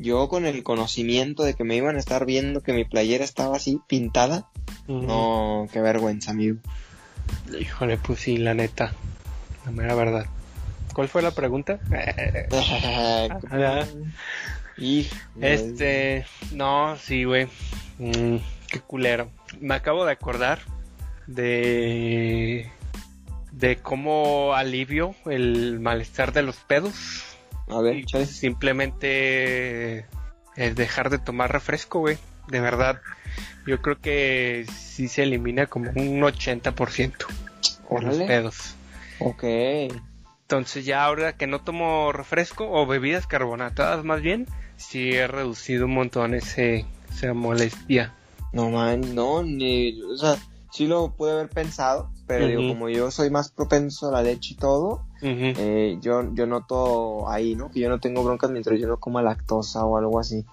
yo 0.00 0.28
con 0.28 0.46
el 0.46 0.62
conocimiento 0.62 1.44
de 1.44 1.54
que 1.54 1.64
me 1.64 1.76
iban 1.76 1.96
a 1.96 1.98
estar 1.98 2.26
viendo 2.26 2.62
que 2.62 2.72
mi 2.72 2.84
playera 2.84 3.24
estaba 3.24 3.56
así 3.56 3.80
pintada, 3.86 4.48
no, 4.88 5.68
qué 5.72 5.80
vergüenza, 5.80 6.32
amigo. 6.32 6.58
Híjole, 7.58 7.96
pues 7.96 8.20
sí, 8.20 8.36
la 8.36 8.54
neta. 8.54 8.92
La 9.64 9.70
mera 9.70 9.94
verdad. 9.94 10.26
¿Cuál 10.94 11.08
fue 11.08 11.22
la 11.22 11.30
pregunta? 11.30 11.78
Este, 15.40 16.24
no, 16.52 16.96
sí, 16.96 17.24
güey. 17.24 17.46
Mm, 17.98 18.36
qué 18.68 18.80
culero. 18.80 19.30
Me 19.60 19.74
acabo 19.74 20.06
de 20.06 20.12
acordar 20.12 20.60
de 21.26 22.70
de 23.52 23.76
cómo 23.76 24.54
alivio 24.54 25.14
el 25.26 25.80
malestar 25.80 26.32
de 26.32 26.42
los 26.42 26.56
pedos. 26.56 27.29
A 27.70 27.80
ver, 27.80 28.04
chale. 28.04 28.26
simplemente 28.26 30.06
es 30.56 30.74
dejar 30.74 31.10
de 31.10 31.18
tomar 31.18 31.52
refresco, 31.52 32.00
güey. 32.00 32.18
De 32.48 32.60
verdad, 32.60 33.00
yo 33.66 33.80
creo 33.80 34.00
que 34.00 34.66
sí 34.72 35.08
se 35.08 35.22
elimina 35.22 35.66
como 35.66 35.90
un 35.90 36.20
80% 36.20 37.26
de 37.90 38.02
los 38.02 38.16
pedos. 38.18 38.74
Ok. 39.20 39.44
Entonces 40.42 40.84
ya 40.84 41.04
ahora 41.04 41.36
que 41.36 41.46
no 41.46 41.60
tomo 41.60 42.10
refresco 42.12 42.68
o 42.68 42.86
bebidas 42.86 43.26
carbonatadas 43.26 44.04
más 44.04 44.20
bien, 44.20 44.46
sí 44.76 45.12
he 45.12 45.28
reducido 45.28 45.86
un 45.86 45.94
montón 45.94 46.34
ese, 46.34 46.86
esa 47.08 47.34
molestia. 47.34 48.14
No, 48.52 48.70
man, 48.70 49.14
no, 49.14 49.44
ni, 49.44 50.02
o 50.02 50.16
sea, 50.16 50.36
sí 50.72 50.88
lo 50.88 51.12
pude 51.12 51.32
haber 51.32 51.48
pensado, 51.48 52.10
pero 52.34 52.46
digo, 52.48 52.62
como 52.68 52.88
yo 52.88 53.10
soy 53.10 53.30
más 53.30 53.50
propenso 53.50 54.08
a 54.08 54.12
la 54.12 54.22
leche 54.22 54.54
y 54.54 54.56
todo, 54.56 55.02
eh, 55.22 55.98
yo, 56.00 56.32
yo 56.34 56.46
noto 56.46 57.28
ahí, 57.28 57.54
¿no? 57.54 57.70
Que 57.70 57.80
yo 57.80 57.88
no 57.88 58.00
tengo 58.00 58.22
broncas 58.24 58.50
mientras 58.50 58.78
yo 58.78 58.88
no 58.88 58.98
coma 58.98 59.22
lactosa 59.22 59.84
o 59.84 59.96
algo 59.98 60.18
así. 60.18 60.44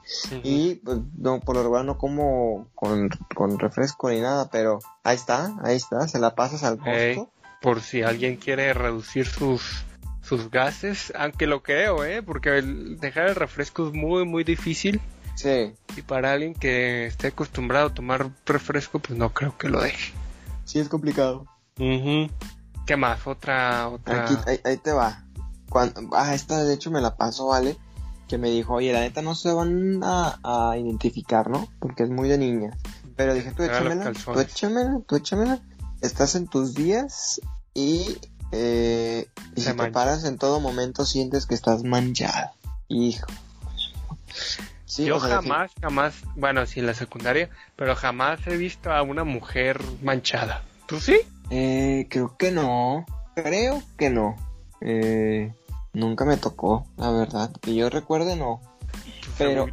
Y 0.43 0.75
pues 0.75 0.99
no, 1.17 1.39
por 1.39 1.55
lo 1.55 1.63
regular 1.63 1.85
no 1.85 1.97
como 1.97 2.67
con, 2.75 3.09
con 3.35 3.59
refresco 3.59 4.09
ni 4.09 4.19
nada, 4.21 4.49
pero 4.51 4.79
ahí 5.03 5.15
está, 5.15 5.55
ahí 5.63 5.75
está, 5.75 6.07
se 6.07 6.19
la 6.19 6.35
pasas 6.35 6.63
al 6.63 6.77
costo. 6.77 7.29
Por 7.61 7.81
si 7.81 8.01
alguien 8.03 8.35
quiere 8.37 8.73
reducir 8.73 9.25
sus 9.25 9.83
sus 10.21 10.51
gases, 10.51 11.13
aunque 11.15 11.47
lo 11.47 11.63
creo, 11.63 12.03
¿eh? 12.03 12.21
Porque 12.21 12.57
el- 12.57 12.99
dejar 12.99 13.27
el 13.29 13.35
refresco 13.35 13.87
es 13.87 13.93
muy, 13.93 14.25
muy 14.25 14.43
difícil. 14.43 14.99
Sí. 15.35 15.71
Y 15.95 16.01
para 16.01 16.33
alguien 16.33 16.53
que 16.53 17.05
esté 17.05 17.27
acostumbrado 17.27 17.87
a 17.87 17.93
tomar 17.93 18.29
refresco, 18.45 18.99
pues 18.99 19.17
no 19.17 19.31
creo 19.33 19.57
que 19.57 19.69
lo 19.69 19.79
deje. 19.79 20.11
Sí, 20.65 20.79
es 20.79 20.89
complicado. 20.89 21.45
¿Qué 21.77 22.97
más? 22.97 23.25
Otra, 23.27 23.89
otra. 23.89 24.23
Aquí, 24.23 24.35
ahí, 24.63 24.77
te 24.77 24.91
va. 24.91 25.23
Cuando, 25.69 26.09
ah, 26.13 26.33
esta 26.33 26.63
de 26.63 26.73
hecho 26.73 26.91
me 26.91 27.01
la 27.01 27.15
pasó, 27.15 27.47
¿vale? 27.47 27.77
Que 28.27 28.37
me 28.37 28.49
dijo, 28.49 28.75
oye, 28.75 28.93
la 28.93 29.01
neta 29.01 29.21
no 29.21 29.35
se 29.35 29.51
van 29.51 30.01
a, 30.03 30.75
identificar, 30.77 31.49
¿no? 31.49 31.67
Porque 31.79 32.03
es 32.03 32.09
muy 32.09 32.29
de 32.29 32.37
niña. 32.37 32.77
Pero 33.15 33.33
dije, 33.33 33.51
tú 33.51 33.63
échamela, 33.63 34.11
tú 34.11 34.39
échamela, 34.39 34.99
tú 35.07 35.15
échamela. 35.15 35.59
Estás 36.01 36.35
en 36.35 36.47
tus 36.47 36.75
días 36.75 37.41
y, 37.73 38.17
eh, 38.51 39.27
y 39.55 39.61
si 39.61 39.73
te 39.73 39.91
paras 39.91 40.23
en 40.25 40.37
todo 40.37 40.59
momento 40.59 41.05
sientes 41.05 41.45
que 41.45 41.55
estás 41.55 41.83
manchada. 41.83 42.53
Hijo. 42.87 43.27
Yo 44.97 45.19
jamás, 45.19 45.71
jamás, 45.81 46.15
bueno, 46.35 46.65
sí 46.65 46.79
en 46.79 46.87
la 46.87 46.93
secundaria, 46.93 47.49
pero 47.75 47.95
jamás 47.95 48.39
he 48.47 48.57
visto 48.57 48.91
a 48.91 49.01
una 49.01 49.23
mujer 49.23 49.81
manchada. 50.01 50.63
¿Tú 50.87 50.99
sí? 50.99 51.19
Eh, 51.49 52.07
creo 52.09 52.35
que 52.37 52.51
no. 52.51 53.05
Creo 53.35 53.81
que 53.97 54.09
no. 54.09 54.35
Eh, 54.81 55.53
nunca 55.93 56.25
me 56.25 56.37
tocó, 56.37 56.85
la 56.97 57.11
verdad. 57.11 57.51
Que 57.61 57.75
yo 57.75 57.89
recuerde, 57.89 58.35
no. 58.35 58.61
Pero, 59.37 59.67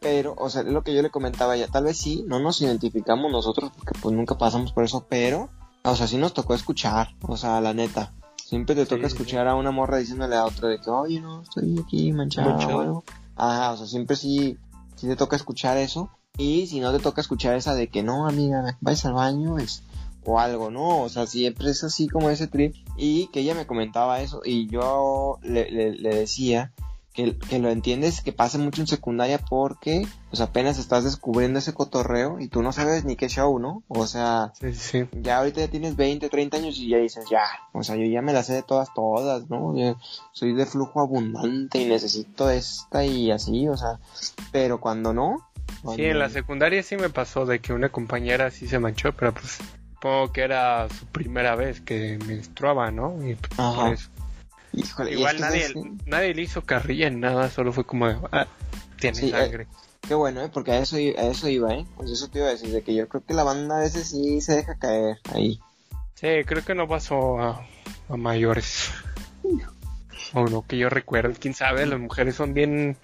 pero, 0.00 0.34
o 0.36 0.50
sea, 0.50 0.62
es 0.62 0.68
lo 0.68 0.82
que 0.82 0.94
yo 0.94 1.02
le 1.02 1.10
comentaba 1.10 1.56
ya. 1.56 1.68
Tal 1.68 1.84
vez 1.84 1.96
sí, 1.96 2.24
no 2.26 2.38
nos 2.38 2.60
identificamos 2.60 3.30
nosotros 3.30 3.70
porque 3.74 3.98
pues 4.00 4.14
nunca 4.14 4.36
pasamos 4.36 4.72
por 4.72 4.84
eso, 4.84 5.06
pero, 5.08 5.48
o 5.84 5.96
sea, 5.96 6.06
sí 6.06 6.18
nos 6.18 6.34
tocó 6.34 6.54
escuchar. 6.54 7.14
O 7.22 7.36
sea, 7.36 7.60
la 7.60 7.72
neta. 7.72 8.12
Siempre 8.36 8.74
te 8.76 8.86
toca 8.86 9.06
escuchar 9.06 9.48
a 9.48 9.56
una 9.56 9.72
morra 9.72 9.96
diciéndole 9.96 10.36
a 10.36 10.44
otra 10.44 10.68
de 10.68 10.80
que, 10.80 10.90
oye, 10.90 11.20
no, 11.20 11.42
estoy 11.42 11.82
aquí 11.84 12.12
manchada 12.12 12.56
o 12.68 13.02
Ajá, 13.34 13.72
o 13.72 13.76
sea, 13.76 13.86
siempre 13.86 14.16
sí, 14.16 14.56
sí 14.94 15.08
te 15.08 15.16
toca 15.16 15.34
escuchar 15.34 15.76
eso. 15.78 16.10
Y 16.38 16.66
si 16.66 16.80
no 16.80 16.92
te 16.92 16.98
toca 16.98 17.20
escuchar 17.20 17.56
esa 17.56 17.74
de 17.74 17.88
que 17.88 18.02
no, 18.02 18.28
amiga, 18.28 18.76
vais 18.80 19.04
al 19.04 19.14
baño, 19.14 19.58
es, 19.58 19.82
o 20.26 20.38
algo, 20.38 20.70
¿no? 20.70 21.02
O 21.02 21.08
sea, 21.08 21.26
siempre 21.26 21.70
es 21.70 21.84
así 21.84 22.08
como 22.08 22.30
ese 22.30 22.48
trip. 22.48 22.74
Y 22.96 23.28
que 23.28 23.40
ella 23.40 23.54
me 23.54 23.66
comentaba 23.66 24.20
eso 24.20 24.42
y 24.44 24.68
yo 24.68 25.38
le, 25.42 25.70
le, 25.70 26.10
decía 26.10 26.72
que, 27.12 27.36
que, 27.38 27.58
lo 27.58 27.70
entiendes 27.70 28.20
que 28.20 28.32
pasa 28.32 28.58
mucho 28.58 28.80
en 28.80 28.86
secundaria 28.86 29.38
porque 29.38 30.06
pues 30.30 30.40
apenas 30.40 30.78
estás 30.78 31.04
descubriendo 31.04 31.58
ese 31.58 31.72
cotorreo 31.72 32.40
y 32.40 32.48
tú 32.48 32.62
no 32.62 32.72
sabes 32.72 33.04
ni 33.04 33.16
qué 33.16 33.28
show, 33.28 33.58
¿no? 33.58 33.82
O 33.88 34.06
sea, 34.06 34.52
ya 35.12 35.38
ahorita 35.38 35.60
ya 35.60 35.68
tienes 35.68 35.96
20, 35.96 36.28
30 36.28 36.56
años 36.56 36.78
y 36.78 36.88
ya 36.88 36.98
dices, 36.98 37.24
ya, 37.30 37.44
o 37.72 37.82
sea, 37.82 37.96
yo 37.96 38.04
ya 38.04 38.22
me 38.22 38.32
la 38.32 38.42
sé 38.42 38.54
de 38.54 38.62
todas, 38.62 38.92
todas, 38.94 39.48
¿no? 39.48 39.74
soy 40.32 40.54
de 40.54 40.66
flujo 40.66 41.00
abundante 41.00 41.80
y 41.80 41.86
necesito 41.86 42.50
esta 42.50 43.04
y 43.04 43.30
así, 43.30 43.68
o 43.68 43.76
sea, 43.76 43.98
pero 44.52 44.80
cuando 44.80 45.12
no... 45.12 45.46
Sí, 45.94 46.04
en 46.04 46.18
la 46.18 46.30
secundaria 46.30 46.82
sí 46.82 46.96
me 46.96 47.10
pasó 47.10 47.44
de 47.44 47.60
que 47.60 47.72
una 47.72 47.90
compañera 47.90 48.50
sí 48.50 48.66
se 48.66 48.78
manchó, 48.78 49.12
pero 49.12 49.32
pues 49.32 49.58
supongo 49.96 50.30
que 50.32 50.42
era 50.42 50.88
su 50.90 51.06
primera 51.06 51.56
vez 51.56 51.80
que 51.80 52.18
menstruaba, 52.26 52.90
¿no? 52.90 53.16
Y 53.26 53.34
pues, 53.34 54.10
Igual 55.10 55.40
nadie, 55.40 55.72
nadie 56.04 56.34
le 56.34 56.42
hizo 56.42 56.62
carrilla 56.62 57.06
en 57.06 57.20
nada, 57.20 57.48
solo 57.48 57.72
fue 57.72 57.84
como, 57.84 58.06
ah, 58.06 58.46
tiene 59.00 59.18
eh, 59.18 59.30
sangre. 59.30 59.66
qué 60.06 60.14
bueno, 60.14 60.42
¿eh? 60.42 60.50
Porque 60.52 60.72
a 60.72 60.78
eso, 60.78 60.96
a 60.96 61.22
eso 61.22 61.48
iba, 61.48 61.72
¿eh? 61.74 61.86
Pues 61.96 62.10
eso 62.10 62.28
te 62.28 62.40
iba 62.40 62.48
a 62.48 62.50
decir, 62.50 62.70
de 62.70 62.82
que 62.82 62.94
yo 62.94 63.08
creo 63.08 63.24
que 63.24 63.32
la 63.32 63.42
banda 63.42 63.78
a 63.78 63.80
veces 63.80 64.10
sí 64.10 64.40
se 64.42 64.56
deja 64.56 64.74
caer 64.78 65.18
ahí. 65.32 65.58
Sí, 66.14 66.28
creo 66.44 66.62
que 66.62 66.74
no 66.74 66.86
pasó 66.86 67.40
a, 67.40 67.66
a 68.10 68.16
mayores. 68.16 68.90
O 70.34 70.44
no 70.46 70.66
que 70.66 70.76
yo 70.76 70.90
recuerdo, 70.90 71.34
quién 71.40 71.54
sabe, 71.54 71.86
las 71.86 72.00
mujeres 72.00 72.34
son 72.34 72.52
bien... 72.52 72.98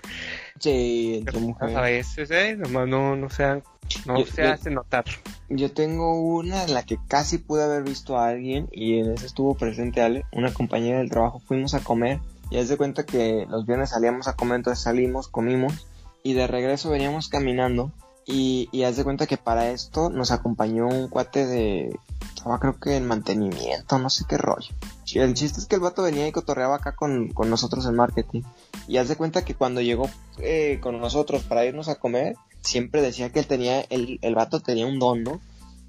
Sí, 0.63 1.17
entre 1.19 1.41
mujeres. 1.41 1.77
A 1.77 1.81
veces, 1.81 2.31
¿eh? 2.31 2.57
Nomás 2.57 2.87
no, 2.87 3.17
no 3.17 3.29
sean 3.29 3.65
no 4.07 4.25
se 4.25 4.43
hace 4.43 4.71
notar. 4.71 5.05
Yo 5.49 5.73
tengo 5.73 6.21
una 6.21 6.65
en 6.65 6.75
la 6.75 6.85
que 6.85 6.99
casi 7.09 7.39
pude 7.39 7.65
haber 7.65 7.83
visto 7.83 8.17
a 8.17 8.29
alguien 8.29 8.69
y 8.73 8.99
en 8.99 9.13
esa 9.13 9.27
estuvo 9.27 9.55
presente 9.55 10.01
Ale, 10.01 10.25
una 10.33 10.53
compañera 10.53 10.99
del 10.99 11.11
trabajo. 11.11 11.41
Fuimos 11.41 11.75
a 11.75 11.81
comer 11.81 12.21
y 12.51 12.59
haz 12.59 12.69
de 12.69 12.77
cuenta 12.77 13.05
que 13.05 13.47
los 13.51 13.67
viernes 13.67 13.91
salíamos 13.91 14.29
a 14.29 14.37
comer, 14.37 14.57
entonces 14.57 14.83
salimos, 14.83 15.29
comimos 15.29 15.87
y 16.23 16.35
de 16.35 16.47
regreso 16.47 16.91
veníamos 16.91 17.29
caminando 17.29 17.91
y, 18.27 18.69
y 18.73 18.85
haz 18.85 18.97
de 18.97 19.05
cuenta 19.05 19.27
que 19.27 19.37
para 19.37 19.71
esto 19.71 20.11
nos 20.11 20.31
acompañó 20.31 20.87
un 20.87 21.09
cuate 21.09 21.47
de, 21.47 21.99
estaba 22.35 22.59
creo 22.59 22.79
que 22.79 22.97
en 22.97 23.07
mantenimiento, 23.07 23.99
no 23.99 24.11
sé 24.11 24.25
qué 24.29 24.37
rollo. 24.37 24.69
El 25.15 25.35
chiste 25.35 25.61
es 25.61 25.67
que 25.67 25.77
el 25.77 25.81
vato 25.81 26.03
venía 26.03 26.27
y 26.27 26.33
cotorreaba 26.33 26.77
acá 26.77 26.97
con, 26.97 27.29
con 27.29 27.51
nosotros 27.51 27.87
en 27.87 27.95
marketing. 27.95 28.43
Y 28.89 28.97
haz 28.97 29.09
de 29.09 29.17
cuenta 29.17 29.45
que 29.45 29.55
cuando 29.55 29.81
llegó 29.81 30.09
eh, 30.39 30.79
con 30.81 30.99
nosotros 31.01 31.43
para 31.43 31.67
irnos 31.67 31.89
a 31.89 31.97
comer, 31.97 32.35
siempre 32.63 33.03
decía 33.03 33.31
que 33.31 33.41
él 33.41 33.47
tenía, 33.47 33.83
el, 33.91 34.19
el 34.23 34.35
vato 34.35 34.61
tenía 34.61 34.87
un 34.87 34.99
don, 34.99 35.23
¿no? 35.23 35.41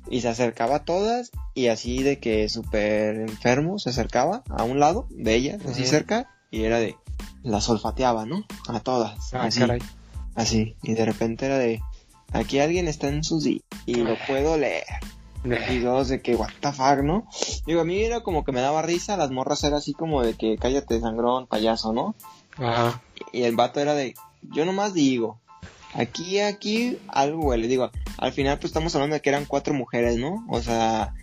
Y 0.10 0.22
se 0.22 0.28
acercaba 0.28 0.76
a 0.76 0.84
todas 0.84 1.32
y 1.54 1.68
así 1.68 2.04
de 2.04 2.20
que 2.20 2.50
súper 2.50 3.16
enfermo 3.22 3.80
se 3.80 3.92
acercaba 3.92 4.44
a 4.50 4.64
un 4.64 4.80
lado 4.80 5.08
de 5.10 5.36
ellas, 5.36 5.62
así 5.66 5.86
cerca, 5.86 6.30
y 6.52 6.66
era 6.66 6.80
de, 6.80 6.98
las 7.44 7.70
olfateaba, 7.70 8.26
¿no? 8.26 8.46
A 8.68 8.80
todas. 8.82 9.34
Ah, 9.34 9.46
así, 9.46 9.64
así. 10.36 10.76
Y 10.84 10.94
de 10.94 11.06
repente 11.06 11.46
era 11.46 11.58
de, 11.58 11.82
aquí 12.34 12.60
alguien 12.60 12.88
está 12.88 13.08
en 13.08 13.24
su 13.24 13.40
y 13.86 13.96
lo 13.96 14.18
puedo 14.28 14.58
leer. 14.58 14.84
Y 15.70 15.80
dos 15.80 16.08
de 16.08 16.22
que, 16.22 16.36
what 16.36 16.50
the 16.62 16.72
fuck, 16.72 17.04
¿no? 17.04 17.28
Digo, 17.66 17.82
a 17.82 17.86
mí 17.86 18.02
era 18.02 18.22
como 18.22 18.44
que 18.46 18.52
me 18.52 18.62
daba 18.62 18.82
risa, 18.82 19.18
las 19.18 19.32
morras 19.32 19.64
era 19.64 19.78
así 19.78 19.94
como 19.94 20.24
de 20.24 20.36
que 20.36 20.58
cállate 20.58 21.00
sangrón, 21.02 21.48
payaso, 21.48 21.92
¿no? 21.92 22.16
Ajá. 22.58 23.02
Y 23.34 23.44
el 23.44 23.56
vato 23.56 23.80
era 23.82 23.94
de, 23.94 24.14
yo 24.42 24.64
nomás 24.64 24.94
digo, 24.94 25.42
Aquí, 25.94 26.40
aquí, 26.40 26.98
algo 27.08 27.56
le 27.56 27.68
Digo, 27.68 27.92
al 28.18 28.32
final 28.32 28.58
pues 28.58 28.72
estamos 28.72 28.96
hablando 28.96 29.16
de 29.16 29.22
que 29.22 29.30
eran 29.30 29.46
cuatro 29.46 29.74
mujeres, 29.74 30.18
¿no? 30.18 30.46
O 30.50 30.62
sea, 30.62 31.14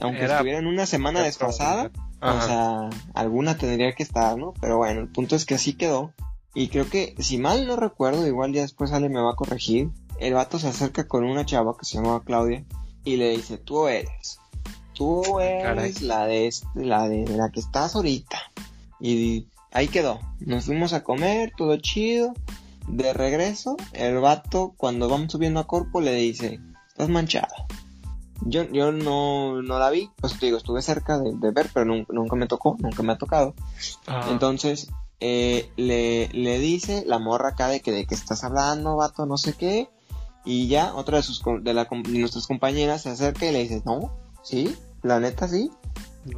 aunque 0.00 0.24
estuvieran 0.24 0.66
una 0.66 0.86
semana 0.86 1.20
desfasada, 1.20 1.90
o 2.20 2.40
sea, 2.40 2.90
alguna 3.14 3.56
tendría 3.56 3.92
que 3.94 4.02
estar, 4.02 4.36
¿no? 4.36 4.52
Pero 4.60 4.78
bueno, 4.78 5.00
el 5.00 5.08
punto 5.08 5.36
es 5.36 5.46
que 5.46 5.54
así 5.54 5.74
quedó. 5.74 6.12
Y 6.54 6.68
creo 6.68 6.88
que, 6.88 7.14
si 7.18 7.38
mal 7.38 7.66
no 7.66 7.76
recuerdo, 7.76 8.26
igual 8.26 8.52
ya 8.52 8.62
después 8.62 8.92
Ale 8.92 9.08
me 9.08 9.20
va 9.20 9.32
a 9.32 9.36
corregir. 9.36 9.90
El 10.18 10.34
vato 10.34 10.58
se 10.58 10.68
acerca 10.68 11.06
con 11.06 11.24
una 11.24 11.44
chava 11.44 11.76
que 11.78 11.84
se 11.84 11.96
llamaba 11.96 12.24
Claudia 12.24 12.64
y 13.04 13.16
le 13.16 13.30
dice, 13.30 13.58
tú 13.58 13.86
eres, 13.86 14.40
tú 14.92 15.40
eres 15.40 16.02
la 16.02 16.26
de, 16.26 16.48
este, 16.48 16.66
la 16.74 17.08
de 17.08 17.24
la 17.28 17.50
que 17.50 17.60
estás 17.60 17.94
ahorita. 17.94 18.38
Y 18.98 19.46
ahí 19.72 19.88
quedó. 19.88 20.20
Nos 20.40 20.64
fuimos 20.66 20.92
a 20.92 21.04
comer, 21.04 21.52
todo 21.56 21.76
chido. 21.76 22.32
De 22.88 23.12
regreso, 23.12 23.76
el 23.92 24.18
vato, 24.18 24.74
cuando 24.76 25.08
vamos 25.08 25.32
subiendo 25.32 25.58
a 25.60 25.66
Corpo, 25.66 26.00
le 26.00 26.14
dice, 26.14 26.60
estás 26.88 27.08
manchada. 27.08 27.66
Yo, 28.42 28.62
yo 28.70 28.92
no, 28.92 29.60
no 29.62 29.78
la 29.78 29.90
vi, 29.90 30.10
pues 30.16 30.38
te 30.38 30.46
digo, 30.46 30.58
estuve 30.58 30.82
cerca 30.82 31.18
de, 31.18 31.50
ver, 31.50 31.68
pero 31.74 31.84
nunca, 31.84 32.36
me 32.36 32.46
tocó, 32.46 32.76
nunca 32.78 33.02
me 33.02 33.12
ha 33.12 33.18
tocado. 33.18 33.54
Ah. 34.06 34.28
Entonces, 34.30 34.88
eh, 35.18 35.70
le, 35.76 36.28
le 36.28 36.58
dice 36.58 37.04
la 37.06 37.18
morra 37.18 37.50
acá 37.50 37.68
de 37.68 37.80
que 37.80 37.90
de 37.90 38.06
que 38.06 38.14
estás 38.14 38.44
hablando, 38.44 38.96
vato, 38.96 39.26
no 39.26 39.36
sé 39.36 39.54
qué. 39.54 39.88
Y 40.46 40.68
ya 40.68 40.94
otra 40.94 41.18
de, 41.18 41.22
sus, 41.22 41.42
de, 41.62 41.74
la, 41.74 41.86
nuestras 42.08 42.46
compañeras 42.46 43.02
se 43.02 43.10
acerca 43.10 43.46
y 43.46 43.52
le 43.52 43.62
dice, 43.62 43.82
no, 43.84 44.16
sí, 44.42 44.74
la 45.02 45.20
neta 45.20 45.48
sí, 45.48 45.70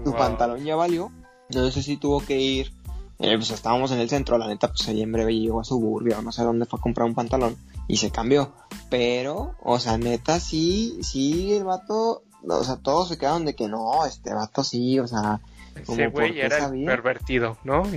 tu 0.05 0.13
pantalón 0.13 0.65
ya 0.65 0.75
valió. 0.75 1.13
No 1.55 1.71
sé 1.71 1.83
si 1.83 1.97
tuvo 1.97 2.21
que 2.21 2.41
ir 2.41 2.73
eh, 3.21 3.35
pues 3.37 3.51
estábamos 3.51 3.91
en 3.91 3.99
el 3.99 4.09
centro, 4.09 4.39
la 4.39 4.47
neta, 4.47 4.69
pues 4.69 4.87
ahí 4.89 5.03
en 5.03 5.11
breve 5.11 5.35
llegó 5.35 5.61
a 5.61 5.65
Suburbia 5.65 6.21
o 6.21 6.23
no 6.23 6.31
sé 6.31 6.43
dónde 6.45 6.67
fue 6.67 6.79
a 6.79 6.83
comprar 6.83 7.07
un 7.07 7.17
pantalón 7.17 7.57
y 7.89 7.97
se 7.97 8.11
cambió. 8.11 8.53
Pero, 8.91 9.57
o 9.61 9.81
sea, 9.81 9.99
neta, 9.99 10.39
sí, 10.39 10.99
sí, 11.03 11.53
el 11.55 11.65
vato, 11.65 12.23
o 12.49 12.65
sea, 12.65 12.77
todos 12.77 13.09
se 13.09 13.19
quedaron 13.19 13.45
de 13.45 13.57
que 13.57 13.67
no, 13.67 14.07
este 14.07 14.33
vato 14.33 14.63
sí, 14.63 15.01
o 15.01 15.09
sea, 15.09 15.41
ese 15.75 16.07
güey 16.09 16.39
era 16.39 16.71
pervertido, 16.71 17.59
¿no? 17.65 17.83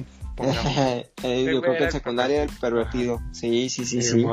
Eh, 1.23 1.45
yo 1.45 1.61
creo 1.61 1.77
que 1.77 1.83
el 1.83 1.91
secundario 1.91 2.37
era 2.37 2.45
el 2.45 2.57
pervertido, 2.57 3.19
sí, 3.31 3.69
sí, 3.69 3.85
sí, 3.85 4.01
sí. 4.01 4.25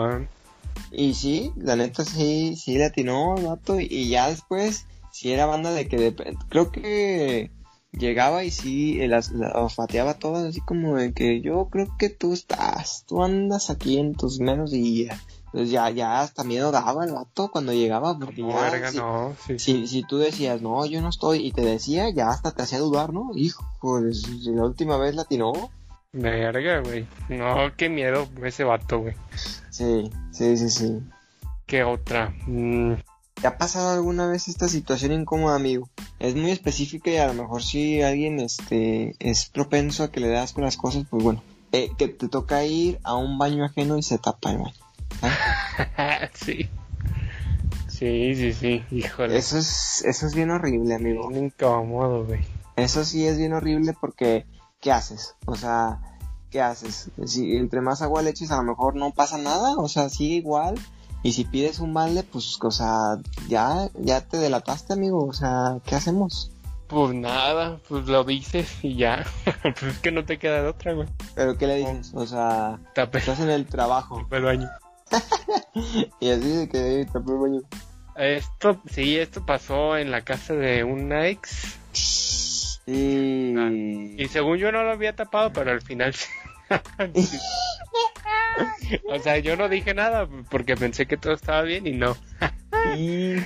Y 0.90 1.14
sí, 1.14 1.52
la 1.56 1.76
neta 1.76 2.04
sí, 2.04 2.56
sí 2.56 2.76
le 2.76 2.86
atinó 2.86 3.36
el 3.36 3.46
vato 3.46 3.78
y 3.80 4.08
ya 4.08 4.28
después, 4.28 4.86
sí 5.12 5.32
era 5.32 5.46
banda 5.46 5.72
de 5.72 5.88
que, 5.88 6.14
creo 6.48 6.70
que 6.70 7.50
llegaba 7.92 8.44
y 8.44 8.50
sí, 8.50 9.06
las, 9.06 9.32
olfateaba 9.54 10.14
todas 10.14 10.44
así 10.44 10.60
como 10.60 10.96
de 10.96 11.12
que 11.12 11.40
yo 11.40 11.68
creo 11.70 11.88
que 11.98 12.10
tú 12.10 12.32
estás, 12.32 13.04
tú 13.06 13.22
andas 13.22 13.70
aquí 13.70 13.98
en 13.98 14.14
tus 14.14 14.40
menos 14.40 14.70
días. 14.70 15.18
Entonces 15.46 15.70
ya, 15.70 15.88
ya 15.88 16.20
hasta 16.20 16.44
miedo 16.44 16.70
daba 16.70 17.06
el 17.06 17.12
vato 17.12 17.50
cuando 17.50 17.72
llegaba, 17.72 18.18
porque 18.18 18.42
ya, 18.42 18.90
si, 18.90 18.96
no, 18.98 19.34
sí. 19.58 19.86
si, 19.86 20.02
tú 20.02 20.18
decías, 20.18 20.60
no, 20.60 20.84
yo 20.84 21.00
no 21.00 21.08
estoy, 21.08 21.46
y 21.46 21.52
te 21.52 21.62
decía, 21.62 22.10
ya 22.10 22.28
hasta 22.28 22.52
te 22.52 22.62
hacía 22.62 22.78
dudar, 22.78 23.14
¿no? 23.14 23.30
Hijo, 23.34 23.64
pues 23.80 24.28
la 24.44 24.64
última 24.64 24.98
vez 24.98 25.14
latinó. 25.14 25.52
Verga, 26.12 26.80
güey. 26.80 27.06
No, 27.30 27.54
qué 27.78 27.88
miedo 27.88 28.28
ese 28.44 28.64
vato, 28.64 29.00
güey. 29.00 29.14
Sí, 29.78 30.10
sí, 30.32 30.56
sí, 30.56 30.70
sí. 30.70 31.02
¿Qué 31.64 31.84
otra? 31.84 32.34
Mm, 32.48 32.94
¿Te 33.40 33.46
ha 33.46 33.58
pasado 33.58 33.90
alguna 33.90 34.26
vez 34.26 34.48
esta 34.48 34.66
situación 34.66 35.12
incómoda, 35.12 35.54
amigo? 35.54 35.88
Es 36.18 36.34
muy 36.34 36.50
específica 36.50 37.12
y 37.12 37.18
a 37.18 37.28
lo 37.28 37.34
mejor 37.34 37.62
si 37.62 38.02
alguien 38.02 38.40
este, 38.40 39.14
es 39.20 39.48
propenso 39.48 40.02
a 40.02 40.10
que 40.10 40.18
le 40.18 40.30
das 40.30 40.52
con 40.52 40.64
las 40.64 40.76
cosas, 40.76 41.04
pues 41.08 41.22
bueno, 41.22 41.44
eh, 41.70 41.90
que 41.96 42.08
te 42.08 42.26
toca 42.26 42.64
ir 42.64 42.98
a 43.04 43.14
un 43.14 43.38
baño 43.38 43.64
ajeno 43.64 43.96
y 43.96 44.02
se 44.02 44.18
tapa 44.18 44.50
el 44.50 44.58
baño. 44.58 44.74
sí. 46.34 46.68
Sí, 47.86 48.34
sí, 48.34 48.52
sí, 48.54 48.84
híjole. 48.90 49.36
Eso 49.36 49.58
es, 49.58 50.02
eso 50.04 50.26
es 50.26 50.34
bien 50.34 50.50
horrible, 50.50 50.96
amigo. 50.96 51.28
Bien 51.28 51.44
incómodo, 51.44 52.24
güey. 52.24 52.40
Eso 52.74 53.04
sí 53.04 53.28
es 53.28 53.38
bien 53.38 53.52
horrible 53.52 53.94
porque, 54.00 54.44
¿qué 54.80 54.90
haces? 54.90 55.36
O 55.46 55.54
sea, 55.54 56.00
¿qué 56.51 56.61
haces? 56.61 57.11
Si 57.24 57.57
entre 57.57 57.80
más 57.80 58.03
agua 58.03 58.22
le 58.22 58.30
eches, 58.30 58.51
a 58.51 58.57
lo 58.57 58.64
mejor 58.64 58.96
no 58.96 59.12
pasa 59.12 59.38
nada, 59.38 59.76
o 59.76 59.88
sea, 59.88 60.09
sigue 60.09 60.36
igual. 60.36 60.76
Y 61.22 61.32
si 61.32 61.44
pides 61.44 61.80
un 61.80 61.92
balde, 61.94 62.22
pues, 62.22 62.59
o 62.62 62.70
sea, 62.70 63.18
ya, 63.49 63.88
ya 63.99 64.20
te 64.20 64.38
delataste, 64.38 64.92
amigo. 64.92 65.24
O 65.26 65.32
sea, 65.32 65.78
¿qué 65.84 65.96
hacemos? 65.96 66.53
Pues 66.86 67.14
nada, 67.14 67.80
pues 67.88 68.07
lo 68.07 68.24
dices 68.24 68.82
y 68.82 68.96
ya. 68.96 69.26
pues 69.62 69.82
es 69.82 69.99
que 69.99 70.12
no 70.12 70.24
te 70.24 70.38
queda 70.38 70.62
de 70.62 70.68
otra, 70.68 70.94
güey. 70.94 71.09
¿Pero 71.34 71.59
qué 71.59 71.66
le 71.66 71.76
dices? 71.76 72.12
O 72.14 72.26
sea, 72.26 72.78
estás 72.94 73.40
en 73.40 73.51
el 73.51 73.66
trabajo. 73.66 74.26
el 74.30 74.42
baño. 74.42 74.68
Y 76.20 76.30
así 76.30 76.49
de 76.49 76.68
que 76.68 77.07
tapé 77.12 77.30
el 77.32 77.38
baño. 77.38 77.61
Esto, 78.16 78.80
sí, 78.90 79.16
esto 79.16 79.46
pasó 79.46 79.96
en 79.96 80.11
la 80.11 80.22
casa 80.22 80.55
de 80.55 80.82
una 80.82 81.28
ex. 81.28 81.78
Sí. 82.89 84.14
Y 84.18 84.28
según 84.28 84.57
yo 84.59 84.72
no 84.72 84.82
lo 84.82 84.91
había 84.93 85.14
tapado, 85.14 85.53
pero 85.53 85.70
al 85.72 85.82
final 85.82 86.14
sí. 86.14 86.26
o 89.09 89.18
sea, 89.18 89.39
yo 89.39 89.57
no 89.57 89.68
dije 89.68 89.95
nada 89.95 90.28
porque 90.51 90.76
pensé 90.76 91.07
que 91.07 91.16
todo 91.16 91.32
estaba 91.34 91.62
bien 91.62 91.86
y 91.86 91.93
no. 91.93 92.16
Y- 92.97 93.36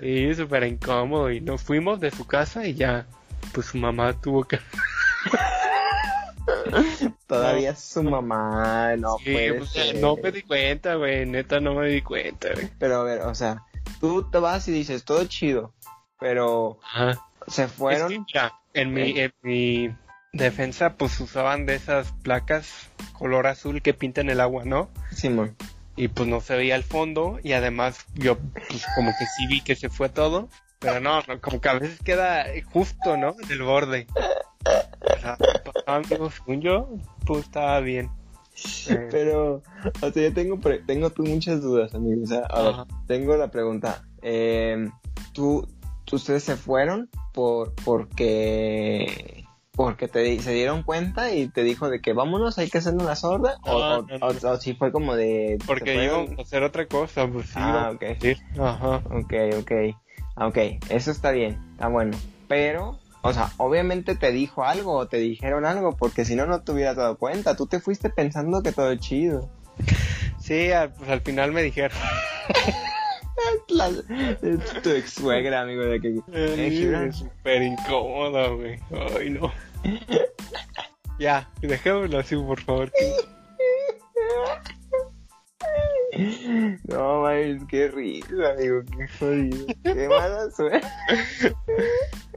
Y 0.00 0.34
súper 0.34 0.64
incómodo. 0.64 1.30
Y 1.30 1.40
nos 1.40 1.62
fuimos 1.62 2.00
de 2.00 2.10
su 2.10 2.26
casa 2.26 2.66
y 2.66 2.74
ya, 2.74 3.06
pues 3.52 3.66
su 3.66 3.78
mamá 3.78 4.12
tuvo 4.20 4.44
que. 4.44 4.58
Todavía 7.26 7.74
su 7.74 8.02
mamá, 8.02 8.94
no 8.96 9.16
Sí, 9.18 9.32
puede 9.32 9.54
pues, 9.54 9.70
ser. 9.70 9.96
no 10.00 10.16
me 10.16 10.32
di 10.32 10.42
cuenta, 10.42 10.94
güey. 10.96 11.24
Neta, 11.26 11.60
no 11.60 11.74
me 11.74 11.88
di 11.88 12.02
cuenta, 12.02 12.48
güey. 12.54 12.68
Pero 12.78 13.00
a 13.00 13.04
ver, 13.04 13.20
o 13.22 13.34
sea, 13.34 13.62
tú 14.00 14.28
te 14.30 14.38
vas 14.38 14.66
y 14.68 14.72
dices, 14.72 15.04
todo 15.04 15.24
chido, 15.26 15.72
pero 16.20 16.78
Ajá. 16.84 17.12
se 17.48 17.64
Es 17.64 17.70
que, 17.70 17.76
fueron... 17.78 18.26
mira, 18.26 18.52
en 18.74 18.92
mi, 18.94 19.18
en 19.20 19.32
mi 19.42 19.94
defensa, 20.32 20.94
pues 20.96 21.18
usaban 21.20 21.66
de 21.66 21.74
esas 21.74 22.12
placas 22.22 22.90
color 23.12 23.46
azul 23.46 23.82
que 23.82 23.94
pintan 23.94 24.30
el 24.30 24.40
agua, 24.40 24.64
¿no? 24.64 24.88
Simón. 25.10 25.56
Y 25.94 26.08
pues 26.08 26.28
no 26.28 26.40
se 26.40 26.56
veía 26.56 26.74
el 26.76 26.84
fondo 26.84 27.38
y 27.42 27.52
además 27.52 28.06
yo 28.14 28.38
pues 28.68 28.84
como 28.96 29.10
que 29.10 29.26
sí 29.36 29.46
vi 29.46 29.60
que 29.60 29.76
se 29.76 29.90
fue 29.90 30.08
todo. 30.08 30.48
Pero 30.78 30.98
no, 31.00 31.20
no, 31.28 31.40
como 31.40 31.60
que 31.60 31.68
a 31.68 31.74
veces 31.74 32.00
queda 32.02 32.44
justo, 32.72 33.16
¿no? 33.16 33.36
En 33.44 33.52
el 33.52 33.62
borde. 33.62 34.06
O 34.64 35.20
sea, 35.20 35.36
amigos, 35.86 36.34
según 36.34 36.60
yo, 36.60 36.88
pues 37.24 37.44
estaba 37.44 37.78
bien. 37.80 38.10
Eh, 38.88 39.08
Pero, 39.12 39.62
o 40.00 40.10
sea, 40.10 40.22
yo 40.22 40.32
tengo, 40.32 40.58
pre- 40.60 40.80
tengo 40.80 41.12
muchas 41.18 41.60
dudas, 41.62 41.94
amigo. 41.94 42.22
O 42.24 42.26
sea, 42.26 42.48
tengo 43.06 43.36
la 43.36 43.50
pregunta. 43.50 44.02
Eh, 44.22 44.88
¿tú, 45.32 45.68
tú- 45.68 45.71
ustedes 46.16 46.44
se 46.44 46.56
fueron 46.56 47.08
por, 47.32 47.72
porque, 47.84 49.44
porque 49.72 50.08
te, 50.08 50.40
se 50.40 50.52
dieron 50.52 50.82
cuenta 50.82 51.32
y 51.32 51.48
te 51.48 51.62
dijo 51.62 51.88
de 51.90 52.00
que 52.00 52.12
vámonos, 52.12 52.58
hay 52.58 52.68
que 52.70 52.78
hacernos 52.78 53.04
la 53.06 53.16
sorda? 53.16 53.58
o, 53.62 53.70
No, 53.80 53.96
o, 53.98 54.02
no, 54.02 54.18
no. 54.18 54.26
o- 54.26 54.52
o 54.52 54.56
si 54.60 54.74
fue 54.74 54.92
como 54.92 55.14
de... 55.16 55.58
porque 55.66 56.04
íbamos 56.04 56.38
a 56.38 56.42
hacer 56.42 56.62
otra 56.62 56.86
cosa, 56.86 57.26
pues 57.26 57.46
sí. 57.46 57.52
Ah, 57.56 57.90
ok. 57.94 58.02
ir. 58.24 58.38
Ajá. 58.60 58.96
Ok, 59.10 59.32
ok. 59.60 59.72
Ah, 60.36 60.46
Ok, 60.46 60.58
eso 60.88 61.10
está 61.10 61.30
bien, 61.30 61.58
está 61.72 61.88
bueno. 61.88 62.16
Pero, 62.48 62.98
o 63.22 63.32
sea, 63.32 63.50
obviamente 63.58 64.14
te 64.14 64.32
dijo 64.32 64.64
algo 64.64 64.92
o 64.94 65.06
te 65.06 65.18
dijeron 65.18 65.64
algo, 65.64 65.96
porque 65.96 66.24
si 66.24 66.34
no, 66.36 66.46
no 66.46 66.62
te 66.62 66.72
hubieras 66.72 66.96
dado 66.96 67.16
cuenta. 67.16 67.56
Tú 67.56 67.66
te 67.66 67.80
fuiste 67.80 68.10
pensando 68.10 68.62
que 68.62 68.72
todo 68.72 68.92
es 68.92 69.00
chido. 69.00 69.48
Sí, 70.40 70.70
al- 70.72 70.92
pues 70.92 71.08
al 71.10 71.20
final 71.20 71.52
me 71.52 71.62
dijeron. 71.62 71.96
La, 73.68 73.90
tu 74.82 74.90
ex 74.90 75.12
suegra, 75.14 75.62
amigo, 75.62 75.82
de 75.84 76.00
que. 76.00 76.20
eh, 76.32 76.70
Gibran, 76.70 77.12
Súper 77.12 77.62
incómoda, 77.62 78.48
güey. 78.48 78.78
Ay, 79.18 79.30
no. 79.30 79.52
ya, 81.18 81.48
dejémoslo 81.60 82.18
así, 82.18 82.36
por 82.36 82.60
favor. 82.60 82.92
No, 86.88 87.22
mames, 87.22 87.62
qué 87.68 87.88
risa, 87.88 88.50
amigo, 88.56 88.82
qué 88.96 89.08
jodido. 89.18 89.66
Qué 89.82 90.08
mala 90.08 90.50
suerte. 90.50 90.86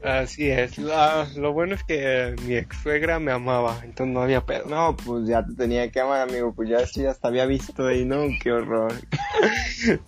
Así 0.02 0.50
es. 0.50 0.78
La- 0.78 1.26
lo 1.36 1.52
bueno 1.52 1.74
es 1.74 1.84
que 1.84 2.34
mi 2.46 2.56
ex 2.56 2.76
suegra 2.82 3.18
me 3.18 3.32
amaba, 3.32 3.80
entonces 3.84 4.14
no 4.14 4.22
había 4.22 4.40
pedo. 4.46 4.66
No, 4.66 4.96
pues 4.96 5.26
ya 5.26 5.44
te 5.44 5.54
tenía 5.54 5.90
que 5.90 6.00
amar, 6.00 6.22
amigo, 6.28 6.54
pues 6.54 6.68
ya 6.68 6.86
sí, 6.86 7.04
hasta 7.06 7.28
había 7.28 7.44
visto 7.46 7.86
ahí, 7.86 8.04
¿no? 8.04 8.24
Qué 8.42 8.52
horror. 8.52 8.92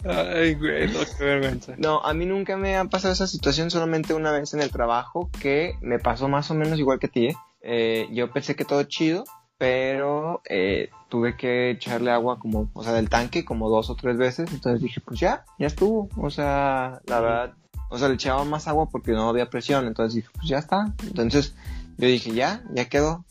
Ay, 0.05 0.55
güey, 0.55 0.89
no, 0.89 1.01
qué 1.19 1.25
vergüenza. 1.25 1.75
No, 1.79 2.01
a 2.05 2.15
mí 2.15 2.27
nunca 2.27 2.57
me 2.57 2.77
ha 2.77 2.85
pasado 2.87 3.13
esa 3.13 3.27
situación, 3.27 3.71
solamente 3.71 4.15
una 4.15 4.33
vez 4.33 4.55
en 4.55 4.61
el 4.63 4.71
trabajo 4.71 5.31
que 5.41 5.75
me 5.81 5.99
pasó 5.99 6.29
más 6.29 6.51
o 6.51 6.55
menos 6.55 6.79
igual 6.79 6.99
que 6.99 7.07
a 7.07 7.11
ti, 7.11 7.27
¿eh? 7.29 7.35
Eh, 7.63 8.09
yo 8.13 8.31
pensé 8.31 8.55
que 8.55 8.65
todo 8.65 8.83
chido, 8.85 9.25
pero 9.59 10.41
eh, 10.49 10.91
tuve 11.09 11.37
que 11.37 11.71
echarle 11.71 12.13
agua 12.13 12.39
como, 12.39 12.71
o 12.73 12.85
sea, 12.85 12.93
del 12.93 13.11
tanque 13.11 13.45
como 13.45 13.69
dos 13.69 13.91
o 13.91 13.97
tres 13.97 14.17
veces, 14.17 14.51
entonces 14.53 14.81
dije, 14.81 15.01
pues 15.01 15.19
ya, 15.19 15.45
ya 15.59 15.67
estuvo, 15.67 16.09
o 16.17 16.31
sea, 16.31 17.01
la 17.07 17.21
verdad, 17.21 17.55
o 17.91 17.99
sea, 17.99 18.09
le 18.09 18.15
echaba 18.15 18.45
más 18.45 18.69
agua 18.69 18.89
porque 18.89 19.13
no 19.13 19.29
había 19.29 19.51
presión, 19.51 19.87
entonces 19.87 20.15
dije, 20.15 20.29
pues 20.33 20.49
ya 20.49 20.59
está, 20.59 20.95
entonces 21.03 21.55
yo 21.97 22.07
dije, 22.07 22.33
ya, 22.33 22.63
ya 22.73 22.89
quedó, 22.89 23.25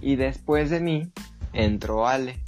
y 0.00 0.16
después 0.16 0.70
de 0.70 0.80
mí 0.80 1.10
entró 1.52 2.08
Ale, 2.08 2.40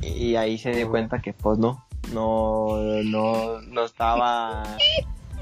y 0.00 0.36
ahí 0.36 0.56
se 0.56 0.70
dio 0.70 0.88
cuenta 0.88 1.20
que 1.20 1.34
pues 1.34 1.58
no, 1.58 1.84
no, 2.14 2.78
no, 3.04 3.60
no 3.60 3.84
estaba... 3.84 4.62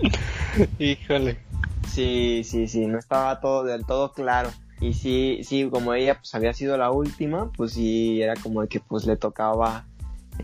Híjole. 0.79 1.39
Sí, 1.89 2.43
sí, 2.45 2.69
sí, 2.69 2.87
no 2.87 2.99
estaba 2.99 3.41
todo 3.41 3.65
del 3.65 3.87
todo 3.87 4.13
claro. 4.13 4.51
Y 4.81 4.93
sí, 4.93 5.41
sí, 5.43 5.69
como 5.71 5.95
ella 5.95 6.19
pues 6.19 6.35
había 6.35 6.55
sido 6.55 6.77
la 6.77 6.91
última, 6.91 7.51
pues 7.57 7.73
sí, 7.73 8.23
era 8.23 8.35
como 8.37 8.63
de 8.63 8.69
que 8.69 8.81
pues 8.81 9.07
le 9.07 9.17
tocaba 9.17 9.87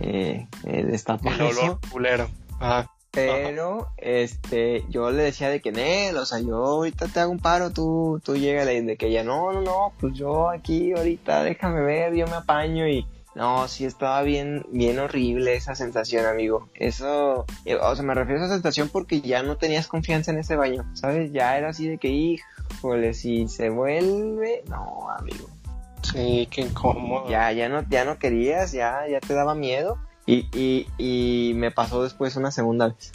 eh, 0.01 0.49
eh, 0.65 0.85
destapar 0.85 1.35
El 1.35 1.43
olor 1.43 1.53
eso. 1.53 1.81
culero. 1.91 2.29
Ah, 2.61 2.87
Pero, 3.13 3.89
este, 3.97 4.85
yo 4.91 5.11
le 5.13 5.23
decía 5.23 5.49
de 5.49 5.61
que, 5.61 5.71
Nel, 5.71 6.17
o 6.17 6.27
sea, 6.27 6.41
yo 6.41 6.57
ahorita 6.57 7.07
te 7.07 7.21
hago 7.21 7.31
un 7.31 7.39
paro, 7.39 7.71
tú, 7.71 8.21
tú 8.25 8.37
llega 8.37 8.65
de 8.65 8.97
que 8.97 9.07
ella, 9.07 9.23
no, 9.23 9.53
no, 9.53 9.61
no, 9.61 9.93
pues 10.01 10.15
yo 10.15 10.51
aquí 10.51 10.93
ahorita 10.93 11.45
déjame 11.45 11.81
ver, 11.83 12.15
yo 12.15 12.27
me 12.27 12.35
apaño 12.35 12.89
y, 12.89 13.07
no, 13.35 13.67
sí 13.69 13.85
estaba 13.85 14.23
bien, 14.23 14.65
bien 14.71 14.99
horrible 14.99 15.55
esa 15.55 15.75
sensación, 15.75 16.25
amigo. 16.27 16.69
Eso, 16.75 17.45
eh, 17.65 17.75
o 17.77 17.95
sea, 17.97 18.05
me 18.05 18.15
refiero 18.15 18.41
a 18.43 18.45
esa 18.45 18.55
sensación 18.55 18.89
porque 18.89 19.21
ya 19.21 19.43
no 19.43 19.57
tenías 19.57 19.89
confianza 19.89 20.31
en 20.31 20.39
ese 20.39 20.57
baño, 20.57 20.85
¿sabes? 20.95 21.33
Ya 21.33 21.57
era 21.59 21.71
así 21.71 21.89
de 21.89 21.99
que, 21.99 22.09
híjole, 22.09 23.13
si 23.15 23.49
se 23.49 23.71
vuelve, 23.71 24.63
no, 24.69 25.11
amigo. 25.11 25.49
sí, 26.03 26.47
qué 26.51 26.61
incómodo. 26.63 27.29
Ya, 27.29 27.51
ya 27.53 27.69
no, 27.69 27.83
ya 27.89 28.05
no 28.05 28.19
querías, 28.19 28.73
ya, 28.73 29.07
ya 29.09 29.21
te 29.21 29.35
daba 29.35 29.55
miedo. 29.55 29.99
Y, 30.27 30.49
y, 30.55 30.87
y 30.97 31.55
me 31.55 31.71
pasó 31.71 32.03
después 32.03 32.37
una 32.37 32.51
segunda 32.51 32.89
vez. 32.89 33.13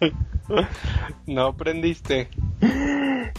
No 1.26 1.46
aprendiste. 1.46 2.28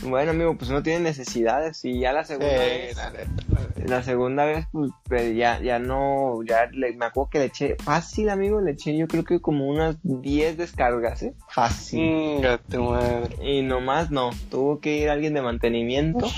Bueno, 0.03 0.31
amigo, 0.31 0.55
pues 0.57 0.69
no 0.71 0.83
tiene 0.83 0.99
necesidades 0.99 1.83
y 1.85 1.99
ya 1.99 2.11
la 2.13 2.23
segunda 2.25 2.47
vez, 2.57 2.95
la 2.97 3.09
neta, 3.11 3.29
la 3.85 4.03
segunda 4.03 4.45
vez, 4.45 4.67
pues 4.71 4.91
pues, 5.07 5.35
ya, 5.35 5.59
ya 5.61 5.79
no, 5.79 6.43
ya 6.43 6.65
le- 6.71 6.93
me 6.93 7.05
acuerdo 7.05 7.29
que 7.31 7.39
le 7.39 7.45
eché, 7.45 7.75
fácil, 7.83 8.29
amigo, 8.29 8.59
le 8.61 8.71
eché 8.71 8.95
yo 8.97 9.07
creo 9.07 9.23
que 9.23 9.39
como 9.39 9.67
unas 9.67 9.97
10 10.03 10.57
descargas, 10.57 11.23
¿eh? 11.23 11.33
Fácil. 11.49 12.41
Tu 12.69 12.83
madre. 12.83 13.35
Y 13.41 13.61
nomás 13.61 14.11
no, 14.11 14.31
tuvo 14.51 14.79
que 14.79 14.97
ir 14.97 15.09
alguien 15.09 15.33
de 15.33 15.41
mantenimiento. 15.41 16.27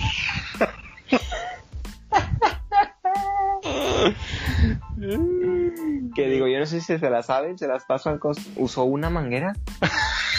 que 6.15 6.27
digo, 6.29 6.47
yo 6.47 6.59
no 6.59 6.65
sé 6.65 6.81
si 6.81 6.97
se 6.97 7.09
la 7.09 7.23
saben, 7.23 7.57
se 7.57 7.67
las 7.67 7.85
paso 7.85 8.09
al 8.09 8.19
cos. 8.19 8.37
¿Usó 8.55 8.83
una 8.85 9.09
manguera? 9.09 9.53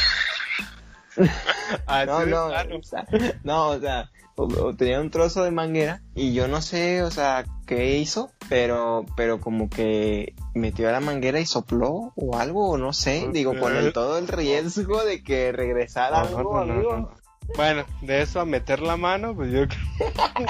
No, 2.06 2.24
no, 2.26 2.46
o 2.46 2.82
sea, 2.82 3.06
no, 3.44 3.68
o 3.70 3.80
sea, 3.80 4.10
o- 4.36 4.44
o 4.44 4.74
tenía 4.74 5.00
un 5.00 5.10
trozo 5.10 5.44
de 5.44 5.50
manguera 5.50 6.00
y 6.14 6.32
yo 6.32 6.48
no 6.48 6.62
sé, 6.62 7.02
o 7.02 7.10
sea, 7.10 7.44
qué 7.66 7.96
hizo, 7.98 8.30
pero, 8.48 9.04
pero 9.16 9.40
como 9.40 9.68
que 9.68 10.34
metió 10.54 10.88
a 10.88 10.92
la 10.92 11.00
manguera 11.00 11.40
y 11.40 11.46
sopló 11.46 12.12
o 12.16 12.38
algo, 12.38 12.70
o 12.70 12.78
no 12.78 12.92
sé, 12.92 13.28
digo, 13.32 13.58
con 13.58 13.76
el, 13.76 13.92
todo 13.92 14.18
el 14.18 14.28
riesgo 14.28 15.04
de 15.04 15.22
que 15.22 15.52
regresara 15.52 16.22
No, 16.22 16.38
algo, 16.38 16.54
no, 16.54 16.64
no, 16.64 16.72
amigo. 16.74 16.96
no. 16.96 17.10
Bueno, 17.56 17.84
de 18.02 18.20
eso 18.22 18.40
a 18.40 18.44
meter 18.44 18.80
la 18.80 18.96
mano, 18.98 19.34
pues 19.34 19.50
yo 19.50 19.66
creo 19.66 19.80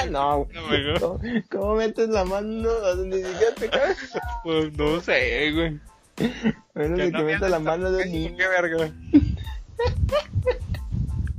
No. 0.10 0.46
¿cómo, 1.00 1.20
cómo 1.50 1.74
metes 1.76 2.08
la 2.08 2.24
mano? 2.24 2.68
Ni 3.04 3.16
siquiera 3.22 3.54
te 3.56 3.70
pues 4.44 4.72
no 4.76 5.00
sé, 5.00 5.52
güey. 5.52 5.80
De 6.74 7.10
que 7.12 7.16
había 7.16 7.34
metas 7.36 7.50
la 7.50 7.58
mano 7.60 7.90
de 7.92 8.02
un 8.04 8.12
destapacaños, 8.12 8.12
niño. 8.12 8.36
qué 8.36 8.48
verga. 8.48 8.92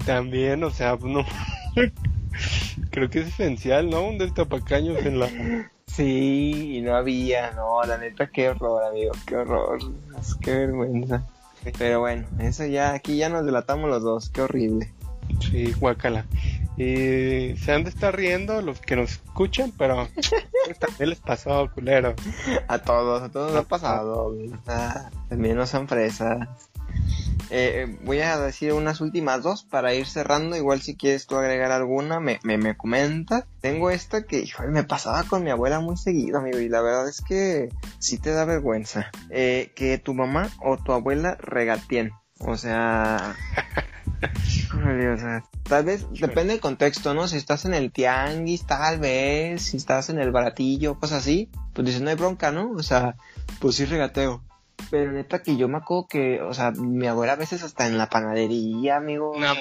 También, 0.10 0.64
o 0.64 0.72
sea, 0.72 0.98
pues 0.98 1.14
no. 1.14 1.24
Creo 2.90 3.12
que 3.12 3.20
es 3.20 3.28
esencial, 3.28 3.92
¿no? 3.92 4.08
Un 4.08 4.18
destapacaños 4.18 5.06
en 5.06 5.20
la. 5.20 5.30
Sí, 5.86 6.78
y 6.78 6.82
no 6.82 6.96
había, 6.96 7.52
no, 7.52 7.84
la 7.84 8.00
neta, 8.00 8.26
qué 8.26 8.50
horror, 8.50 8.86
amigo, 8.86 9.12
qué 9.28 9.36
horror, 9.36 9.78
qué 10.42 10.52
vergüenza. 10.52 11.28
Pero 11.78 12.00
bueno, 12.00 12.26
eso 12.40 12.66
ya, 12.66 12.94
aquí 12.94 13.18
ya 13.18 13.30
nos 13.30 13.46
delatamos 13.46 13.88
los 13.88 14.02
dos, 14.02 14.30
qué 14.32 14.42
horrible. 14.42 14.92
Sí, 15.42 15.74
guacala. 15.74 16.26
Y 16.76 17.56
se 17.58 17.72
han 17.72 17.84
de 17.84 17.92
estar 17.92 18.16
riendo 18.16 18.64
los 18.64 18.80
que 18.80 18.96
nos 18.96 19.12
escuchan, 19.12 19.72
pero 19.78 20.08
también 20.80 21.10
les 21.10 21.20
pasó, 21.20 21.70
culero. 21.72 22.16
A 22.68 22.80
todos, 22.80 23.22
a 23.22 23.30
todos 23.30 23.52
nos 23.52 23.64
ha 23.64 23.68
pasado. 23.68 24.36
Ah, 24.66 25.12
también 25.30 25.56
no 25.56 25.68
son 25.68 25.88
fresas. 25.88 26.48
Eh, 27.50 27.84
eh, 27.84 27.98
voy 28.04 28.20
a 28.20 28.38
decir 28.40 28.74
unas 28.74 29.02
últimas 29.02 29.42
dos 29.44 29.64
para 29.64 29.94
ir 29.94 30.06
cerrando. 30.06 30.56
Igual 30.56 30.82
si 30.82 30.96
quieres 30.96 31.28
tú 31.28 31.36
agregar 31.36 31.72
alguna, 31.72 32.20
me, 32.20 32.40
me, 32.44 32.58
me 32.58 32.78
comentas. 32.78 33.46
Tengo 33.62 33.90
esta 33.90 34.24
que, 34.24 34.40
híjole, 34.40 34.70
me 34.70 34.84
pasaba 34.84 35.24
con 35.24 35.44
mi 35.44 35.50
abuela 35.50 35.80
muy 35.80 35.98
seguido, 35.98 36.40
amigo. 36.40 36.60
Y 36.60 36.70
la 36.70 36.82
verdad 36.82 37.08
es 37.08 37.22
que 37.22 37.70
sí 38.00 38.18
te 38.18 38.32
da 38.32 38.46
vergüenza. 38.46 39.12
Eh, 39.30 39.72
que 39.76 39.98
tu 39.98 40.14
mamá 40.14 40.50
o 40.64 40.78
tu 40.78 40.94
abuela 40.94 41.36
regateen. 41.40 42.12
O 42.40 42.56
sea... 42.58 43.36
Híjole, 44.48 45.12
o 45.12 45.18
sea, 45.18 45.44
tal 45.64 45.86
vez 45.86 46.06
depende 46.12 46.54
del 46.54 46.60
contexto, 46.60 47.14
¿no? 47.14 47.28
Si 47.28 47.38
estás 47.38 47.64
en 47.64 47.74
el 47.74 47.92
tianguis, 47.92 48.66
tal 48.66 49.00
vez, 49.00 49.62
si 49.62 49.78
estás 49.78 50.10
en 50.10 50.20
el 50.20 50.32
baratillo, 50.32 51.00
cosas 51.00 51.20
así, 51.20 51.50
pues 51.74 51.86
dices, 51.86 52.02
no 52.02 52.10
hay 52.10 52.16
bronca, 52.16 52.52
¿no? 52.52 52.72
O 52.72 52.84
sea, 52.84 53.16
pues 53.60 53.76
sí 53.76 53.86
regateo. 53.86 54.44
Pero 54.90 55.12
neta 55.12 55.42
que 55.42 55.58
yo 55.58 55.68
me 55.68 55.78
acuerdo 55.78 56.08
que, 56.08 56.42
o 56.42 56.54
sea, 56.54 56.72
mi 56.72 57.08
abuela 57.08 57.34
a 57.34 57.38
veces 57.38 57.64
hasta 57.64 57.88
en 57.88 57.98
la 57.98 58.10
panadería, 58.10 58.98
amigo. 58.98 59.34
No. 59.38 59.54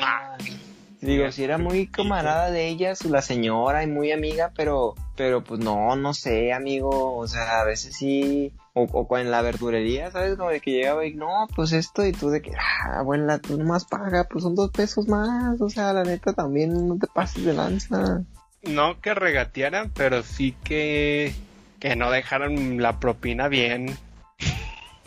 Digo, 1.01 1.31
si 1.31 1.45
era 1.45 1.59
muy 1.59 1.87
camarada 1.87 2.51
de 2.51 2.67
ellas, 2.67 3.05
la 3.05 3.23
señora, 3.23 3.85
y 3.85 3.87
muy 3.87 4.11
amiga, 4.11 4.51
pero, 4.57 4.97
pero 5.17 5.45
pues 5.45 5.61
no, 5.61 5.95
no 5.95 6.13
sé, 6.13 6.53
amigo, 6.53 7.17
o 7.17 7.29
sea, 7.29 7.61
a 7.61 7.65
veces 7.65 7.95
sí, 7.95 8.53
o, 8.75 8.83
o 8.83 9.19
en 9.19 9.31
la 9.31 9.41
verdurería, 9.43 10.11
¿sabes? 10.11 10.37
Como 10.37 10.51
de 10.51 10.61
que 10.61 10.73
llegaba 10.73 11.07
y, 11.07 11.15
no, 11.15 11.47
pues 11.55 11.73
esto, 11.73 12.05
y 12.05 12.11
tú 12.11 12.31
de 12.31 12.43
que, 12.43 12.51
ah, 12.57 12.99
abuela, 12.99 13.39
tú 13.39 13.57
nomás 13.57 13.85
paga, 13.85 14.27
pues 14.29 14.43
son 14.43 14.57
dos 14.57 14.73
pesos 14.73 15.07
más, 15.07 15.61
o 15.61 15.71
sea, 15.71 15.93
la 15.93 16.03
neta 16.03 16.33
también 16.33 16.89
no 16.89 16.99
te 16.99 17.07
pases 17.07 17.45
de 17.45 17.53
lanza. 17.53 18.25
No 18.65 19.01
que 19.01 19.15
regatearan, 19.15 19.93
pero 19.95 20.25
sí 20.25 20.57
que, 20.65 21.33
que 21.79 21.95
no 21.95 22.11
dejaran 22.11 22.83
la 22.83 22.99
propina 22.99 23.47
bien. 23.47 23.97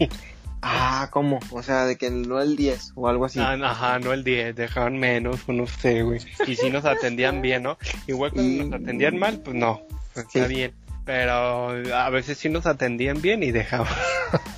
Ah, 0.63 1.09
¿cómo? 1.11 1.39
O 1.49 1.63
sea, 1.63 1.85
de 1.85 1.97
que 1.97 2.11
no 2.11 2.39
el 2.39 2.55
10 2.55 2.91
o 2.93 3.07
algo 3.07 3.25
así. 3.25 3.39
Ah, 3.39 3.57
ajá, 3.63 3.97
no 3.97 4.13
el 4.13 4.23
10, 4.23 4.55
dejaban 4.55 4.99
menos, 4.99 5.39
no 5.47 5.65
sé, 5.65 6.03
güey. 6.03 6.19
Y 6.45 6.55
si 6.55 6.69
nos 6.69 6.85
atendían 6.85 7.41
bien, 7.41 7.63
¿no? 7.63 7.79
Igual 8.05 8.31
cuando 8.31 8.51
Y- 8.63 8.69
nos 8.69 8.79
atendían 8.79 9.17
mal, 9.17 9.39
pues 9.39 9.55
no, 9.55 9.81
pues 10.13 10.27
está 10.27 10.47
Sí. 10.47 10.53
bien. 10.53 10.73
Pero 11.03 11.69
a 11.95 12.09
veces 12.11 12.37
sí 12.37 12.47
nos 12.47 12.67
atendían 12.67 13.23
bien 13.23 13.41
y 13.41 13.49
dejaban, 13.51 13.87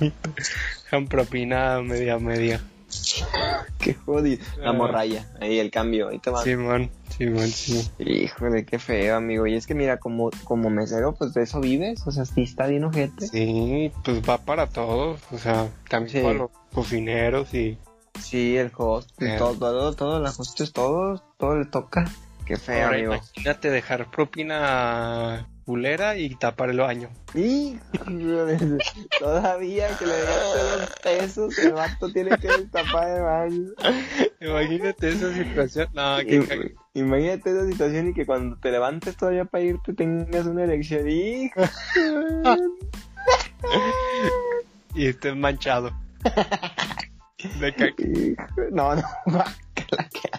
dejaban 0.84 1.06
propina 1.08 1.80
media 1.80 2.18
media. 2.18 2.60
Qué 3.78 3.94
jodido. 3.94 4.44
La 4.58 4.72
morralla, 4.72 5.26
ahí 5.40 5.58
el 5.58 5.70
cambio, 5.70 6.08
ahí 6.08 6.18
te 6.18 6.30
va. 6.30 6.42
Simón, 6.42 6.90
Simón, 7.16 7.48
sí. 7.48 7.88
Híjole, 7.98 8.64
qué 8.64 8.78
feo, 8.78 9.16
amigo. 9.16 9.46
Y 9.46 9.54
es 9.54 9.66
que 9.66 9.74
mira, 9.74 9.98
como, 9.98 10.30
como 10.44 10.70
mesero, 10.70 11.14
pues 11.14 11.34
de 11.34 11.42
eso 11.42 11.60
vives, 11.60 12.06
o 12.06 12.10
sea, 12.10 12.24
sí 12.24 12.42
está 12.42 12.66
bien 12.66 12.84
ojete. 12.84 13.26
Sí, 13.28 13.92
pues 14.04 14.22
va 14.28 14.38
para 14.38 14.68
todos, 14.68 15.20
o 15.32 15.38
sea, 15.38 15.68
también 15.88 16.16
Sí. 16.18 16.22
para 16.22 16.34
los 16.38 16.50
cocineros 16.72 17.52
y... 17.54 17.78
Sí, 18.20 18.56
el 18.56 18.70
host, 18.76 19.10
Eh. 19.20 19.36
todo, 19.38 19.54
todo, 19.54 19.92
todo, 19.94 20.20
la 20.20 20.30
hostes, 20.30 20.72
todo, 20.72 21.22
todo 21.36 21.58
le 21.58 21.66
toca. 21.66 22.04
Qué 22.46 22.56
feo, 22.56 22.84
Ahora 22.86 22.96
amigo. 22.98 23.14
imagínate 23.14 23.70
dejar 23.70 24.10
propina 24.10 25.48
culera 25.64 26.16
y 26.16 26.34
tapar 26.36 26.70
el 26.70 26.78
baño. 26.80 27.08
Y 27.34 27.78
todavía 29.18 29.88
que 29.98 30.06
le 30.06 30.12
dejaste 30.14 30.58
dos 30.58 30.90
pesos, 31.02 31.58
el 31.58 31.72
vato 31.72 32.12
tiene 32.12 32.36
que 32.38 32.46
destapar 32.48 33.08
el 33.10 33.22
baño. 33.22 33.70
Imagínate 34.40 35.08
esa 35.10 35.32
situación. 35.34 35.88
No, 35.94 36.18
cag- 36.20 36.74
Imagínate 36.94 37.50
esa 37.50 37.66
situación 37.66 38.08
y 38.08 38.14
que 38.14 38.24
cuando 38.26 38.56
te 38.56 38.70
levantes 38.70 39.16
todavía 39.16 39.44
para 39.46 39.64
irte 39.64 39.94
tengas 39.94 40.46
una 40.46 40.62
erección. 40.64 41.08
Y 41.08 41.50
y 44.94 45.06
estés 45.06 45.36
manchado. 45.36 45.90
De 47.60 47.74
caca. 47.74 48.02
No, 48.70 48.94
no, 48.94 49.02
guácala, 49.26 50.08
que- 50.12 50.30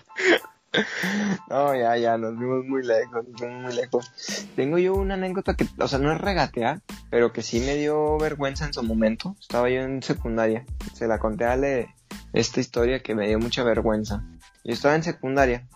No, 1.49 1.75
ya, 1.75 1.95
ya, 1.97 2.17
nos 2.17 2.37
vimos 2.37 2.65
muy 2.65 2.83
lejos, 2.83 3.27
nos 3.27 3.41
vimos 3.41 3.63
muy 3.63 3.75
lejos. 3.75 4.11
Tengo 4.55 4.77
yo 4.77 4.95
una 4.95 5.13
anécdota 5.13 5.55
que, 5.55 5.67
o 5.77 5.87
sea, 5.87 5.99
no 5.99 6.11
es 6.11 6.19
regatear, 6.19 6.81
pero 7.09 7.31
que 7.31 7.41
sí 7.41 7.59
me 7.59 7.75
dio 7.75 8.17
vergüenza 8.17 8.65
en 8.65 8.73
su 8.73 8.83
momento. 8.83 9.35
Estaba 9.39 9.69
yo 9.69 9.81
en 9.81 10.01
secundaria. 10.01 10.65
Se 10.93 11.07
la 11.07 11.19
conté 11.19 11.45
a 11.45 11.53
Ale 11.53 11.95
esta 12.33 12.59
historia 12.59 12.99
que 12.99 13.15
me 13.15 13.27
dio 13.27 13.39
mucha 13.39 13.63
vergüenza. 13.63 14.23
Yo 14.63 14.73
estaba 14.73 14.95
en 14.95 15.03
secundaria. 15.03 15.67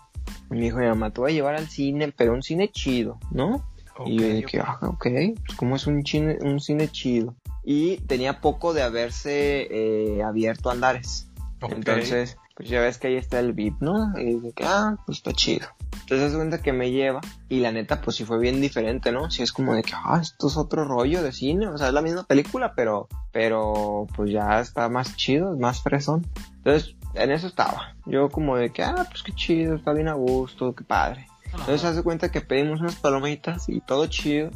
Y 0.50 0.54
me 0.54 0.60
dijo 0.60 0.78
mi 0.78 0.86
mamá, 0.86 1.12
te 1.12 1.20
voy 1.20 1.32
a 1.32 1.34
llevar 1.34 1.54
al 1.54 1.68
cine, 1.68 2.12
pero 2.16 2.34
un 2.34 2.42
cine 2.42 2.68
chido, 2.68 3.18
¿no? 3.30 3.64
y 4.06 4.18
yo 4.18 4.28
dije, 4.28 4.60
ah, 4.60 4.78
ok, 4.82 5.06
pues 5.44 5.56
como 5.56 5.76
es 5.76 5.86
un 5.86 6.04
cine, 6.04 6.38
un 6.40 6.60
cine 6.60 6.88
chido. 6.88 7.34
Y 7.62 7.98
tenía 7.98 8.40
poco 8.40 8.72
de 8.72 8.82
haberse 8.82 9.68
eh, 9.70 10.22
abierto 10.22 10.70
Andares. 10.70 11.30
ok. 11.60 11.72
Entonces, 11.72 12.38
pues 12.60 12.68
ya 12.68 12.82
ves 12.82 12.98
que 12.98 13.06
ahí 13.08 13.16
está 13.16 13.40
el 13.40 13.54
VIP, 13.54 13.80
¿no? 13.80 14.12
Y 14.18 14.34
dije 14.34 14.52
que, 14.52 14.64
ah, 14.66 14.98
pues 15.06 15.16
está 15.16 15.32
chido. 15.32 15.66
Entonces, 16.02 16.30
se 16.30 16.36
cuenta 16.36 16.60
que 16.60 16.74
me 16.74 16.90
lleva 16.90 17.22
y 17.48 17.60
la 17.60 17.72
neta, 17.72 18.02
pues 18.02 18.16
sí 18.16 18.26
fue 18.26 18.38
bien 18.38 18.60
diferente, 18.60 19.12
¿no? 19.12 19.30
Sí 19.30 19.42
es 19.42 19.50
como 19.50 19.72
de 19.72 19.82
que, 19.82 19.94
ah, 19.94 20.18
esto 20.20 20.48
es 20.48 20.58
otro 20.58 20.84
rollo 20.84 21.22
de 21.22 21.32
cine, 21.32 21.68
o 21.68 21.78
sea, 21.78 21.88
es 21.88 21.94
la 21.94 22.02
misma 22.02 22.24
película, 22.24 22.74
pero, 22.74 23.08
pero, 23.32 24.06
pues 24.14 24.30
ya 24.30 24.60
está 24.60 24.90
más 24.90 25.16
chido, 25.16 25.54
es 25.54 25.58
más 25.58 25.82
fresón. 25.82 26.26
Entonces, 26.58 26.96
en 27.14 27.30
eso 27.30 27.46
estaba. 27.46 27.94
Yo 28.04 28.28
como 28.28 28.58
de 28.58 28.68
que, 28.68 28.82
ah, 28.82 29.06
pues 29.08 29.22
qué 29.22 29.32
chido, 29.32 29.76
está 29.76 29.94
bien 29.94 30.08
a 30.08 30.12
gusto, 30.12 30.74
qué 30.74 30.84
padre. 30.84 31.28
Entonces, 31.46 31.82
hace 31.84 32.02
cuenta 32.02 32.30
que 32.30 32.42
pedimos 32.42 32.82
unas 32.82 32.96
palomitas 32.96 33.70
y 33.70 33.80
todo 33.80 34.04
chido. 34.04 34.50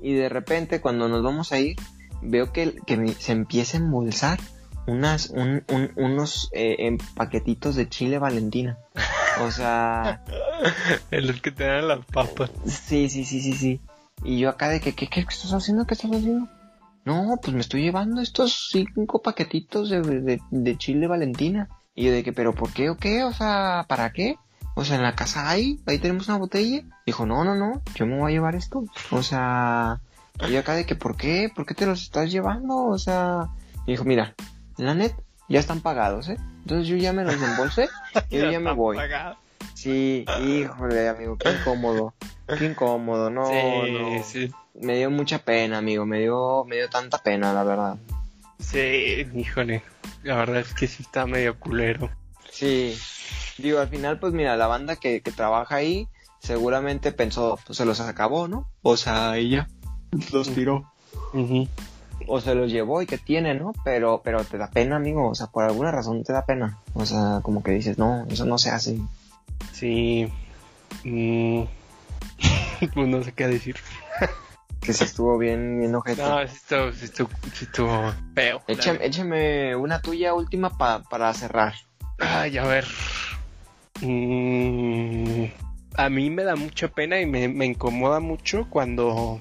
Y 0.00 0.14
de 0.14 0.28
repente, 0.28 0.80
cuando 0.80 1.08
nos 1.08 1.24
vamos 1.24 1.50
a 1.50 1.58
ir, 1.58 1.74
veo 2.22 2.52
que, 2.52 2.76
que 2.86 3.08
se 3.18 3.32
empieza 3.32 3.78
a 3.78 3.80
embolsar 3.80 4.38
unas, 4.88 5.30
un- 5.30 5.62
un- 5.68 5.92
unos 5.96 6.48
eh, 6.52 6.76
em- 6.80 6.98
paquetitos 7.14 7.76
de 7.76 7.88
chile 7.88 8.18
valentina. 8.18 8.78
O 9.42 9.50
sea, 9.50 10.24
En 11.10 11.26
los 11.26 11.40
que 11.40 11.50
te 11.52 11.64
dan 11.64 11.86
las 11.88 12.04
papas. 12.06 12.50
sí, 12.66 13.08
sí, 13.08 13.24
sí, 13.24 13.40
sí, 13.40 13.52
sí. 13.52 13.80
Y 14.24 14.38
yo 14.40 14.48
acá 14.48 14.68
de 14.68 14.80
que, 14.80 14.94
¿qué, 14.94 15.08
qué 15.08 15.20
estás 15.20 15.52
haciendo? 15.52 15.86
¿Qué 15.86 15.94
estás 15.94 16.10
haciendo? 16.10 16.48
No, 17.04 17.36
pues 17.40 17.54
me 17.54 17.60
estoy 17.60 17.82
llevando 17.82 18.20
estos 18.20 18.68
cinco 18.72 19.22
paquetitos 19.22 19.88
de, 19.90 20.00
de, 20.02 20.40
de 20.50 20.76
chile 20.78 21.06
valentina. 21.06 21.68
Y 21.94 22.04
yo 22.06 22.12
de 22.12 22.22
que, 22.24 22.32
¿pero 22.32 22.54
por 22.54 22.72
qué 22.72 22.90
o 22.90 22.96
qué? 22.96 23.24
O 23.24 23.32
sea, 23.32 23.84
¿para 23.88 24.12
qué? 24.12 24.36
O 24.74 24.84
sea, 24.84 24.96
en 24.96 25.02
la 25.02 25.14
casa 25.14 25.48
hay, 25.48 25.80
ahí 25.86 25.98
tenemos 25.98 26.28
una 26.28 26.38
botella. 26.38 26.82
Dijo, 27.06 27.26
no, 27.26 27.44
no, 27.44 27.54
no, 27.54 27.82
yo 27.94 28.06
me 28.06 28.18
voy 28.18 28.30
a 28.32 28.34
llevar 28.34 28.54
esto. 28.54 28.84
O 29.10 29.22
sea, 29.22 30.00
y 30.48 30.52
yo 30.52 30.60
acá 30.60 30.74
de 30.74 30.84
que, 30.86 30.94
¿por 30.96 31.16
qué? 31.16 31.50
¿Por 31.54 31.66
qué 31.66 31.74
te 31.74 31.86
los 31.86 32.02
estás 32.02 32.30
llevando? 32.30 32.76
O 32.86 32.98
sea, 32.98 33.48
y 33.86 33.92
dijo, 33.92 34.04
mira, 34.04 34.34
la 34.78 34.94
net 34.94 35.14
ya 35.48 35.60
están 35.60 35.80
pagados, 35.80 36.28
¿eh? 36.28 36.36
Entonces 36.62 36.86
yo 36.88 36.96
ya 36.96 37.12
me 37.12 37.24
los 37.24 37.34
embolsé 37.34 37.88
y 38.30 38.38
yo 38.38 38.50
ya 38.50 38.60
me 38.60 38.72
voy. 38.72 38.96
pagado. 38.96 39.36
Sí, 39.74 40.26
híjole, 40.40 41.08
amigo, 41.08 41.36
qué 41.38 41.50
incómodo. 41.50 42.14
Qué 42.58 42.64
incómodo, 42.64 43.30
no, 43.30 43.46
sí, 43.84 43.92
no. 43.92 44.24
sí. 44.24 44.50
Me 44.74 44.96
dio 44.96 45.10
mucha 45.10 45.38
pena, 45.38 45.78
amigo, 45.78 46.06
me 46.06 46.20
dio, 46.20 46.64
me 46.64 46.76
dio 46.76 46.88
tanta 46.88 47.18
pena, 47.18 47.52
la 47.52 47.62
verdad. 47.62 47.96
Sí, 48.58 49.26
híjole. 49.34 49.82
La 50.22 50.36
verdad 50.36 50.60
es 50.60 50.74
que 50.74 50.86
sí 50.86 51.02
está 51.02 51.26
medio 51.26 51.58
culero. 51.58 52.10
Sí, 52.50 52.98
digo, 53.58 53.80
al 53.80 53.88
final, 53.88 54.18
pues 54.18 54.32
mira, 54.32 54.56
la 54.56 54.66
banda 54.66 54.96
que, 54.96 55.20
que 55.20 55.30
trabaja 55.30 55.76
ahí 55.76 56.08
seguramente 56.40 57.12
pensó, 57.12 57.58
pues 57.66 57.78
se 57.78 57.84
los 57.84 58.00
acabó, 58.00 58.48
¿no? 58.48 58.68
O 58.82 58.96
sea, 58.96 59.36
ella 59.36 59.68
los 60.32 60.48
tiró. 60.50 60.90
Ujú. 61.32 61.68
O 62.26 62.40
se 62.40 62.54
los 62.54 62.70
llevó 62.70 63.00
y 63.00 63.06
que 63.06 63.16
tiene, 63.18 63.54
¿no? 63.54 63.72
Pero, 63.84 64.20
pero 64.24 64.44
te 64.44 64.58
da 64.58 64.68
pena, 64.70 64.96
amigo, 64.96 65.28
o 65.28 65.34
sea, 65.34 65.46
por 65.46 65.64
alguna 65.64 65.90
razón 65.90 66.24
te 66.24 66.32
da 66.32 66.44
pena. 66.44 66.78
O 66.94 67.06
sea, 67.06 67.40
como 67.42 67.62
que 67.62 67.70
dices, 67.70 67.96
no, 67.98 68.26
eso 68.28 68.44
no 68.44 68.58
se 68.58 68.70
hace. 68.70 68.98
Sí. 69.72 70.30
Mm. 71.04 71.62
pues 72.94 73.08
no 73.08 73.22
sé 73.22 73.32
qué 73.32 73.46
decir. 73.46 73.76
Que 74.80 74.92
se 74.94 75.04
estuvo 75.04 75.36
bien, 75.36 75.80
bien 75.80 75.94
ojete. 75.94 76.22
No, 76.22 76.38
sí 76.46 76.54
estuvo, 76.54 76.92
sí 76.92 77.04
estuvo, 77.06 77.28
sí 77.52 77.64
estuvo 77.66 78.12
feo. 78.34 78.62
Échame, 78.68 79.74
una 79.76 80.00
tuya 80.00 80.32
última 80.34 80.78
pa- 80.78 81.02
para 81.02 81.34
cerrar. 81.34 81.74
Ay, 82.18 82.56
a 82.56 82.64
ver. 82.64 82.86
Mm, 84.00 85.44
a 85.96 86.08
mí 86.08 86.30
me 86.30 86.44
da 86.44 86.56
mucha 86.56 86.88
pena 86.88 87.20
y 87.20 87.26
me, 87.26 87.48
me 87.48 87.66
incomoda 87.66 88.20
mucho 88.20 88.66
cuando, 88.70 89.40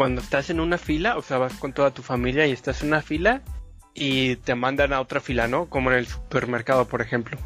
cuando 0.00 0.22
estás 0.22 0.48
en 0.48 0.60
una 0.60 0.78
fila, 0.78 1.18
o 1.18 1.22
sea, 1.22 1.36
vas 1.36 1.52
con 1.58 1.74
toda 1.74 1.90
tu 1.90 2.00
familia 2.00 2.46
y 2.46 2.52
estás 2.52 2.80
en 2.80 2.88
una 2.88 3.02
fila 3.02 3.42
y 3.92 4.36
te 4.36 4.54
mandan 4.54 4.94
a 4.94 5.00
otra 5.02 5.20
fila, 5.20 5.46
¿no? 5.46 5.66
Como 5.66 5.90
en 5.90 5.98
el 5.98 6.06
supermercado, 6.06 6.88
por 6.88 7.02
ejemplo. 7.02 7.36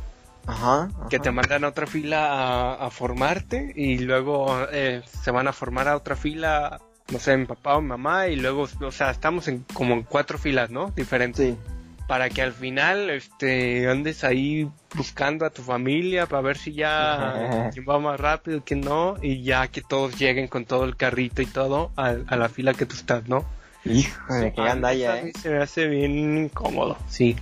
Ajá. 0.46 0.84
ajá. 0.84 1.08
Que 1.10 1.18
te 1.18 1.32
mandan 1.32 1.64
a 1.64 1.68
otra 1.70 1.88
fila 1.88 2.28
a, 2.30 2.86
a 2.86 2.90
formarte 2.90 3.72
y 3.74 3.98
luego 3.98 4.68
eh, 4.70 5.02
se 5.04 5.32
van 5.32 5.48
a 5.48 5.52
formar 5.52 5.88
a 5.88 5.96
otra 5.96 6.14
fila 6.14 6.80
no 7.10 7.18
sé, 7.18 7.36
mi 7.36 7.44
papá 7.44 7.76
o 7.76 7.80
mi 7.80 7.88
mamá 7.88 8.28
y 8.28 8.36
luego, 8.36 8.68
o 8.80 8.92
sea, 8.92 9.10
estamos 9.10 9.48
en 9.48 9.66
como 9.74 9.94
en 9.94 10.04
cuatro 10.04 10.38
filas, 10.38 10.70
¿no? 10.70 10.92
Diferentes. 10.94 11.56
Sí. 11.56 11.73
Para 12.06 12.28
que 12.28 12.42
al 12.42 12.52
final, 12.52 13.08
este, 13.08 13.88
andes 13.88 14.24
ahí 14.24 14.68
buscando 14.94 15.46
a 15.46 15.50
tu 15.50 15.62
familia 15.62 16.26
para 16.26 16.42
ver 16.42 16.58
si 16.58 16.72
ya 16.74 17.70
quién 17.72 17.86
va 17.88 17.98
más 17.98 18.20
rápido, 18.20 18.62
quién 18.64 18.82
no, 18.82 19.16
y 19.22 19.42
ya 19.42 19.68
que 19.68 19.80
todos 19.80 20.18
lleguen 20.18 20.46
con 20.48 20.66
todo 20.66 20.84
el 20.84 20.96
carrito 20.96 21.40
y 21.40 21.46
todo 21.46 21.92
a, 21.96 22.14
a 22.26 22.36
la 22.36 22.48
fila 22.50 22.74
que 22.74 22.84
tú 22.84 22.94
estás, 22.94 23.26
¿no? 23.28 23.38
A 23.38 23.88
mí 23.88 24.04
gandalla, 24.56 25.18
eh. 25.20 25.32
Se 25.40 25.50
me 25.50 25.58
hace 25.62 25.86
bien 25.86 26.36
incómodo, 26.44 26.96
sí. 27.08 27.36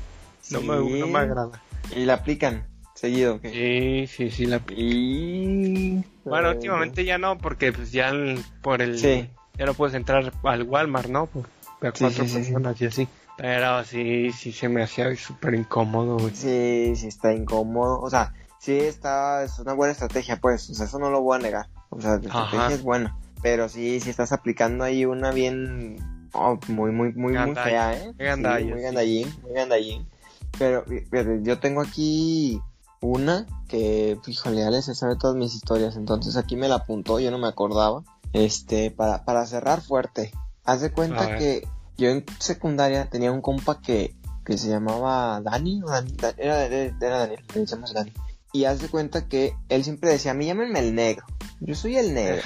No, 0.50 0.60
Sí. 0.60 0.66
me, 0.68 0.98
no 1.00 1.06
me 1.08 1.18
agrada. 1.18 1.60
Y 1.96 2.04
la 2.04 2.14
aplican 2.14 2.64
seguido. 2.94 3.40
Sí, 3.42 4.06
sí, 4.06 4.30
sí, 4.30 4.46
la 4.46 4.60
Y... 4.76 6.04
Bueno, 6.24 6.50
últimamente 6.50 7.04
ya 7.04 7.18
no, 7.18 7.36
porque 7.38 7.72
pues 7.72 7.90
ya 7.92 8.08
el- 8.10 8.40
por 8.62 8.80
el... 8.82 8.98
Sí. 8.98 9.28
Ya 9.58 9.66
no 9.66 9.74
puedes 9.74 9.94
entrar 9.94 10.32
al 10.44 10.62
Walmart, 10.62 11.08
¿no? 11.08 11.26
Por 11.26 11.44
Sí, 11.44 12.04
cuatro 12.04 12.24
sí. 12.26 12.34
personas 12.34 12.80
y 12.80 12.86
así. 12.86 13.08
Pero 13.36 13.84
sí, 13.84 14.30
sí 14.32 14.52
se 14.52 14.68
me 14.68 14.82
hacía 14.82 15.14
súper 15.16 15.54
incómodo, 15.54 16.18
güey. 16.18 16.34
Sí, 16.34 16.94
sí 16.96 17.08
está 17.08 17.32
incómodo. 17.32 18.00
O 18.00 18.10
sea, 18.10 18.34
sí 18.58 18.72
está, 18.76 19.42
es 19.42 19.58
una 19.58 19.72
buena 19.72 19.92
estrategia, 19.92 20.36
pues. 20.40 20.68
O 20.70 20.74
sea, 20.74 20.86
eso 20.86 20.98
no 20.98 21.10
lo 21.10 21.22
voy 21.22 21.36
a 21.36 21.42
negar. 21.42 21.68
O 21.90 22.00
sea, 22.00 22.18
la 22.22 22.30
Ajá. 22.30 22.44
estrategia 22.44 22.76
es 22.76 22.82
buena. 22.82 23.16
Pero 23.42 23.68
sí, 23.68 24.00
sí 24.00 24.10
estás 24.10 24.32
aplicando 24.32 24.84
ahí 24.84 25.04
una 25.04 25.32
bien... 25.32 26.28
oh, 26.32 26.58
muy, 26.68 26.92
muy, 26.92 27.12
muy, 27.14 27.32
muy 27.32 27.54
fea, 27.54 27.94
¿eh? 27.96 28.12
Muy 28.16 28.26
gandalla, 28.26 28.58
Sí, 28.58 28.70
muy 28.70 28.78
sí. 28.78 28.84
gandallín, 28.84 29.34
muy 29.42 29.52
gandallín. 29.52 30.08
Pero, 30.58 30.84
fíjate, 30.84 31.40
yo 31.42 31.58
tengo 31.58 31.80
aquí 31.80 32.60
una 33.00 33.46
que, 33.66 34.18
híjole, 34.26 34.60
ya 34.60 34.70
les 34.70 34.84
sabe 34.84 35.16
todas 35.16 35.34
mis 35.34 35.54
historias. 35.54 35.96
Entonces 35.96 36.36
aquí 36.36 36.54
me 36.56 36.68
la 36.68 36.76
apuntó, 36.76 37.18
yo 37.18 37.30
no 37.30 37.38
me 37.38 37.48
acordaba. 37.48 38.04
Este, 38.32 38.90
para, 38.90 39.24
para 39.24 39.44
cerrar 39.46 39.80
fuerte. 39.80 40.32
Haz 40.64 40.80
de 40.80 40.92
cuenta 40.92 41.36
que 41.36 41.66
yo 42.02 42.10
en 42.10 42.24
secundaria 42.38 43.08
tenía 43.08 43.32
un 43.32 43.40
compa 43.40 43.80
que, 43.80 44.14
que 44.44 44.58
se 44.58 44.68
llamaba 44.68 45.40
Dani, 45.40 45.82
o 45.82 45.86
Dan- 45.88 46.16
Dan- 46.16 46.34
era, 46.36 46.64
era, 46.66 47.18
Daniel, 47.18 47.44
le 47.54 47.60
decíamos 47.60 47.94
Dani. 47.94 48.12
Y 48.52 48.64
haz 48.66 48.80
de 48.80 48.88
cuenta 48.88 49.26
que 49.28 49.54
él 49.70 49.82
siempre 49.82 50.10
decía, 50.10 50.32
a 50.32 50.34
mí 50.34 50.44
llámenme 50.46 50.78
el 50.80 50.94
negro. 50.94 51.24
Yo 51.60 51.74
soy 51.74 51.96
el 51.96 52.12
negro, 52.12 52.42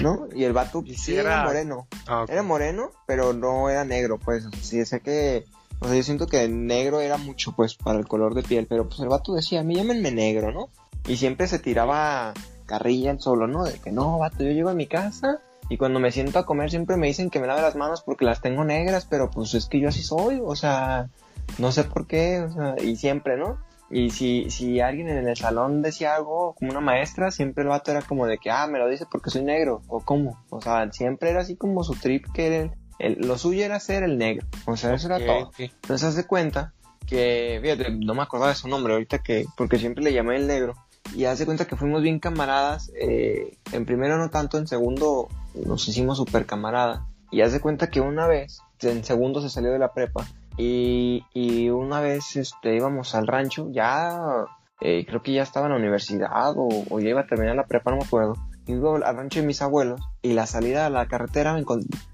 ¿no? 0.00 0.26
Y 0.34 0.44
el 0.44 0.52
vato 0.52 0.82
sí 0.96 1.14
era 1.16 1.34
era- 1.34 1.44
moreno. 1.44 1.86
Ah. 2.06 2.24
Era 2.28 2.42
moreno, 2.42 2.92
pero 3.06 3.32
no 3.34 3.68
era 3.68 3.84
negro, 3.84 4.18
pues. 4.18 4.44
Sí, 4.62 4.82
que. 5.04 5.44
O 5.80 5.86
sea, 5.86 5.96
yo 5.96 6.02
siento 6.04 6.26
que 6.28 6.48
negro 6.48 7.00
era 7.00 7.16
mucho, 7.18 7.52
pues, 7.56 7.74
para 7.74 7.98
el 7.98 8.06
color 8.06 8.34
de 8.34 8.42
piel. 8.44 8.66
Pero 8.68 8.88
pues 8.88 9.00
el 9.00 9.08
vato 9.08 9.34
decía, 9.34 9.60
a 9.60 9.64
mí 9.64 9.74
llámenme 9.74 10.12
negro, 10.12 10.52
¿no? 10.52 10.68
Y 11.08 11.16
siempre 11.16 11.48
se 11.48 11.58
tiraba 11.58 12.32
carrilla 12.66 13.10
el 13.10 13.20
solo, 13.20 13.48
¿no? 13.48 13.64
De 13.64 13.74
que 13.80 13.90
no, 13.90 14.18
vato, 14.18 14.44
yo 14.44 14.52
llego 14.52 14.70
a 14.70 14.74
mi 14.74 14.86
casa. 14.86 15.40
Y 15.72 15.78
cuando 15.78 16.00
me 16.00 16.12
siento 16.12 16.38
a 16.38 16.44
comer 16.44 16.68
siempre 16.68 16.98
me 16.98 17.06
dicen 17.06 17.30
que 17.30 17.40
me 17.40 17.46
lave 17.46 17.62
las 17.62 17.76
manos 17.76 18.02
porque 18.02 18.26
las 18.26 18.42
tengo 18.42 18.62
negras, 18.62 19.06
pero 19.08 19.30
pues 19.30 19.54
es 19.54 19.64
que 19.66 19.80
yo 19.80 19.88
así 19.88 20.02
soy, 20.02 20.38
o 20.44 20.54
sea, 20.54 21.08
no 21.56 21.72
sé 21.72 21.84
por 21.84 22.06
qué, 22.06 22.40
o 22.40 22.52
sea, 22.52 22.74
y 22.78 22.96
siempre, 22.96 23.38
¿no? 23.38 23.56
Y 23.90 24.10
si, 24.10 24.50
si 24.50 24.80
alguien 24.80 25.08
en 25.08 25.26
el 25.26 25.34
salón 25.34 25.80
decía 25.80 26.14
algo, 26.14 26.54
como 26.58 26.72
una 26.72 26.80
maestra, 26.82 27.30
siempre 27.30 27.62
el 27.62 27.70
vato 27.70 27.90
era 27.90 28.02
como 28.02 28.26
de 28.26 28.36
que, 28.36 28.50
ah, 28.50 28.66
me 28.66 28.78
lo 28.78 28.86
dice 28.86 29.06
porque 29.10 29.30
soy 29.30 29.44
negro, 29.44 29.80
o 29.88 30.00
cómo. 30.00 30.38
O 30.50 30.60
sea, 30.60 30.92
siempre 30.92 31.30
era 31.30 31.40
así 31.40 31.56
como 31.56 31.82
su 31.84 31.94
trip 31.94 32.26
que 32.34 32.46
era 32.48 32.56
el- 32.64 32.70
el- 32.98 33.26
lo 33.26 33.38
suyo 33.38 33.64
era 33.64 33.80
ser 33.80 34.02
el 34.02 34.18
negro. 34.18 34.46
O 34.66 34.76
sea, 34.76 34.92
eso 34.92 35.06
Ok, 35.08 35.12
era 35.14 35.26
todo. 35.26 35.50
Entonces 35.58 36.06
haz 36.06 36.16
de 36.16 36.26
cuenta 36.26 36.74
que, 37.06 37.58
fíjate, 37.62 37.92
no 37.92 38.14
me 38.14 38.20
acordaba 38.22 38.50
de 38.50 38.56
su 38.56 38.68
nombre 38.68 38.92
ahorita 38.92 39.20
que, 39.20 39.46
porque 39.56 39.78
siempre 39.78 40.04
le 40.04 40.12
llamé 40.12 40.36
el 40.36 40.46
negro. 40.46 40.74
Y 41.16 41.24
haz 41.24 41.38
de 41.38 41.46
cuenta 41.46 41.66
que 41.66 41.76
fuimos 41.76 42.02
bien 42.02 42.18
camaradas. 42.20 42.92
eh, 43.00 43.56
en 43.72 43.86
primero 43.86 44.18
no 44.18 44.28
tanto, 44.28 44.58
en 44.58 44.66
segundo 44.66 45.28
nos 45.54 45.88
hicimos 45.88 46.18
super 46.18 46.46
camaradas. 46.46 47.00
Y 47.30 47.40
haz 47.40 47.52
de 47.52 47.60
cuenta 47.60 47.90
que 47.90 48.00
una 48.00 48.26
vez, 48.26 48.60
en 48.80 49.04
segundo 49.04 49.40
se 49.40 49.48
salió 49.48 49.72
de 49.72 49.78
la 49.78 49.92
prepa. 49.92 50.26
Y, 50.58 51.24
y 51.32 51.70
una 51.70 52.00
vez 52.00 52.36
este, 52.36 52.76
íbamos 52.76 53.14
al 53.14 53.26
rancho, 53.26 53.68
ya 53.70 54.46
eh, 54.84 55.06
creo 55.06 55.22
que 55.22 55.32
ya 55.32 55.42
estaba 55.42 55.66
en 55.66 55.72
la 55.72 55.78
universidad 55.78 56.54
o, 56.56 56.98
ya 56.98 57.10
iba 57.10 57.20
a 57.20 57.26
terminar 57.26 57.54
la 57.54 57.66
prepa, 57.66 57.92
no 57.92 57.98
me 57.98 58.04
acuerdo. 58.04 58.34
Iba 58.66 58.96
al 58.96 59.16
rancho 59.16 59.40
de 59.40 59.46
mis 59.46 59.62
abuelos 59.62 60.00
y 60.22 60.32
la 60.32 60.46
salida 60.46 60.86
a 60.86 60.90
la 60.90 61.06
carretera 61.06 61.56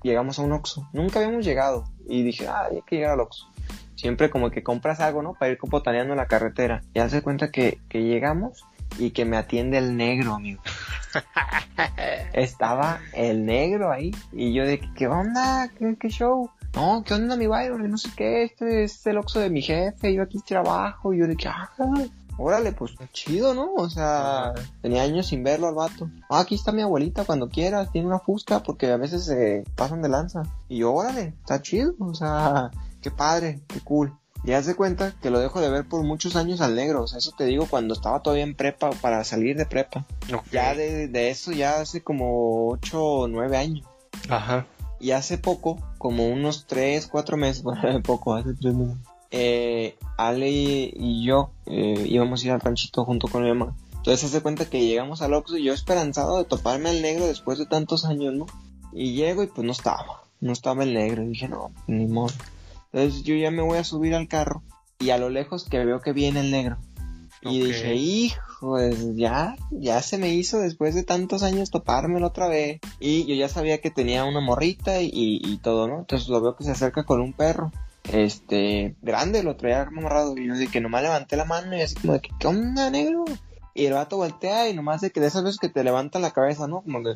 llegamos 0.02 0.38
a 0.38 0.42
un 0.42 0.52
Oxxo. 0.52 0.86
Nunca 0.92 1.18
habíamos 1.18 1.46
llegado 1.46 1.84
y 2.06 2.22
dije, 2.22 2.46
ah, 2.46 2.68
hay 2.70 2.82
que 2.82 2.96
llegar 2.96 3.12
al 3.12 3.20
Oxxo. 3.20 3.46
Siempre 3.96 4.28
como 4.28 4.50
que 4.50 4.62
compras 4.62 5.00
algo, 5.00 5.22
¿no? 5.22 5.34
Para 5.34 5.50
ir 5.50 5.58
botaneando 5.62 6.12
en 6.12 6.18
la 6.18 6.26
carretera. 6.26 6.82
Y 6.94 7.00
hace 7.00 7.22
cuenta 7.22 7.50
que, 7.50 7.80
que 7.88 8.02
llegamos 8.02 8.64
y 8.98 9.10
que 9.10 9.24
me 9.24 9.36
atiende 9.36 9.78
el 9.78 9.96
negro, 9.96 10.34
amigo. 10.34 10.62
Estaba 12.32 13.00
el 13.12 13.44
negro 13.44 13.90
ahí. 13.90 14.12
Y 14.32 14.52
yo 14.52 14.64
de, 14.64 14.80
¿qué 14.96 15.06
onda? 15.08 15.70
¿Qué, 15.78 15.96
qué 15.98 16.08
show? 16.08 16.50
No, 16.74 17.02
¿qué 17.04 17.14
onda 17.14 17.36
mi 17.36 17.46
Byron? 17.46 17.90
No 17.90 17.98
sé 17.98 18.10
qué, 18.16 18.44
este 18.44 18.84
es 18.84 19.06
el 19.06 19.18
Oxxo 19.18 19.40
de 19.40 19.50
mi 19.50 19.62
jefe, 19.62 20.12
yo 20.12 20.22
aquí 20.22 20.38
trabajo. 20.40 21.12
Y 21.12 21.18
yo 21.18 21.26
de 21.26 21.36
que, 21.36 21.48
ah, 21.48 21.70
órale, 22.38 22.72
pues 22.72 22.94
chido, 23.12 23.54
¿no? 23.54 23.74
O 23.74 23.90
sea, 23.90 24.54
tenía 24.80 25.02
años 25.02 25.26
sin 25.26 25.42
verlo 25.42 25.68
al 25.68 25.74
vato. 25.74 26.10
Ah, 26.30 26.40
aquí 26.40 26.54
está 26.54 26.72
mi 26.72 26.82
abuelita 26.82 27.24
cuando 27.24 27.48
quieras, 27.48 27.90
tiene 27.90 28.06
una 28.06 28.20
fusca 28.20 28.62
porque 28.62 28.90
a 28.90 28.96
veces 28.96 29.24
se 29.24 29.64
pasan 29.74 30.02
de 30.02 30.08
lanza. 30.08 30.42
Y 30.68 30.78
yo, 30.78 30.92
órale, 30.94 31.34
está 31.40 31.60
chido, 31.60 31.94
o 31.98 32.14
sea, 32.14 32.70
qué 33.00 33.10
padre, 33.10 33.60
qué 33.66 33.80
cool. 33.80 34.16
Y 34.44 34.52
haz 34.52 34.66
de 34.66 34.74
cuenta 34.74 35.14
que 35.20 35.30
lo 35.30 35.40
dejo 35.40 35.60
de 35.60 35.68
ver 35.68 35.86
por 35.86 36.04
muchos 36.04 36.36
años 36.36 36.60
al 36.60 36.74
negro, 36.74 37.02
o 37.02 37.06
sea, 37.06 37.18
eso 37.18 37.32
te 37.36 37.44
digo 37.44 37.66
cuando 37.68 37.94
estaba 37.94 38.22
todavía 38.22 38.44
en 38.44 38.54
prepa, 38.54 38.90
para 38.90 39.24
salir 39.24 39.56
de 39.56 39.66
prepa. 39.66 40.06
Ya 40.52 40.74
de, 40.74 41.08
de 41.08 41.30
eso 41.30 41.52
ya 41.52 41.80
hace 41.80 42.02
como 42.02 42.68
8 42.68 43.04
o 43.04 43.28
9 43.28 43.56
años. 43.56 43.86
Ajá. 44.28 44.66
Y 45.00 45.10
hace 45.10 45.38
poco, 45.38 45.78
como 45.98 46.28
unos 46.28 46.66
3, 46.66 47.06
4 47.06 47.36
meses, 47.36 47.62
bueno, 47.64 48.02
poco, 48.02 48.34
hace 48.34 48.54
3 48.54 48.74
meses, 48.74 48.96
eh, 49.30 49.96
Ale 50.16 50.50
y 50.50 51.24
yo 51.24 51.50
eh, 51.66 52.04
íbamos 52.06 52.42
a 52.42 52.46
ir 52.46 52.52
al 52.52 52.60
ranchito 52.60 53.04
junto 53.04 53.28
con 53.28 53.42
mi 53.42 53.48
mamá. 53.48 53.74
Entonces 53.98 54.30
hace 54.30 54.40
cuenta 54.40 54.64
que 54.64 54.86
llegamos 54.86 55.20
al 55.20 55.34
Oxxo 55.34 55.58
y 55.58 55.64
yo 55.64 55.74
esperanzado 55.74 56.38
de 56.38 56.44
toparme 56.44 56.88
al 56.88 57.02
negro 57.02 57.26
después 57.26 57.58
de 57.58 57.66
tantos 57.66 58.04
años, 58.04 58.32
¿no? 58.32 58.46
Y 58.92 59.12
llego 59.12 59.42
y 59.42 59.48
pues 59.48 59.66
no 59.66 59.72
estaba, 59.72 60.22
no 60.40 60.52
estaba 60.52 60.84
el 60.84 60.94
negro. 60.94 61.22
Y 61.22 61.28
dije, 61.28 61.48
no, 61.48 61.72
ni 61.86 62.06
modo. 62.06 62.32
Entonces 62.92 63.22
yo 63.22 63.34
ya 63.34 63.50
me 63.50 63.62
voy 63.62 63.78
a 63.78 63.84
subir 63.84 64.14
al 64.14 64.28
carro 64.28 64.62
y 64.98 65.10
a 65.10 65.18
lo 65.18 65.30
lejos 65.30 65.64
que 65.64 65.84
veo 65.84 66.00
que 66.00 66.12
viene 66.12 66.40
el 66.40 66.50
negro. 66.50 66.78
Y 67.40 67.60
dije, 67.60 67.94
hijo, 67.94 68.40
pues 68.60 69.14
ya, 69.14 69.56
ya 69.70 70.02
se 70.02 70.18
me 70.18 70.34
hizo 70.34 70.58
después 70.58 70.94
de 70.94 71.04
tantos 71.04 71.42
años 71.42 71.70
topármelo 71.70 72.26
otra 72.26 72.48
vez. 72.48 72.80
Y 72.98 73.26
yo 73.26 73.34
ya 73.34 73.48
sabía 73.48 73.80
que 73.80 73.90
tenía 73.90 74.24
una 74.24 74.40
morrita 74.40 75.00
y, 75.00 75.10
y 75.12 75.58
todo, 75.58 75.86
¿no? 75.86 76.00
Entonces 76.00 76.28
lo 76.28 76.40
veo 76.40 76.56
que 76.56 76.64
se 76.64 76.72
acerca 76.72 77.04
con 77.04 77.20
un 77.20 77.32
perro. 77.32 77.70
Este, 78.12 78.96
grande, 79.02 79.42
lo 79.42 79.56
traía 79.56 79.82
amarrado. 79.82 80.36
Y 80.36 80.46
yo 80.46 80.54
de 80.54 80.66
que 80.66 80.80
nomás 80.80 81.02
levanté 81.02 81.36
la 81.36 81.44
mano 81.44 81.76
y 81.76 81.82
así 81.82 81.94
como 81.94 82.14
de 82.14 82.20
que, 82.20 82.30
¿qué 82.38 82.46
onda, 82.46 82.90
negro? 82.90 83.24
Y 83.74 83.86
el 83.86 83.92
vato 83.92 84.16
voltea 84.16 84.68
y 84.68 84.74
nomás 84.74 85.00
de 85.00 85.10
que 85.10 85.20
de 85.20 85.28
esas 85.28 85.44
veces 85.44 85.60
que 85.60 85.68
te 85.68 85.84
levanta 85.84 86.18
la 86.18 86.32
cabeza, 86.32 86.66
¿no? 86.66 86.80
Como 86.82 87.00
de... 87.02 87.14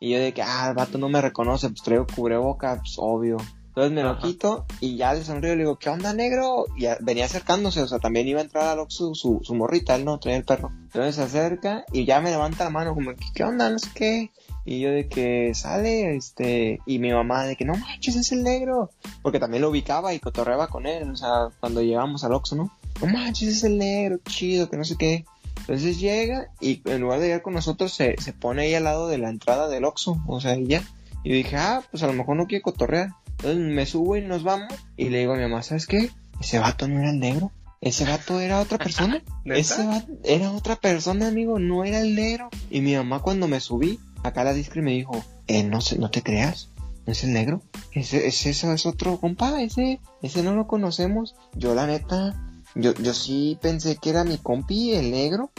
Y 0.00 0.12
yo 0.12 0.18
de 0.18 0.32
que, 0.32 0.42
ah, 0.42 0.68
el 0.70 0.74
vato 0.74 0.96
no 0.96 1.08
me 1.08 1.20
reconoce, 1.20 1.68
pues 1.68 1.82
traigo 1.82 2.06
cubreboca, 2.06 2.76
pues 2.76 2.94
obvio. 2.98 3.36
Entonces 3.78 3.94
me 3.94 4.02
lo 4.02 4.18
quito 4.18 4.66
y 4.80 4.96
ya 4.96 5.14
le 5.14 5.22
sonrío 5.22 5.52
y 5.52 5.56
le 5.56 5.62
digo, 5.62 5.78
¿qué 5.78 5.88
onda, 5.88 6.12
negro? 6.12 6.66
Y 6.76 6.86
venía 6.98 7.26
acercándose, 7.26 7.80
o 7.80 7.86
sea, 7.86 8.00
también 8.00 8.26
iba 8.26 8.40
a 8.40 8.42
entrar 8.42 8.66
al 8.66 8.80
Oxxo 8.80 9.14
su, 9.14 9.38
su 9.44 9.54
morrita, 9.54 9.94
él 9.94 10.04
no, 10.04 10.18
traía 10.18 10.36
el 10.36 10.44
perro. 10.44 10.72
Entonces 10.82 11.14
se 11.14 11.22
acerca 11.22 11.84
y 11.92 12.04
ya 12.04 12.20
me 12.20 12.30
levanta 12.30 12.64
la 12.64 12.70
mano 12.70 12.92
como, 12.92 13.14
que, 13.14 13.24
¿qué 13.32 13.44
onda? 13.44 13.70
No 13.70 13.78
sé 13.78 13.88
qué. 13.94 14.32
Y 14.64 14.80
yo 14.80 14.90
de 14.90 15.08
que 15.08 15.52
sale, 15.54 16.16
este, 16.16 16.80
y 16.86 16.98
mi 16.98 17.12
mamá 17.12 17.44
de 17.44 17.54
que 17.54 17.64
no 17.64 17.74
manches, 17.74 18.16
es 18.16 18.32
el 18.32 18.42
negro. 18.42 18.90
Porque 19.22 19.38
también 19.38 19.62
lo 19.62 19.70
ubicaba 19.70 20.12
y 20.12 20.18
cotorreaba 20.18 20.66
con 20.66 20.84
él, 20.88 21.08
o 21.08 21.16
sea, 21.16 21.50
cuando 21.60 21.80
llegamos 21.80 22.24
al 22.24 22.32
Oxxo, 22.32 22.56
¿no? 22.56 22.76
No 23.00 23.06
manches, 23.06 23.48
es 23.48 23.62
el 23.62 23.78
negro, 23.78 24.18
chido, 24.28 24.68
que 24.68 24.76
no 24.76 24.82
sé 24.82 24.96
qué. 24.96 25.24
Entonces 25.56 26.00
llega 26.00 26.48
y 26.60 26.82
en 26.84 27.00
lugar 27.00 27.20
de 27.20 27.26
llegar 27.26 27.42
con 27.42 27.54
nosotros 27.54 27.92
se, 27.92 28.16
se 28.20 28.32
pone 28.32 28.62
ahí 28.62 28.74
al 28.74 28.82
lado 28.82 29.06
de 29.06 29.18
la 29.18 29.30
entrada 29.30 29.68
del 29.68 29.84
Oxxo, 29.84 30.20
o 30.26 30.40
sea, 30.40 30.56
y 30.56 30.66
ya. 30.66 30.82
Y 31.22 31.32
dije, 31.32 31.56
ah, 31.56 31.82
pues 31.90 32.02
a 32.02 32.06
lo 32.06 32.12
mejor 32.12 32.36
no 32.36 32.46
quiere 32.46 32.62
cotorrear. 32.62 33.10
Entonces 33.38 33.58
me 33.58 33.86
subo 33.86 34.16
y 34.16 34.22
nos 34.22 34.42
vamos. 34.42 34.72
Y 34.96 35.08
le 35.10 35.20
digo 35.20 35.32
a 35.32 35.36
mi 35.36 35.42
mamá, 35.42 35.62
¿sabes 35.62 35.86
qué? 35.86 36.10
Ese 36.40 36.58
vato 36.58 36.88
no 36.88 36.98
era 37.00 37.10
el 37.10 37.18
negro. 37.18 37.52
Ese 37.80 38.04
vato 38.04 38.40
era 38.40 38.60
otra 38.60 38.78
persona. 38.78 39.22
Ese 39.44 39.86
vato 39.86 40.12
era 40.24 40.50
otra 40.50 40.76
persona, 40.76 41.28
amigo, 41.28 41.58
no 41.58 41.84
era 41.84 42.00
el 42.00 42.14
negro. 42.14 42.50
Y 42.70 42.80
mi 42.80 42.94
mamá 42.96 43.20
cuando 43.20 43.46
me 43.48 43.60
subí, 43.60 44.00
acá 44.24 44.42
la 44.44 44.52
discre 44.52 44.82
me 44.82 44.92
dijo, 44.92 45.24
eh, 45.46 45.62
no 45.62 45.80
sé, 45.80 45.98
no 45.98 46.10
te 46.10 46.22
creas. 46.22 46.70
¿No 47.06 47.12
es 47.12 47.24
el 47.24 47.32
negro? 47.32 47.62
Ese, 47.92 48.26
ese, 48.26 48.50
eso 48.50 48.72
es 48.72 48.84
otro 48.84 49.18
compa, 49.18 49.62
ese, 49.62 49.98
ese 50.20 50.42
no 50.42 50.54
lo 50.54 50.66
conocemos. 50.66 51.36
Yo 51.54 51.74
la 51.74 51.86
neta, 51.86 52.34
yo, 52.74 52.92
yo 52.94 53.14
sí 53.14 53.56
pensé 53.62 53.96
que 53.96 54.10
era 54.10 54.24
mi 54.24 54.36
compi, 54.36 54.92
el 54.92 55.10
negro, 55.10 55.50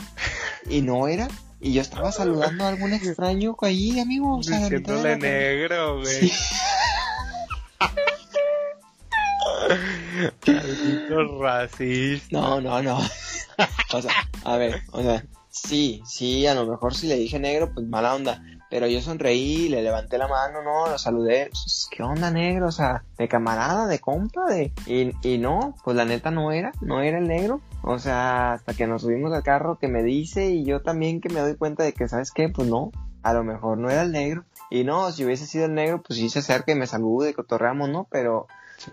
y 0.68 0.82
no 0.82 1.08
era. 1.08 1.26
Y 1.60 1.72
yo 1.72 1.82
estaba 1.82 2.12
saludando 2.12 2.64
a 2.64 2.68
algún 2.68 2.92
extraño 2.92 3.56
ahí, 3.62 3.98
amigo. 3.98 4.36
O 4.38 4.42
sea, 4.42 4.60
Diciéndole 4.60 5.10
la- 5.10 5.16
negro, 5.16 5.98
güey. 6.00 6.28
Sí. 6.28 6.32
Racista. 11.40 12.38
No, 12.38 12.60
no, 12.60 12.82
no. 12.82 12.98
o 13.94 14.02
sea, 14.02 14.12
a 14.44 14.56
ver, 14.56 14.82
o 14.92 15.02
sea, 15.02 15.24
sí, 15.50 16.02
sí, 16.04 16.46
a 16.46 16.54
lo 16.54 16.66
mejor 16.66 16.94
si 16.94 17.06
le 17.06 17.16
dije 17.16 17.38
negro, 17.38 17.72
pues 17.72 17.86
mala 17.86 18.14
onda. 18.14 18.42
Pero 18.70 18.86
yo 18.86 19.00
sonreí, 19.00 19.68
le 19.68 19.82
levanté 19.82 20.16
la 20.16 20.28
mano, 20.28 20.62
no, 20.62 20.88
lo 20.88 20.96
saludé. 20.96 21.50
Pues, 21.50 21.88
¿Qué 21.90 22.04
onda, 22.04 22.30
negro? 22.30 22.68
O 22.68 22.72
sea, 22.72 23.02
de 23.18 23.26
camarada, 23.26 23.88
de 23.88 23.98
compa, 23.98 24.46
de... 24.46 24.72
Y, 24.86 25.10
y 25.28 25.38
no, 25.38 25.74
pues 25.82 25.96
la 25.96 26.04
neta 26.04 26.30
no 26.30 26.52
era, 26.52 26.70
no 26.80 27.00
era 27.00 27.18
el 27.18 27.26
negro. 27.26 27.60
O 27.82 27.98
sea, 27.98 28.52
hasta 28.52 28.74
que 28.74 28.86
nos 28.86 29.02
subimos 29.02 29.32
al 29.32 29.42
carro 29.42 29.76
que 29.76 29.88
me 29.88 30.04
dice 30.04 30.50
y 30.50 30.64
yo 30.64 30.82
también 30.82 31.20
que 31.20 31.30
me 31.30 31.40
doy 31.40 31.56
cuenta 31.56 31.82
de 31.82 31.92
que, 31.92 32.06
¿sabes 32.06 32.30
qué? 32.30 32.48
Pues 32.48 32.68
no, 32.68 32.92
a 33.24 33.32
lo 33.32 33.42
mejor 33.42 33.76
no 33.78 33.90
era 33.90 34.02
el 34.02 34.12
negro. 34.12 34.44
Y 34.70 34.84
no, 34.84 35.10
si 35.10 35.24
hubiese 35.24 35.46
sido 35.46 35.66
el 35.66 35.74
negro, 35.74 36.02
pues 36.02 36.18
sí 36.18 36.30
se 36.30 36.38
acerca 36.38 36.72
y 36.72 36.76
me 36.76 36.86
salude, 36.86 37.34
cotorreamos, 37.34 37.88
¿no? 37.88 38.06
Pero, 38.10 38.46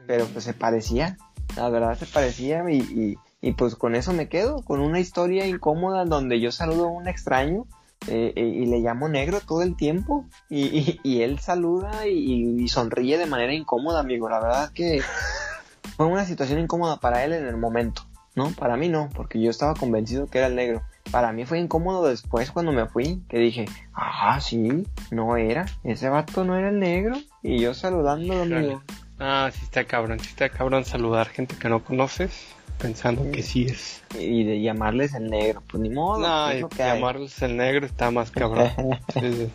pero 0.08 0.26
pues 0.26 0.44
se 0.44 0.54
parecía, 0.54 1.18
la 1.56 1.70
verdad 1.70 1.98
se 1.98 2.08
parecía 2.08 2.64
y, 2.70 2.78
y, 2.78 3.18
y, 3.42 3.54
pues 3.54 3.76
con 3.76 3.96
eso 3.96 4.12
me 4.12 4.28
quedo, 4.28 4.64
con 4.64 4.80
una 4.80 5.00
historia 5.00 5.46
incómoda 5.46 6.06
donde 6.06 6.40
yo 6.40 6.52
saludo 6.52 6.88
a 6.88 6.92
un 6.92 7.08
extraño 7.08 7.66
eh, 8.06 8.32
eh, 8.38 8.42
y 8.42 8.66
le 8.68 8.80
llamo 8.80 9.10
negro 9.10 9.42
todo 9.42 9.64
el 9.64 9.76
tiempo 9.76 10.26
y, 10.50 11.00
y 11.04 11.24
él 11.24 11.40
saluda 11.40 12.08
y, 12.08 12.68
sonríe 12.70 13.18
de 13.18 13.26
manera 13.26 13.54
incómoda, 13.54 14.00
amigo. 14.00 14.30
La 14.30 14.40
verdad 14.40 14.72
que 14.72 15.02
fue 15.98 16.06
una 16.06 16.26
situación 16.26 16.60
incómoda 16.60 17.00
para 17.00 17.26
él 17.26 17.34
en 17.34 17.46
el 17.46 17.58
momento, 17.58 18.04
¿no? 18.36 18.52
Para 18.52 18.78
mí 18.78 18.88
no, 18.88 19.10
porque 19.14 19.42
yo 19.42 19.50
estaba 19.50 19.74
convencido 19.74 20.28
que 20.28 20.38
era 20.38 20.48
el 20.48 20.56
negro. 20.56 20.84
Para 21.12 21.32
mí 21.32 21.46
fue 21.46 21.60
incómodo 21.60 22.08
después 22.08 22.52
cuando 22.52 22.72
me 22.72 22.86
fui, 22.88 23.22
que 23.30 23.38
dije, 23.38 23.66
ah, 23.94 24.40
sí, 24.42 24.84
no 25.12 25.38
era, 25.38 25.66
ese 25.84 26.10
vato 26.10 26.44
no 26.44 26.56
era 26.56 26.70
el 26.70 26.80
negro. 26.80 27.16
Y 27.44 27.60
yo 27.60 27.74
saludándolo, 27.74 28.42
amigo. 28.58 28.82
Ah, 29.20 29.50
sí 29.52 29.62
está 29.64 29.84
cabrón, 29.86 30.20
sí 30.20 30.28
está 30.30 30.50
cabrón 30.50 30.86
saludar 30.86 31.28
gente 31.28 31.56
que 31.56 31.70
no 31.70 31.84
conoces 31.84 32.32
pensando 32.78 33.32
que 33.32 33.42
sí 33.42 33.66
es. 33.66 34.04
Y 34.20 34.44
de 34.44 34.62
llamarles 34.62 35.14
el 35.16 35.30
negro, 35.30 35.64
pues 35.68 35.82
ni 35.82 35.90
modo. 35.90 36.20
No, 36.20 36.50
es 36.50 36.62
lo 36.62 36.70
que 36.70 36.84
hay. 36.84 36.96
llamarles 37.00 37.42
el 37.42 37.58
negro 37.58 37.86
está 37.86 38.12
más 38.12 38.32
cabrón. 38.32 38.70
Sí, 39.14 39.34
sí. 39.34 39.50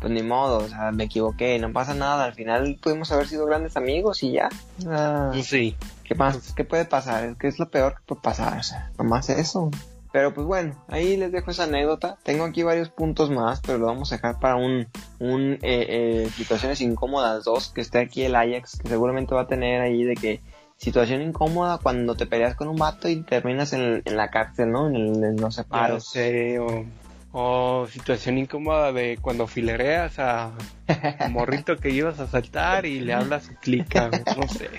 Pues 0.00 0.12
ni 0.12 0.22
modo, 0.24 0.58
o 0.58 0.68
sea, 0.68 0.90
me 0.90 1.04
equivoqué, 1.04 1.56
no 1.60 1.72
pasa 1.72 1.94
nada. 1.94 2.24
Al 2.24 2.34
final 2.34 2.76
pudimos 2.82 3.12
haber 3.12 3.28
sido 3.28 3.46
grandes 3.46 3.76
amigos 3.76 4.22
y 4.24 4.32
ya. 4.32 4.48
Ah, 4.88 5.30
Pues 5.32 5.46
sí. 5.46 5.76
¿Qué 6.02 6.14
más? 6.16 6.52
¿Qué 6.52 6.64
puede 6.64 6.84
pasar? 6.84 7.36
¿Qué 7.38 7.46
es 7.46 7.58
lo 7.60 7.70
peor 7.70 7.94
que 7.94 8.02
puede 8.06 8.20
pasar? 8.20 8.58
O 8.58 8.62
sea, 8.64 8.90
nomás 8.98 9.30
eso. 9.30 9.70
Pero 10.14 10.32
pues 10.32 10.46
bueno, 10.46 10.80
ahí 10.86 11.16
les 11.16 11.32
dejo 11.32 11.50
esa 11.50 11.64
anécdota. 11.64 12.18
Tengo 12.22 12.44
aquí 12.44 12.62
varios 12.62 12.88
puntos 12.88 13.30
más, 13.30 13.60
pero 13.60 13.78
lo 13.78 13.86
vamos 13.86 14.12
a 14.12 14.14
dejar 14.14 14.38
para 14.38 14.54
un, 14.54 14.86
un 15.18 15.54
eh, 15.54 15.58
eh, 15.62 16.30
situaciones 16.36 16.80
incómodas 16.80 17.42
2, 17.42 17.70
que 17.74 17.80
esté 17.80 17.98
aquí 17.98 18.22
el 18.22 18.36
Ajax, 18.36 18.78
que 18.78 18.88
seguramente 18.88 19.34
va 19.34 19.40
a 19.40 19.46
tener 19.48 19.80
ahí 19.80 20.04
de 20.04 20.14
que 20.14 20.40
situación 20.76 21.20
incómoda 21.20 21.78
cuando 21.82 22.14
te 22.14 22.26
peleas 22.26 22.54
con 22.54 22.68
un 22.68 22.76
vato 22.76 23.08
y 23.08 23.24
terminas 23.24 23.72
en, 23.72 24.02
en 24.04 24.16
la 24.16 24.30
cárcel, 24.30 24.70
¿no? 24.70 24.86
En, 24.86 24.94
el- 24.94 25.24
en 25.24 25.36
los 25.40 25.56
separos. 25.56 26.06
sé, 26.08 26.60
o, 26.60 26.84
o 27.32 27.88
situación 27.88 28.38
incómoda 28.38 28.92
de 28.92 29.18
cuando 29.20 29.48
filereas 29.48 30.20
a 30.20 30.52
un 31.26 31.32
morrito 31.32 31.76
que 31.76 31.90
ibas 31.90 32.20
a 32.20 32.28
saltar 32.28 32.86
y 32.86 33.00
le 33.00 33.14
hablas 33.14 33.50
clica, 33.60 34.10
no 34.36 34.46
sé. 34.46 34.70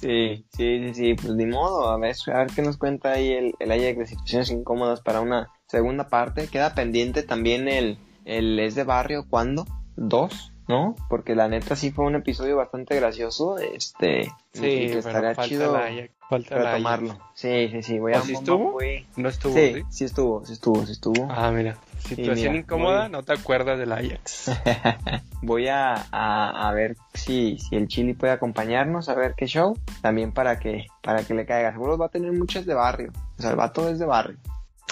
Sí, 0.00 0.46
sí, 0.50 0.80
sí, 0.80 0.94
sí, 0.94 1.14
pues 1.14 1.34
ni 1.34 1.44
modo, 1.44 1.90
a 1.90 1.98
ver, 1.98 2.16
a 2.32 2.38
ver 2.38 2.46
qué 2.54 2.62
nos 2.62 2.78
cuenta 2.78 3.12
ahí 3.12 3.32
el, 3.32 3.54
el 3.58 3.70
Ajax 3.70 3.98
de 3.98 4.06
situaciones 4.06 4.50
incómodas 4.50 5.02
para 5.02 5.20
una 5.20 5.50
segunda 5.66 6.08
parte. 6.08 6.48
Queda 6.48 6.74
pendiente 6.74 7.22
también 7.22 7.68
el, 7.68 7.98
el 8.24 8.58
Es 8.58 8.74
de 8.74 8.84
Barrio, 8.84 9.26
¿cuándo? 9.28 9.66
¿Dos? 9.96 10.52
¿No? 10.68 10.94
Porque 11.08 11.34
la 11.34 11.48
neta 11.48 11.76
sí 11.76 11.90
fue 11.90 12.06
un 12.06 12.14
episodio 12.14 12.56
bastante 12.56 12.96
gracioso, 12.96 13.58
este, 13.58 14.22
y 14.54 14.58
Sí, 14.58 14.60
que 14.62 14.98
estaría 14.98 15.34
chido 15.34 15.76
el 15.76 15.82
Ajax, 15.82 16.14
falta 16.30 16.54
retomarlo. 16.56 17.18
Sí, 17.34 17.68
sí, 17.70 17.82
sí, 17.82 17.98
voy 17.98 18.14
¿O 18.14 18.18
a... 18.18 18.22
sí 18.22 18.32
estuvo? 18.32 18.70
voy- 18.72 19.06
No 19.16 19.28
estuvo, 19.28 19.54
Sí, 19.54 19.72
¿sí? 19.74 19.82
sí 19.90 20.04
estuvo, 20.04 20.46
sí 20.46 20.52
estuvo, 20.54 20.86
sí 20.86 20.92
estuvo. 20.92 21.28
Ah, 21.30 21.50
mira. 21.50 21.76
Situación 21.98 22.52
mira, 22.52 22.62
incómoda, 22.64 23.02
muy- 23.02 23.10
no 23.10 23.22
te 23.24 23.32
acuerdas 23.34 23.78
del 23.78 23.92
Ajax. 23.92 24.50
Voy 25.42 25.68
a, 25.68 25.94
a, 26.12 26.68
a 26.68 26.72
ver 26.72 26.96
si, 27.14 27.58
si 27.58 27.76
el 27.76 27.88
Chili 27.88 28.14
puede 28.14 28.32
acompañarnos 28.32 29.08
a 29.08 29.14
ver 29.14 29.34
qué 29.36 29.46
show. 29.46 29.76
También 30.00 30.32
para 30.32 30.58
que, 30.58 30.86
para 31.02 31.22
que 31.24 31.34
le 31.34 31.44
caiga. 31.44 31.72
Seguro 31.72 31.98
va 31.98 32.06
a 32.06 32.10
tener 32.10 32.32
muchas 32.32 32.64
de 32.64 32.74
barrio. 32.74 33.12
O 33.38 33.42
sea, 33.42 33.50
el 33.50 33.56
vato 33.56 33.88
es 33.88 33.98
de 33.98 34.06
barrio. 34.06 34.38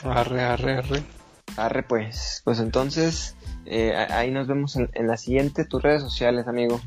Arre, 0.05 0.43
arre, 0.43 0.78
arre. 0.78 1.03
Arre 1.57 1.82
pues. 1.82 2.43
Pues 2.45 2.61
entonces, 2.61 3.36
eh, 3.64 3.95
ahí 4.11 4.30
nos 4.30 4.47
vemos 4.47 4.76
en, 4.76 4.91
en 4.95 5.07
la 5.07 5.16
siguiente. 5.16 5.64
Tus 5.64 5.82
redes 5.82 6.03
sociales, 6.03 6.47
amigo. 6.47 6.80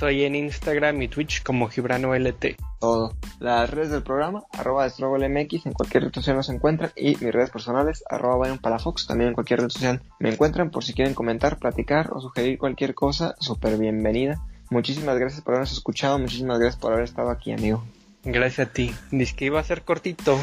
Estoy 0.00 0.24
en 0.24 0.34
Instagram 0.34 1.02
y 1.02 1.08
Twitch 1.08 1.42
como 1.42 1.68
Gibrano 1.68 2.14
LT. 2.14 2.56
Todo. 2.78 3.12
Las 3.38 3.68
redes 3.68 3.90
del 3.90 4.02
programa, 4.02 4.44
arroba 4.50 4.86
MX, 4.88 5.66
en 5.66 5.74
cualquier 5.74 6.04
red 6.04 6.14
social 6.14 6.36
nos 6.36 6.48
encuentran. 6.48 6.90
Y 6.96 7.16
mis 7.16 7.30
redes 7.30 7.50
personales, 7.50 8.02
arroba 8.08 8.36
Byron 8.38 8.60
Palafox, 8.60 9.06
también 9.06 9.28
en 9.28 9.34
cualquier 9.34 9.60
red 9.60 9.68
social 9.68 10.00
me 10.18 10.30
encuentran. 10.30 10.70
Por 10.70 10.84
si 10.84 10.94
quieren 10.94 11.12
comentar, 11.12 11.58
platicar 11.58 12.14
o 12.14 12.20
sugerir 12.22 12.58
cualquier 12.58 12.94
cosa, 12.94 13.34
súper 13.40 13.76
bienvenida. 13.76 14.40
Muchísimas 14.70 15.18
gracias 15.18 15.42
por 15.42 15.52
habernos 15.52 15.72
escuchado. 15.72 16.18
Muchísimas 16.18 16.58
gracias 16.58 16.80
por 16.80 16.94
haber 16.94 17.04
estado 17.04 17.28
aquí, 17.28 17.52
amigo. 17.52 17.84
Gracias 18.24 18.68
a 18.68 18.72
ti. 18.72 18.94
Dice 19.10 19.36
que 19.36 19.44
iba 19.44 19.60
a 19.60 19.64
ser 19.64 19.82
cortito. 19.82 20.40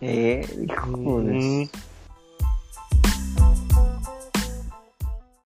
Eh, 0.00 0.46
híjoles. 0.68 1.42
Mm, 1.42 1.64